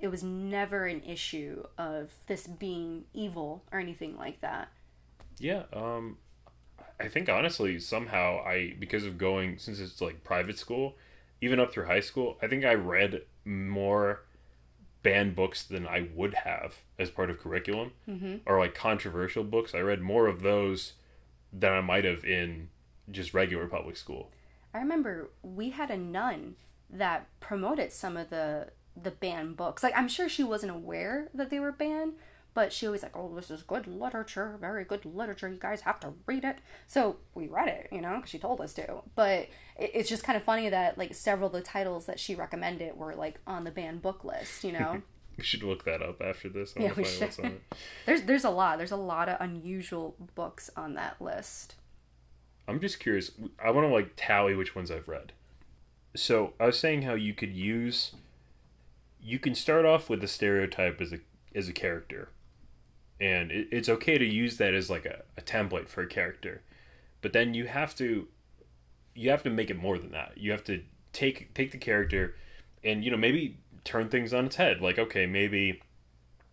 it 0.00 0.08
was 0.08 0.22
never 0.22 0.86
an 0.86 1.02
issue 1.02 1.64
of 1.76 2.10
this 2.28 2.46
being 2.46 3.04
evil 3.14 3.64
or 3.72 3.80
anything 3.80 4.16
like 4.16 4.40
that. 4.42 4.68
yeah, 5.38 5.62
um, 5.72 6.18
I 7.00 7.08
think 7.08 7.28
honestly, 7.28 7.80
somehow 7.80 8.40
I 8.44 8.74
because 8.78 9.04
of 9.04 9.18
going 9.18 9.58
since 9.58 9.80
it's 9.80 10.00
like 10.00 10.22
private 10.22 10.58
school, 10.58 10.94
even 11.40 11.58
up 11.58 11.72
through 11.72 11.86
high 11.86 12.00
school, 12.00 12.36
I 12.42 12.46
think 12.46 12.64
I 12.64 12.74
read 12.74 13.22
more 13.44 14.22
banned 15.02 15.34
books 15.34 15.62
than 15.62 15.86
I 15.86 16.08
would 16.14 16.34
have 16.34 16.76
as 16.98 17.10
part 17.10 17.30
of 17.30 17.38
curriculum, 17.40 17.92
Mm-hmm. 18.08 18.36
or 18.46 18.58
like 18.58 18.74
controversial 18.74 19.42
books. 19.44 19.74
I 19.74 19.78
read 19.80 20.00
more 20.00 20.26
of 20.28 20.42
those 20.42 20.92
than 21.52 21.72
I 21.72 21.80
might 21.80 22.04
have 22.04 22.24
in 22.24 22.68
just 23.10 23.34
regular 23.34 23.66
public 23.66 23.96
school. 23.96 24.30
I 24.74 24.78
remember 24.78 25.30
we 25.42 25.70
had 25.70 25.90
a 25.90 25.96
nun 25.96 26.56
that 26.90 27.26
promoted 27.40 27.92
some 27.92 28.16
of 28.16 28.30
the 28.30 28.68
the 29.00 29.10
banned 29.10 29.56
books. 29.56 29.82
Like 29.82 29.96
I'm 29.96 30.08
sure 30.08 30.28
she 30.28 30.44
wasn't 30.44 30.72
aware 30.72 31.28
that 31.34 31.50
they 31.50 31.60
were 31.60 31.72
banned, 31.72 32.14
but 32.54 32.72
she 32.72 32.88
was 32.88 33.02
like, 33.02 33.16
"Oh, 33.16 33.34
this 33.34 33.50
is 33.50 33.62
good 33.62 33.86
literature, 33.86 34.56
very 34.60 34.84
good 34.84 35.04
literature. 35.04 35.48
You 35.48 35.58
guys 35.58 35.82
have 35.82 36.00
to 36.00 36.14
read 36.26 36.44
it." 36.44 36.56
So 36.86 37.16
we 37.34 37.46
read 37.46 37.68
it, 37.68 37.88
you 37.92 38.00
know, 38.00 38.16
because 38.16 38.30
she 38.30 38.38
told 38.38 38.60
us 38.60 38.74
to. 38.74 39.02
But 39.14 39.48
it, 39.78 39.90
it's 39.94 40.08
just 40.08 40.24
kind 40.24 40.36
of 40.36 40.42
funny 40.42 40.68
that 40.68 40.98
like 40.98 41.14
several 41.14 41.46
of 41.48 41.52
the 41.52 41.62
titles 41.62 42.06
that 42.06 42.20
she 42.20 42.34
recommended 42.34 42.96
were 42.96 43.14
like 43.14 43.40
on 43.46 43.64
the 43.64 43.70
banned 43.70 44.02
book 44.02 44.24
list. 44.24 44.64
You 44.64 44.72
know, 44.72 45.02
We 45.38 45.44
should 45.44 45.62
look 45.62 45.84
that 45.84 46.02
up 46.02 46.20
after 46.20 46.48
this. 46.48 46.74
Yeah, 46.76 46.92
we 46.96 47.04
to 47.04 47.10
find 47.10 47.20
what's 47.20 47.38
on 47.38 47.44
should. 47.44 47.60
there's 48.06 48.22
there's 48.22 48.44
a 48.44 48.50
lot. 48.50 48.78
There's 48.78 48.90
a 48.90 48.96
lot 48.96 49.28
of 49.28 49.36
unusual 49.40 50.16
books 50.34 50.68
on 50.76 50.94
that 50.94 51.22
list. 51.22 51.76
I'm 52.68 52.80
just 52.80 53.00
curious. 53.00 53.32
I 53.64 53.70
want 53.70 53.88
to 53.88 53.92
like 53.92 54.12
tally 54.14 54.54
which 54.54 54.76
ones 54.76 54.90
I've 54.90 55.08
read. 55.08 55.32
So 56.14 56.52
I 56.60 56.66
was 56.66 56.78
saying 56.78 57.02
how 57.02 57.14
you 57.14 57.32
could 57.32 57.54
use, 57.54 58.12
you 59.22 59.38
can 59.38 59.54
start 59.54 59.86
off 59.86 60.10
with 60.10 60.22
a 60.22 60.28
stereotype 60.28 61.00
as 61.00 61.12
a 61.12 61.20
as 61.54 61.68
a 61.68 61.72
character, 61.72 62.28
and 63.18 63.50
it, 63.50 63.68
it's 63.72 63.88
okay 63.88 64.18
to 64.18 64.24
use 64.24 64.58
that 64.58 64.74
as 64.74 64.90
like 64.90 65.06
a, 65.06 65.22
a 65.38 65.40
template 65.40 65.88
for 65.88 66.02
a 66.02 66.06
character, 66.06 66.60
but 67.22 67.32
then 67.32 67.54
you 67.54 67.66
have 67.66 67.94
to, 67.96 68.28
you 69.14 69.30
have 69.30 69.42
to 69.44 69.50
make 69.50 69.70
it 69.70 69.78
more 69.78 69.98
than 69.98 70.12
that. 70.12 70.36
You 70.36 70.50
have 70.50 70.64
to 70.64 70.82
take 71.14 71.54
take 71.54 71.72
the 71.72 71.78
character, 71.78 72.34
and 72.84 73.02
you 73.02 73.10
know 73.10 73.16
maybe 73.16 73.56
turn 73.84 74.10
things 74.10 74.34
on 74.34 74.44
its 74.44 74.56
head. 74.56 74.82
Like 74.82 74.98
okay, 74.98 75.24
maybe 75.24 75.80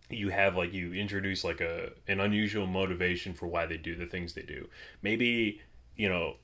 you 0.08 0.30
have 0.30 0.56
like 0.56 0.72
you 0.72 0.94
introduce 0.94 1.44
like 1.44 1.60
a 1.60 1.90
an 2.08 2.20
unusual 2.20 2.66
motivation 2.66 3.34
for 3.34 3.46
why 3.46 3.66
they 3.66 3.76
do 3.76 3.94
the 3.94 4.06
things 4.06 4.32
they 4.32 4.42
do. 4.42 4.68
Maybe 5.02 5.60
you 5.96 6.08
know, 6.08 6.36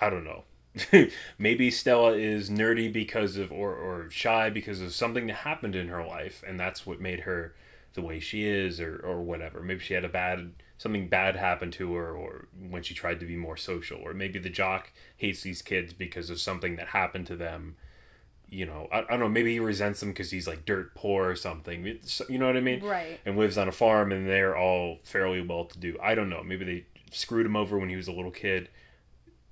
I 0.00 0.10
don't 0.10 0.24
know. 0.24 0.44
Maybe 1.38 1.70
Stella 1.70 2.12
is 2.16 2.50
nerdy 2.50 2.92
because 2.92 3.36
of 3.36 3.50
or 3.50 3.74
or 3.74 4.10
shy 4.10 4.50
because 4.50 4.80
of 4.80 4.94
something 4.94 5.26
that 5.28 5.36
happened 5.36 5.74
in 5.74 5.88
her 5.88 6.04
life 6.04 6.44
and 6.46 6.60
that's 6.60 6.86
what 6.86 7.00
made 7.00 7.20
her 7.20 7.54
the 7.94 8.02
way 8.02 8.20
she 8.20 8.46
is 8.46 8.80
or 8.80 8.98
or 8.98 9.22
whatever. 9.22 9.62
Maybe 9.62 9.80
she 9.80 9.94
had 9.94 10.04
a 10.04 10.08
bad 10.08 10.52
something 10.78 11.08
bad 11.08 11.36
happened 11.36 11.72
to 11.72 11.94
her 11.94 12.14
or 12.14 12.48
when 12.68 12.82
she 12.82 12.92
tried 12.92 13.18
to 13.20 13.26
be 13.26 13.36
more 13.36 13.56
social 13.56 13.98
or 13.98 14.12
maybe 14.12 14.38
the 14.38 14.50
jock 14.50 14.92
hates 15.16 15.42
these 15.42 15.62
kids 15.62 15.94
because 15.94 16.28
of 16.28 16.38
something 16.38 16.76
that 16.76 16.88
happened 16.88 17.26
to 17.28 17.36
them. 17.36 17.76
You 18.48 18.66
know, 18.66 18.86
I, 18.92 18.98
I 19.00 19.04
don't 19.08 19.20
know, 19.20 19.28
maybe 19.28 19.52
he 19.54 19.60
resents 19.60 20.00
them 20.00 20.10
because 20.10 20.30
he's 20.30 20.46
like 20.46 20.64
dirt 20.66 20.94
poor 20.94 21.30
or 21.30 21.36
something. 21.36 21.86
It's, 21.86 22.20
you 22.28 22.38
know 22.38 22.46
what 22.46 22.56
I 22.56 22.60
mean? 22.60 22.84
Right. 22.84 23.18
and 23.24 23.36
lives 23.36 23.58
on 23.58 23.66
a 23.66 23.72
farm 23.72 24.12
and 24.12 24.28
they're 24.28 24.56
all 24.56 24.98
fairly 25.04 25.40
well 25.40 25.64
to 25.64 25.78
do. 25.78 25.96
I 26.02 26.14
don't 26.14 26.28
know. 26.28 26.42
Maybe 26.44 26.64
they 26.64 26.84
screwed 27.10 27.46
him 27.46 27.56
over 27.56 27.78
when 27.78 27.88
he 27.88 27.96
was 27.96 28.06
a 28.08 28.12
little 28.12 28.30
kid. 28.30 28.68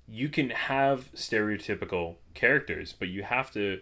You 0.07 0.29
can 0.29 0.49
have 0.51 1.11
stereotypical 1.13 2.15
characters, 2.33 2.93
but 2.97 3.07
you 3.07 3.23
have 3.23 3.51
to 3.51 3.79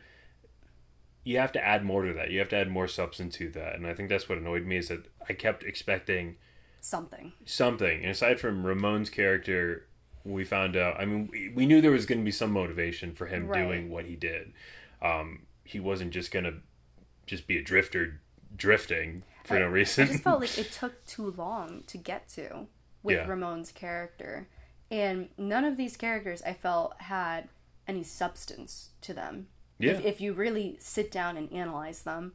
you 1.26 1.38
have 1.38 1.52
to 1.54 1.66
add 1.66 1.86
more 1.86 2.04
to 2.04 2.14
that. 2.14 2.32
You 2.32 2.40
have 2.40 2.50
to 2.50 2.58
add 2.58 2.70
more 2.70 2.88
substance 2.88 3.36
to 3.38 3.50
that, 3.52 3.76
and 3.76 3.88
I 3.88 3.94
think 3.94 4.10
that's 4.10 4.28
what 4.28 4.38
annoyed 4.38 4.66
me 4.66 4.78
is 4.78 4.90
that 4.90 5.06
I 5.30 5.34
kept 5.34 5.64
expecting 5.64 6.36
Something. 6.82 7.32
something. 7.46 8.02
And 8.02 8.12
aside 8.12 8.42
from 8.42 8.66
Ramon's 8.66 9.10
character, 9.10 9.88
we 10.26 10.44
found 10.44 10.76
out. 10.76 11.00
I 11.00 11.06
mean, 11.06 11.30
we, 11.32 11.50
we 11.50 11.66
knew 11.66 11.80
there 11.80 11.92
was 11.92 12.06
going 12.06 12.20
to 12.20 12.26
be 12.26 12.32
some 12.32 12.52
motivation 12.52 13.14
for 13.14 13.28
him 13.28 13.48
Right. 13.48 13.64
doing 13.64 13.90
what 13.90 14.04
he 14.06 14.16
did. 14.18 14.52
Um, 15.02 15.44
he 15.64 15.80
wasn't 15.80 16.12
just 16.12 16.32
going 16.32 16.44
to 16.46 16.56
just 17.26 17.48
be 17.48 17.58
a 17.58 17.64
drifter 17.64 18.20
drifting 18.56 19.24
for 19.46 19.58
no 19.60 19.68
reason. 19.68 20.04
I 20.06 20.12
just 20.12 20.24
felt 20.24 20.42
like 20.42 20.58
it 20.58 20.72
took 20.80 21.06
too 21.06 21.32
long 21.38 21.84
to 21.88 21.98
get 21.98 22.28
to 22.30 22.68
with 23.02 23.16
Yeah. 23.16 23.28
Ramon's 23.28 23.72
character. 23.72 24.48
And 24.94 25.30
none 25.40 25.66
of 25.66 25.76
these 25.76 25.98
characters 25.98 26.44
I 26.46 26.54
felt 26.54 26.94
had 27.02 27.50
any 27.88 28.04
substance 28.04 28.92
to 29.02 29.12
them. 29.12 29.48
Yeah. 29.80 29.94
If, 29.94 30.06
if 30.06 30.22
you 30.22 30.34
really 30.34 30.78
sit 30.80 31.12
down 31.12 31.36
and 31.36 31.52
analyze 31.52 32.04
them. 32.04 32.34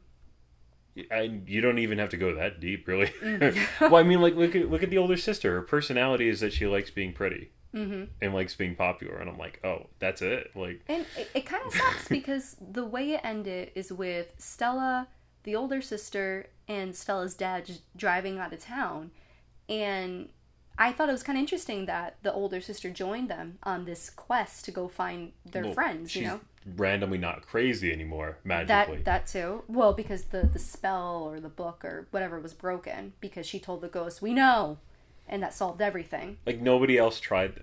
and 1.09 1.47
you 1.47 1.61
don't 1.61 1.79
even 1.79 1.97
have 1.99 2.09
to 2.09 2.17
go 2.17 2.35
that 2.35 2.59
deep, 2.59 2.85
really. 2.85 3.07
Mm. 3.23 3.57
well, 3.81 3.95
I 3.95 4.03
mean, 4.03 4.19
like 4.19 4.35
look 4.35 4.57
at 4.57 4.69
look 4.69 4.83
at 4.83 4.89
the 4.89 4.97
older 4.97 5.15
sister. 5.15 5.53
Her 5.53 5.61
personality 5.61 6.27
is 6.27 6.41
that 6.41 6.51
she 6.51 6.67
likes 6.67 6.91
being 6.91 7.13
pretty 7.13 7.51
Mm-hmm. 7.73 8.05
and 8.19 8.33
likes 8.33 8.55
being 8.55 8.75
popular, 8.75 9.17
and 9.17 9.29
I'm 9.29 9.37
like, 9.37 9.59
oh, 9.63 9.85
that's 9.99 10.23
it. 10.23 10.49
Like, 10.55 10.81
And 10.87 11.05
it, 11.15 11.29
it 11.35 11.45
kind 11.45 11.63
of 11.65 11.71
sucks 11.75 12.07
because 12.07 12.55
the 12.59 12.83
way 12.83 13.11
it 13.13 13.21
ended 13.23 13.71
is 13.75 13.93
with 13.93 14.33
Stella, 14.39 15.07
the 15.43 15.55
older 15.55 15.79
sister, 15.79 16.47
and 16.67 16.95
Stella's 16.95 17.35
dad 17.35 17.67
just 17.67 17.83
driving 17.95 18.39
out 18.39 18.53
of 18.53 18.59
town. 18.59 19.11
And 19.69 20.29
I 20.81 20.93
thought 20.93 21.09
it 21.09 21.11
was 21.11 21.23
kind 21.23 21.37
of 21.37 21.41
interesting 21.41 21.85
that 21.87 22.15
the 22.23 22.31
older 22.31 22.61
sister 22.61 22.89
joined 22.89 23.29
them 23.29 23.59
on 23.63 23.83
this 23.83 24.09
quest 24.09 24.63
to 24.65 24.71
go 24.71 24.87
find 24.87 25.33
their 25.45 25.65
well, 25.65 25.73
friends, 25.73 26.15
you 26.15 26.23
know? 26.23 26.39
randomly 26.77 27.17
not 27.17 27.45
crazy 27.45 27.91
anymore 27.91 28.37
magically. 28.45 28.97
that 28.97 29.05
that 29.05 29.27
too. 29.27 29.63
Well, 29.67 29.91
because 29.91 30.25
the 30.25 30.43
the 30.43 30.57
spell 30.57 31.27
or 31.29 31.41
the 31.41 31.49
book 31.49 31.83
or 31.83 32.07
whatever 32.11 32.39
was 32.39 32.53
broken 32.53 33.11
because 33.19 33.45
she 33.45 33.59
told 33.59 33.81
the 33.81 33.89
ghost, 33.89 34.21
"We 34.21 34.33
know." 34.33 34.77
And 35.27 35.43
that 35.43 35.53
solved 35.53 35.81
everything. 35.81 36.37
like 36.45 36.59
nobody 36.59 36.97
else 36.97 37.19
tried. 37.19 37.61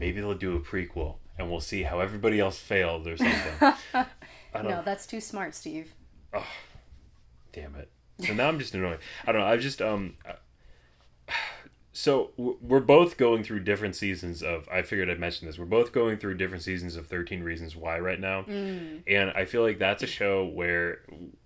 Maybe 0.00 0.20
they'll 0.20 0.34
do 0.34 0.56
a 0.56 0.60
prequel, 0.60 1.16
and 1.38 1.48
we'll 1.50 1.60
see 1.60 1.84
how 1.84 2.00
everybody 2.00 2.40
else 2.40 2.58
failed 2.58 3.06
or 3.06 3.16
something. 3.16 3.74
I 3.94 4.06
don't. 4.52 4.68
No, 4.68 4.82
that's 4.82 5.06
too 5.06 5.20
smart, 5.20 5.54
Steve. 5.54 5.94
Oh, 6.34 6.44
Damn 7.52 7.76
it. 7.76 7.90
So 8.26 8.34
now 8.34 8.48
I'm 8.48 8.58
just 8.58 8.74
annoyed. 8.74 8.98
I 9.26 9.32
don't 9.32 9.40
know. 9.42 9.46
I've 9.46 9.60
just 9.60 9.80
um. 9.80 10.16
uh, 10.28 10.32
So 12.00 12.30
we're 12.36 12.78
both 12.78 13.16
going 13.16 13.42
through 13.42 13.60
different 13.64 13.96
seasons 13.96 14.40
of. 14.40 14.68
I 14.70 14.82
figured 14.82 15.10
I'd 15.10 15.18
mention 15.18 15.48
this. 15.48 15.58
We're 15.58 15.64
both 15.64 15.90
going 15.90 16.16
through 16.18 16.36
different 16.36 16.62
seasons 16.62 16.94
of 16.94 17.08
Thirteen 17.08 17.42
Reasons 17.42 17.74
Why 17.74 17.98
right 17.98 18.20
now, 18.20 18.44
and 18.46 19.30
I 19.34 19.44
feel 19.44 19.62
like 19.62 19.80
that's 19.80 20.04
a 20.04 20.06
show 20.06 20.46
where 20.46 21.00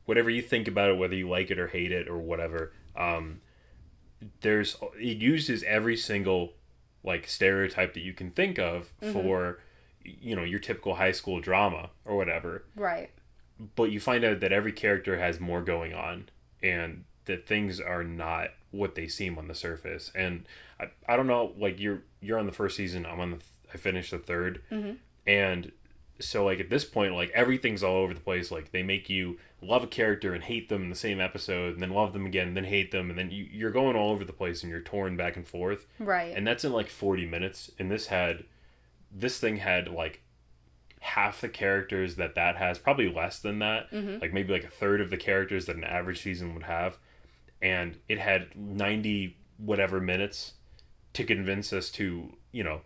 whatever 0.04 0.28
you 0.28 0.42
think 0.42 0.68
about 0.68 0.90
it, 0.90 0.98
whether 0.98 1.14
you 1.14 1.26
like 1.26 1.50
it 1.50 1.58
or 1.58 1.68
hate 1.68 1.90
it 1.90 2.06
or 2.06 2.18
whatever, 2.18 2.74
um, 2.94 3.40
there's 4.42 4.76
it 5.00 5.16
uses 5.16 5.62
every 5.62 5.96
single 5.96 6.52
like 7.02 7.26
stereotype 7.28 7.94
that 7.94 8.00
you 8.02 8.12
can 8.12 8.28
think 8.28 8.58
of 8.58 8.92
for 9.12 9.58
you 10.04 10.36
know 10.36 10.44
your 10.44 10.60
typical 10.60 10.96
high 10.96 11.12
school 11.12 11.40
drama 11.40 11.88
or 12.04 12.14
whatever 12.16 12.64
Right. 12.76 13.10
but 13.74 13.90
you 13.90 13.98
find 14.00 14.22
out 14.22 14.40
that 14.40 14.52
every 14.52 14.72
character 14.72 15.18
has 15.18 15.40
more 15.40 15.62
going 15.62 15.94
on 15.94 16.28
and 16.62 17.04
that 17.24 17.46
things 17.46 17.80
are 17.80 18.04
not 18.04 18.50
what 18.72 18.94
they 18.94 19.06
seem 19.06 19.38
on 19.38 19.48
the 19.48 19.54
surface. 19.54 20.10
And 20.14 20.44
i, 20.80 20.90
I 21.08 21.16
don't 21.16 21.26
know 21.28 21.52
like 21.56 21.78
you're 21.78 22.02
you're 22.20 22.38
on 22.38 22.46
the 22.46 22.52
first 22.52 22.76
season 22.76 23.06
i'm 23.06 23.20
on 23.20 23.30
the 23.30 23.36
th- 23.36 23.48
i 23.72 23.76
finished 23.76 24.10
the 24.10 24.18
3rd 24.18 24.58
mm-hmm. 24.70 24.92
and 25.26 25.70
so 26.22 26.44
like 26.44 26.60
at 26.60 26.70
this 26.70 26.84
point 26.84 27.14
like 27.14 27.30
everything's 27.30 27.82
all 27.82 27.96
over 27.96 28.14
the 28.14 28.20
place. 28.20 28.50
Like 28.50 28.72
they 28.72 28.82
make 28.82 29.10
you 29.10 29.38
love 29.60 29.84
a 29.84 29.88
character 29.88 30.34
and 30.34 30.42
hate 30.42 30.68
them 30.68 30.82
in 30.82 30.90
the 30.90 30.96
same 30.96 31.20
episode 31.20 31.74
and 31.74 31.82
then 31.82 31.90
love 31.90 32.12
them 32.12 32.26
again 32.26 32.54
then 32.54 32.64
hate 32.64 32.90
them 32.90 33.10
and 33.10 33.18
then 33.18 33.30
you, 33.30 33.46
you're 33.50 33.70
going 33.70 33.96
all 33.96 34.10
over 34.10 34.24
the 34.24 34.32
place 34.32 34.62
and 34.62 34.70
you're 34.70 34.80
torn 34.80 35.16
back 35.16 35.36
and 35.36 35.46
forth. 35.46 35.86
Right. 35.98 36.34
and 36.36 36.46
that's 36.46 36.64
in 36.64 36.72
like 36.72 36.88
40 36.88 37.26
minutes. 37.26 37.70
And 37.78 37.90
this 37.90 38.06
had 38.06 38.44
this 39.10 39.38
thing 39.38 39.56
had 39.56 39.88
like 39.88 40.22
half 41.00 41.40
the 41.40 41.48
characters 41.48 42.16
that 42.16 42.34
that 42.36 42.56
has 42.56 42.78
probably 42.78 43.12
less 43.12 43.38
than 43.38 43.58
that. 43.58 43.90
Mm-hmm. 43.90 44.20
Like 44.20 44.32
maybe 44.32 44.52
like 44.52 44.64
a 44.64 44.70
third 44.70 45.00
of 45.00 45.10
the 45.10 45.16
characters 45.16 45.66
that 45.66 45.76
an 45.76 45.84
average 45.84 46.22
season 46.22 46.54
would 46.54 46.64
have 46.64 46.98
and 47.62 47.96
it 48.08 48.18
had 48.18 48.54
90 48.56 49.36
whatever 49.58 50.00
minutes 50.00 50.54
to 51.14 51.24
convince 51.24 51.72
us 51.72 51.90
to 51.90 52.32
you 52.52 52.64
know 52.64 52.80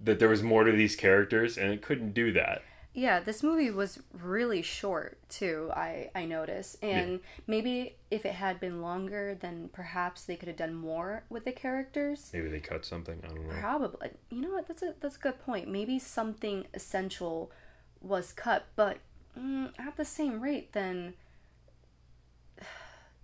that 0.00 0.18
there 0.18 0.28
was 0.28 0.42
more 0.42 0.64
to 0.64 0.72
these 0.72 0.96
characters 0.96 1.58
and 1.58 1.72
it 1.72 1.82
couldn't 1.82 2.12
do 2.14 2.32
that 2.32 2.62
Yeah, 2.92 3.20
this 3.20 3.42
movie 3.44 3.70
was 3.70 4.00
really 4.12 4.62
short 4.62 5.18
too. 5.28 5.70
I 5.76 6.10
I 6.12 6.24
noticed, 6.26 6.82
and 6.82 7.20
maybe 7.46 7.94
if 8.10 8.26
it 8.26 8.34
had 8.34 8.58
been 8.58 8.82
longer, 8.82 9.36
then 9.40 9.70
perhaps 9.72 10.24
they 10.24 10.34
could 10.36 10.48
have 10.48 10.56
done 10.58 10.74
more 10.74 11.22
with 11.30 11.44
the 11.44 11.52
characters. 11.52 12.30
maybe 12.34 12.48
they 12.50 12.58
cut 12.60 12.84
something 12.84 13.20
i 13.22 13.28
don't 13.28 13.46
know 13.46 13.54
Probably, 13.60 14.10
you 14.30 14.40
know 14.42 14.50
what? 14.56 14.66
That's 14.66 14.82
a 14.82 14.94
that's 15.00 15.16
a 15.16 15.20
good 15.20 15.38
point. 15.46 15.68
Maybe 15.68 15.98
something 16.00 16.66
essential 16.74 17.52
was 18.00 18.32
cut, 18.32 18.66
but 18.74 18.98
mm, 19.38 19.70
at 19.78 19.96
the 19.96 20.04
same 20.04 20.40
rate, 20.40 20.72
then 20.72 21.14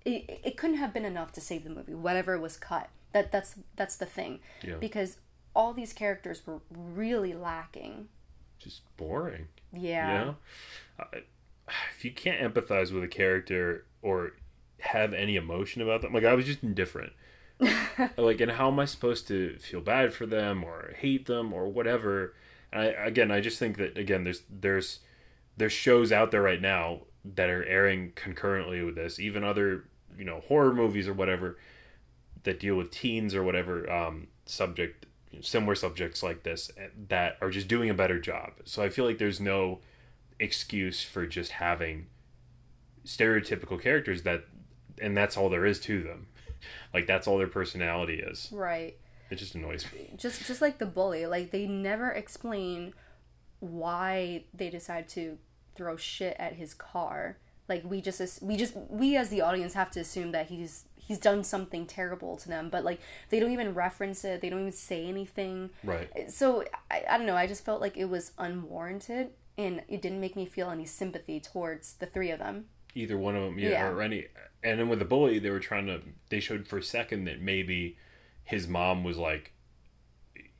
it 0.06 0.40
it 0.44 0.56
couldn't 0.56 0.76
have 0.78 0.94
been 0.94 1.04
enough 1.04 1.32
to 1.32 1.40
save 1.40 1.64
the 1.64 1.70
movie. 1.70 1.94
Whatever 1.94 2.38
was 2.38 2.56
cut, 2.56 2.88
that 3.12 3.30
that's 3.32 3.56
that's 3.76 3.96
the 3.96 4.06
thing, 4.06 4.40
Yeah. 4.62 4.76
because 4.76 5.18
all 5.54 5.72
these 5.74 5.92
characters 5.92 6.46
were 6.46 6.60
really 6.70 7.34
lacking. 7.34 8.08
just 8.58 8.82
boring 8.96 9.48
Yeah. 9.72 10.18
You 10.18 10.24
know, 10.26 10.36
if 11.96 12.04
you 12.04 12.12
can't 12.12 12.40
empathize 12.54 12.92
with 12.92 13.02
a 13.04 13.08
character 13.08 13.84
or 14.02 14.32
have 14.80 15.12
any 15.12 15.36
emotion 15.36 15.82
about 15.82 16.02
them, 16.02 16.12
like 16.12 16.24
I 16.24 16.34
was 16.34 16.44
just 16.46 16.62
indifferent. 16.62 17.12
like, 18.18 18.40
and 18.40 18.52
how 18.52 18.68
am 18.70 18.78
I 18.78 18.84
supposed 18.84 19.26
to 19.28 19.56
feel 19.58 19.80
bad 19.80 20.12
for 20.12 20.26
them 20.26 20.62
or 20.62 20.92
hate 20.98 21.24
them 21.26 21.52
or 21.54 21.68
whatever? 21.68 22.34
And 22.72 22.82
I, 22.82 22.84
again, 22.86 23.30
I 23.30 23.40
just 23.40 23.58
think 23.58 23.78
that 23.78 23.96
again, 23.96 24.24
there's 24.24 24.42
there's 24.50 25.00
there's 25.56 25.72
shows 25.72 26.12
out 26.12 26.30
there 26.30 26.42
right 26.42 26.60
now 26.60 27.00
that 27.24 27.48
are 27.48 27.64
airing 27.64 28.12
concurrently 28.14 28.82
with 28.82 28.94
this, 28.94 29.18
even 29.18 29.42
other 29.42 29.84
you 30.18 30.24
know 30.24 30.40
horror 30.48 30.72
movies 30.72 31.08
or 31.08 31.12
whatever 31.14 31.58
that 32.44 32.60
deal 32.60 32.76
with 32.76 32.90
teens 32.90 33.34
or 33.34 33.42
whatever 33.42 33.90
um, 33.90 34.28
subject 34.46 35.06
similar 35.40 35.74
subjects 35.74 36.22
like 36.22 36.42
this 36.44 36.70
eh, 36.78 36.88
that 37.08 37.36
are 37.40 37.50
just 37.50 37.68
doing 37.68 37.90
a 37.90 37.94
better 37.94 38.18
job. 38.18 38.52
So 38.64 38.82
i 38.82 38.88
feel 38.88 39.04
like 39.04 39.18
there's 39.18 39.40
no 39.40 39.80
excuse 40.38 41.02
for 41.02 41.26
just 41.26 41.52
having 41.52 42.06
stereotypical 43.04 43.80
characters 43.80 44.22
that 44.22 44.44
and 45.00 45.16
that's 45.16 45.36
all 45.36 45.48
there 45.48 45.66
is 45.66 45.80
to 45.80 46.02
them. 46.02 46.28
Like 46.92 47.06
that's 47.06 47.28
all 47.28 47.38
their 47.38 47.46
personality 47.46 48.14
is. 48.18 48.48
Right. 48.50 48.96
it 49.30 49.36
just 49.36 49.54
annoys 49.54 49.86
me. 49.92 50.10
Just 50.16 50.46
just 50.46 50.60
like 50.62 50.78
the 50.78 50.86
bully 50.86 51.26
like 51.26 51.50
they 51.52 51.66
never 51.66 52.10
explain 52.10 52.92
why 53.60 54.44
they 54.54 54.70
decide 54.70 55.08
to 55.10 55.38
throw 55.76 55.96
shit 55.96 56.34
at 56.38 56.54
his 56.54 56.74
car 56.74 57.36
like 57.68 57.84
we 57.84 58.00
just 58.00 58.42
we 58.42 58.56
just 58.56 58.74
we 58.88 59.16
as 59.16 59.28
the 59.28 59.40
audience 59.40 59.74
have 59.74 59.90
to 59.92 60.00
assume 60.00 60.32
that 60.32 60.46
he's 60.48 60.84
he's 60.96 61.18
done 61.18 61.44
something 61.44 61.86
terrible 61.86 62.36
to 62.36 62.48
them 62.48 62.68
but 62.68 62.84
like 62.84 63.00
they 63.30 63.38
don't 63.38 63.52
even 63.52 63.74
reference 63.74 64.24
it 64.24 64.40
they 64.40 64.50
don't 64.50 64.60
even 64.60 64.72
say 64.72 65.06
anything. 65.06 65.70
Right. 65.84 66.30
So 66.30 66.64
I, 66.90 67.04
I 67.10 67.16
don't 67.18 67.26
know 67.26 67.36
i 67.36 67.46
just 67.46 67.64
felt 67.64 67.80
like 67.80 67.96
it 67.96 68.06
was 68.06 68.32
unwarranted 68.38 69.30
and 69.58 69.82
it 69.88 70.02
didn't 70.02 70.20
make 70.20 70.36
me 70.36 70.46
feel 70.46 70.68
any 70.70 70.84
sympathy 70.84 71.40
towards 71.40 71.94
the 71.94 72.06
three 72.06 72.30
of 72.30 72.38
them. 72.40 72.66
Either 72.94 73.16
one 73.16 73.36
of 73.36 73.42
them 73.42 73.58
yeah, 73.58 73.70
Yeah. 73.70 73.88
or 73.88 74.02
any 74.02 74.26
and 74.62 74.80
then 74.80 74.88
with 74.88 74.98
the 74.98 75.04
bully 75.04 75.38
they 75.38 75.50
were 75.50 75.60
trying 75.60 75.86
to 75.86 76.00
they 76.28 76.40
showed 76.40 76.66
for 76.66 76.78
a 76.78 76.82
second 76.82 77.24
that 77.24 77.40
maybe 77.40 77.96
his 78.44 78.66
mom 78.66 79.04
was 79.04 79.16
like 79.16 79.52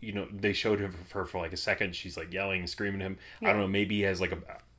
you 0.00 0.12
know 0.12 0.28
they 0.32 0.52
showed 0.52 0.78
her 0.78 0.90
for, 1.08 1.24
for 1.24 1.38
like 1.38 1.52
a 1.52 1.56
second 1.56 1.94
she's 1.96 2.16
like 2.16 2.32
yelling 2.32 2.66
screaming 2.66 3.00
at 3.00 3.06
him. 3.06 3.18
I 3.42 3.46
don't 3.46 3.60
know 3.60 3.68
maybe 3.68 3.96
he 3.96 4.02
has 4.02 4.20
like 4.20 4.32
a, 4.32 4.38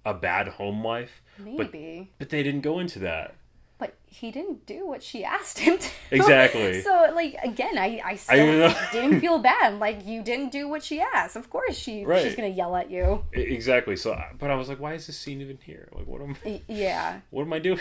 a 0.10 0.14
bad 0.14 0.48
home 0.48 0.84
life 0.84 1.22
maybe 1.38 2.10
but 2.20 2.30
they 2.30 2.42
didn't 2.44 2.62
go 2.62 2.80
into 2.80 3.00
that 3.00 3.36
but 3.80 3.94
he 4.08 4.32
didn't 4.32 4.66
do 4.66 4.88
what 4.88 5.04
she 5.04 5.24
asked 5.24 5.60
him 5.60 5.78
to. 5.78 5.90
Exactly. 6.12 6.82
so, 6.82 7.12
like, 7.14 7.36
again, 7.44 7.78
I, 7.78 8.02
I 8.04 8.16
still 8.16 8.48
know. 8.62 8.74
didn't 8.92 9.20
feel 9.26 9.38
bad. 9.38 9.78
Like, 9.80 10.04
you 10.04 10.24
didn't 10.24 10.52
do 10.52 10.68
what 10.68 10.82
she 10.84 11.00
asked. 11.00 11.36
Of 11.36 11.52
course, 11.52 11.78
she 11.78 12.04
she's 12.24 12.34
gonna 12.36 12.48
yell 12.48 12.76
at 12.76 12.90
you. 12.90 13.24
Exactly 13.34 13.96
so 13.96 14.20
but 14.40 14.50
i 14.50 14.56
was 14.56 14.68
like 14.68 14.80
why 14.80 14.94
is 14.96 15.06
this 15.06 15.16
scene 15.24 15.42
even 15.42 15.60
here 15.64 15.90
like 15.92 16.08
what 16.08 16.22
am 16.22 16.36
Y- 16.44 16.64
Yeah. 16.68 17.20
what 17.30 17.44
am 17.44 17.54
i 17.54 17.60
doing 17.60 17.80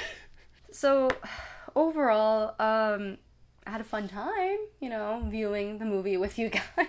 So, 0.71 1.09
overall, 1.75 2.55
um, 2.61 3.17
I 3.67 3.71
had 3.71 3.81
a 3.81 3.85
fun 3.95 4.07
time. 4.09 4.59
You 4.81 4.91
know, 4.91 5.23
viewing 5.29 5.79
the 5.79 5.87
movie 5.87 6.19
with 6.19 6.39
you 6.39 6.51
guys. 6.51 6.89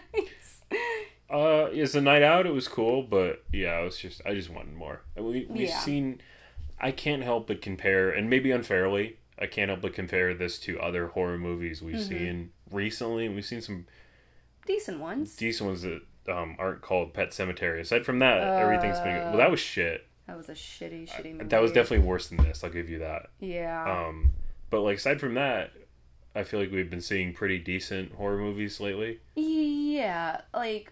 Uh, 1.29 1.65
as 1.65 1.93
a 1.95 2.01
night 2.01 2.21
out, 2.23 2.45
it 2.45 2.53
was 2.53 2.67
cool, 2.67 3.03
but 3.03 3.43
yeah, 3.51 3.79
it 3.81 3.83
was 3.83 3.97
just 3.97 4.21
I 4.25 4.33
just 4.33 4.49
wanted 4.49 4.73
more. 4.75 5.01
We 5.15 5.45
we've 5.49 5.69
Yeah. 5.69 5.79
seen. 5.79 6.21
I 6.79 6.91
can't 6.91 7.23
help 7.23 7.47
but 7.47 7.61
compare, 7.61 8.09
and 8.11 8.29
maybe 8.29 8.51
unfairly, 8.51 9.17
I 9.39 9.47
can't 9.47 9.69
help 9.69 9.81
but 9.81 9.93
compare 9.93 10.33
this 10.35 10.59
to 10.59 10.79
other 10.79 11.07
horror 11.07 11.37
movies 11.37 11.81
we've 11.81 11.95
Mm-hmm. 11.95 12.07
seen 12.07 12.49
recently. 12.71 13.27
We've 13.29 13.43
seen 13.45 13.61
some 13.61 13.87
Decent 14.65 14.99
ones. 14.99 15.35
decent 15.35 15.67
ones 15.67 15.81
that 15.81 16.01
um, 16.29 16.55
aren't 16.59 16.81
called 16.81 17.13
Pet 17.13 17.29
Sematary. 17.31 17.79
Aside 17.79 18.05
from 18.05 18.19
that, 18.19 18.37
everything's 18.61 18.99
been 18.99 19.15
good. 19.15 19.23
Well, 19.29 19.37
that 19.37 19.49
was 19.51 19.59
shit. 19.59 20.05
That 20.27 20.37
was 20.37 20.49
a 20.49 20.53
shitty, 20.53 21.07
shitty 21.09 21.31
movie. 21.33 21.45
That 21.45 21.61
was 21.61 21.71
definitely 21.71 22.05
worse 22.05 22.27
than 22.27 22.37
this. 22.43 22.63
I'll 22.63 22.69
give 22.69 22.89
you 22.89 22.99
that. 22.99 23.29
Yeah. 23.39 23.83
Um, 24.07 24.33
but 24.69 24.81
like 24.81 24.97
aside 24.97 25.19
from 25.21 25.33
that, 25.35 25.71
I 26.35 26.43
feel 26.43 26.59
like 26.59 26.69
we've 26.71 26.89
been 26.89 27.01
seeing 27.01 27.33
pretty 27.33 27.57
decent 27.59 28.11
horror 28.13 28.37
movies 28.37 28.79
lately. 28.81 29.19
Yeah, 29.35 30.41
like 30.53 30.91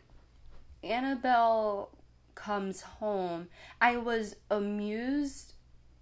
Annabelle 0.86 1.89
comes 2.36 2.81
home. 2.81 3.47
I 3.81 3.97
was 3.97 4.36
amused, 4.51 5.53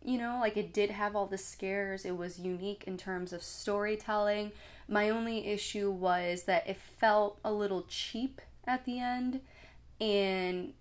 you 0.03 0.17
know, 0.17 0.37
like 0.41 0.57
it 0.57 0.73
did 0.73 0.91
have 0.91 1.15
all 1.15 1.25
the 1.25 1.37
scares. 1.37 2.05
It 2.05 2.17
was 2.17 2.39
unique 2.39 2.83
in 2.85 2.97
terms 2.97 3.31
of 3.33 3.41
storytelling. 3.43 4.51
My 4.87 5.09
only 5.09 5.47
issue 5.47 5.89
was 5.89 6.43
that 6.43 6.67
it 6.67 6.77
felt 6.77 7.39
a 7.43 7.53
little 7.53 7.85
cheap 7.87 8.41
at 8.67 8.85
the 8.85 8.99
end 8.99 9.41
and 9.99 10.73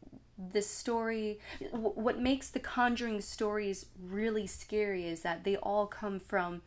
the 0.51 0.63
story 0.63 1.39
what 1.71 2.19
makes 2.19 2.49
the 2.49 2.59
conjuring 2.59 3.21
stories 3.21 3.87
really 4.03 4.47
scary 4.47 5.07
is 5.07 5.21
that 5.23 5.45
they 5.45 5.57
all 5.57 5.87
come 5.87 6.19
from 6.19 6.63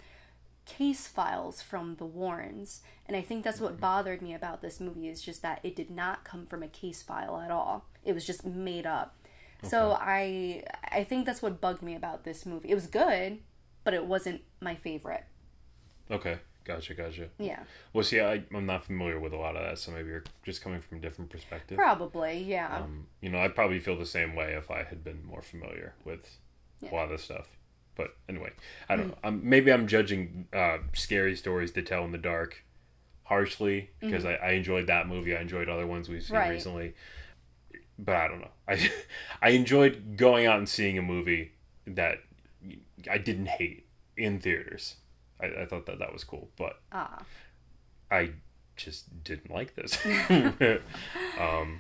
case 0.65 1.07
files 1.07 1.61
from 1.61 1.95
the 1.95 2.05
Warrens. 2.05 2.81
And 3.05 3.15
I 3.15 3.21
think 3.21 3.43
that's 3.43 3.61
what 3.61 3.79
bothered 3.79 4.21
me 4.21 4.33
about 4.33 4.61
this 4.61 4.79
movie 4.79 5.07
is 5.09 5.21
just 5.21 5.41
that 5.43 5.59
it 5.63 5.75
did 5.75 5.89
not 5.91 6.23
come 6.23 6.45
from 6.45 6.63
a 6.63 6.67
case 6.67 7.01
file 7.03 7.39
at 7.39 7.51
all. 7.51 7.85
It 8.03 8.13
was 8.13 8.25
just 8.25 8.45
made 8.45 8.85
up. 8.85 9.15
Okay. 9.61 9.69
So 9.69 9.97
I 9.99 10.63
I 10.91 11.03
think 11.03 11.25
that's 11.25 11.41
what 11.41 11.61
bugged 11.61 11.81
me 11.81 11.95
about 11.95 12.23
this 12.23 12.45
movie. 12.45 12.69
It 12.71 12.75
was 12.75 12.87
good, 12.87 13.39
but 13.83 13.93
it 13.93 14.05
wasn't 14.05 14.41
my 14.59 14.75
favorite. 14.75 15.23
Okay, 16.11 16.37
gotcha, 16.65 16.93
gotcha. 16.93 17.29
Yeah. 17.39 17.59
Well, 17.93 18.03
see, 18.03 18.21
I, 18.21 18.43
I'm 18.53 18.65
not 18.65 18.85
familiar 18.85 19.19
with 19.19 19.33
a 19.33 19.37
lot 19.37 19.55
of 19.55 19.63
that, 19.63 19.79
so 19.79 19.91
maybe 19.91 20.09
you're 20.09 20.23
just 20.43 20.61
coming 20.61 20.81
from 20.81 20.99
a 20.99 21.01
different 21.01 21.31
perspective. 21.31 21.77
Probably, 21.77 22.37
yeah. 22.43 22.77
Um, 22.83 23.07
you 23.21 23.29
know, 23.29 23.39
I'd 23.39 23.55
probably 23.55 23.79
feel 23.79 23.97
the 23.97 24.05
same 24.05 24.35
way 24.35 24.53
if 24.53 24.69
I 24.69 24.83
had 24.83 25.03
been 25.03 25.25
more 25.25 25.41
familiar 25.41 25.95
with 26.03 26.37
Yeah. 26.81 26.91
a 26.91 26.93
lot 26.93 27.03
of 27.05 27.09
this 27.11 27.23
stuff. 27.23 27.47
But 27.95 28.15
anyway, 28.27 28.51
I 28.89 28.95
don't 28.95 29.07
know. 29.09 29.17
I'm, 29.23 29.47
maybe 29.47 29.71
I'm 29.71 29.87
judging 29.87 30.47
uh, 30.53 30.79
scary 30.93 31.35
stories 31.35 31.71
to 31.71 31.81
tell 31.81 32.03
in 32.03 32.11
the 32.11 32.17
dark 32.17 32.63
harshly 33.23 33.89
because 33.99 34.25
I, 34.25 34.33
I 34.35 34.49
enjoyed 34.51 34.87
that 34.87 35.07
movie. 35.07 35.35
I 35.35 35.41
enjoyed 35.41 35.69
other 35.69 35.87
ones 35.87 36.09
we've 36.09 36.23
seen 36.23 36.35
Right. 36.35 36.49
recently. 36.51 36.93
But 37.97 38.15
I 38.17 38.27
don't 38.27 38.41
know. 38.41 38.51
I 38.67 38.91
I 39.41 39.49
enjoyed 39.49 40.17
going 40.17 40.45
out 40.45 40.57
and 40.57 40.67
seeing 40.67 40.97
a 40.97 41.01
movie 41.01 41.53
that 41.87 42.19
I 43.09 43.17
didn't 43.17 43.47
hate 43.47 43.85
in 44.17 44.39
theaters. 44.39 44.95
I, 45.39 45.45
I 45.61 45.65
thought 45.65 45.85
that 45.85 45.99
that 45.99 46.11
was 46.13 46.23
cool, 46.23 46.49
but 46.57 46.79
ah. 46.91 47.23
I 48.11 48.31
just 48.75 49.23
didn't 49.23 49.51
like 49.51 49.75
this. 49.75 49.97
um, 51.39 51.79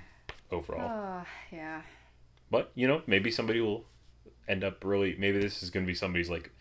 overall. 0.51 1.23
Oh, 1.23 1.27
yeah. 1.51 1.81
But 2.49 2.71
you 2.75 2.87
know, 2.87 3.01
maybe 3.07 3.31
somebody 3.31 3.59
will 3.61 3.85
end 4.47 4.63
up 4.63 4.83
really. 4.83 5.15
Maybe 5.17 5.39
this 5.39 5.61
is 5.63 5.69
going 5.69 5.85
to 5.85 5.87
be 5.91 5.95
somebody's 5.95 6.29
like 6.29 6.51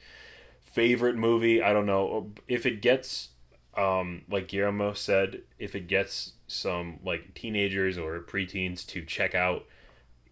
favorite 0.65 1.17
movie. 1.17 1.63
I 1.63 1.73
don't 1.73 1.87
know 1.87 2.33
if 2.49 2.67
it 2.67 2.83
gets, 2.83 3.31
um, 3.77 4.23
like 4.29 4.49
Guillermo 4.49 4.93
said, 4.93 5.43
if 5.59 5.75
it 5.75 5.87
gets 5.89 6.33
some 6.47 7.01
like 7.05 7.35
teenagers 7.35 7.97
or 7.99 8.21
preteens 8.21 8.87
to 8.89 9.05
check 9.05 9.35
out, 9.35 9.65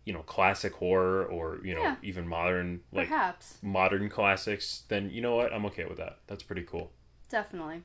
you 0.04 0.12
know, 0.12 0.22
classic 0.22 0.74
horror 0.74 1.24
or 1.24 1.60
you 1.64 1.74
know 1.74 1.82
Yeah. 1.82 1.96
even 2.02 2.26
modern 2.26 2.80
like 2.92 3.08
Perhaps. 3.08 3.58
modern 3.62 4.08
classics. 4.08 4.82
Then 4.88 5.10
you 5.10 5.20
know 5.20 5.36
what, 5.36 5.52
I'm 5.52 5.64
okay 5.66 5.84
with 5.84 5.98
that. 5.98 6.18
That's 6.26 6.42
pretty 6.42 6.62
cool. 6.62 6.92
Definitely. 7.28 7.82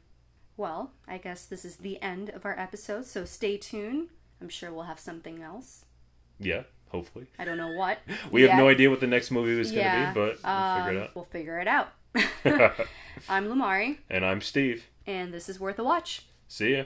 Well, 0.57 0.91
I 1.07 1.20
guess 1.20 1.45
this 1.45 1.63
is 1.63 1.76
the 1.78 2.01
end 2.01 2.30
of 2.30 2.43
our 2.43 2.57
episode, 2.57 3.05
so 3.05 3.24
stay 3.26 3.57
tuned. 3.57 4.09
I'm 4.41 4.49
sure 4.49 4.74
we'll 4.74 4.84
have 4.86 4.99
something 4.99 5.41
else. 5.43 5.86
Yeah, 6.39 6.63
hopefully. 6.90 7.28
I 7.40 7.46
don't 7.46 7.58
know 7.58 7.72
what. 7.74 8.00
We 8.32 8.44
have 8.44 8.58
no 8.58 8.68
idea 8.68 8.90
what 8.90 9.00
the 9.00 9.08
next 9.08 9.32
movie 9.32 9.56
was 9.58 9.72
going 9.72 9.84
to 9.86 10.08
be, 10.08 10.14
but 10.14 10.38
we'll 10.44 10.86
figure 10.86 11.00
Um, 11.00 11.04
it 11.06 11.12
We'll 11.16 11.26
figure 11.26 11.60
it 11.60 11.68
out. 11.68 11.90
out. 12.46 12.74
I'm 13.30 13.48
Lamari, 13.48 13.98
and 14.10 14.26
I'm 14.26 14.42
Steve. 14.42 14.86
and 15.06 15.34
this 15.34 15.48
is 15.50 15.60
Worth 15.60 15.80
a 15.80 15.84
Watch. 15.84 16.26
See 16.48 16.76
ya. 16.78 16.84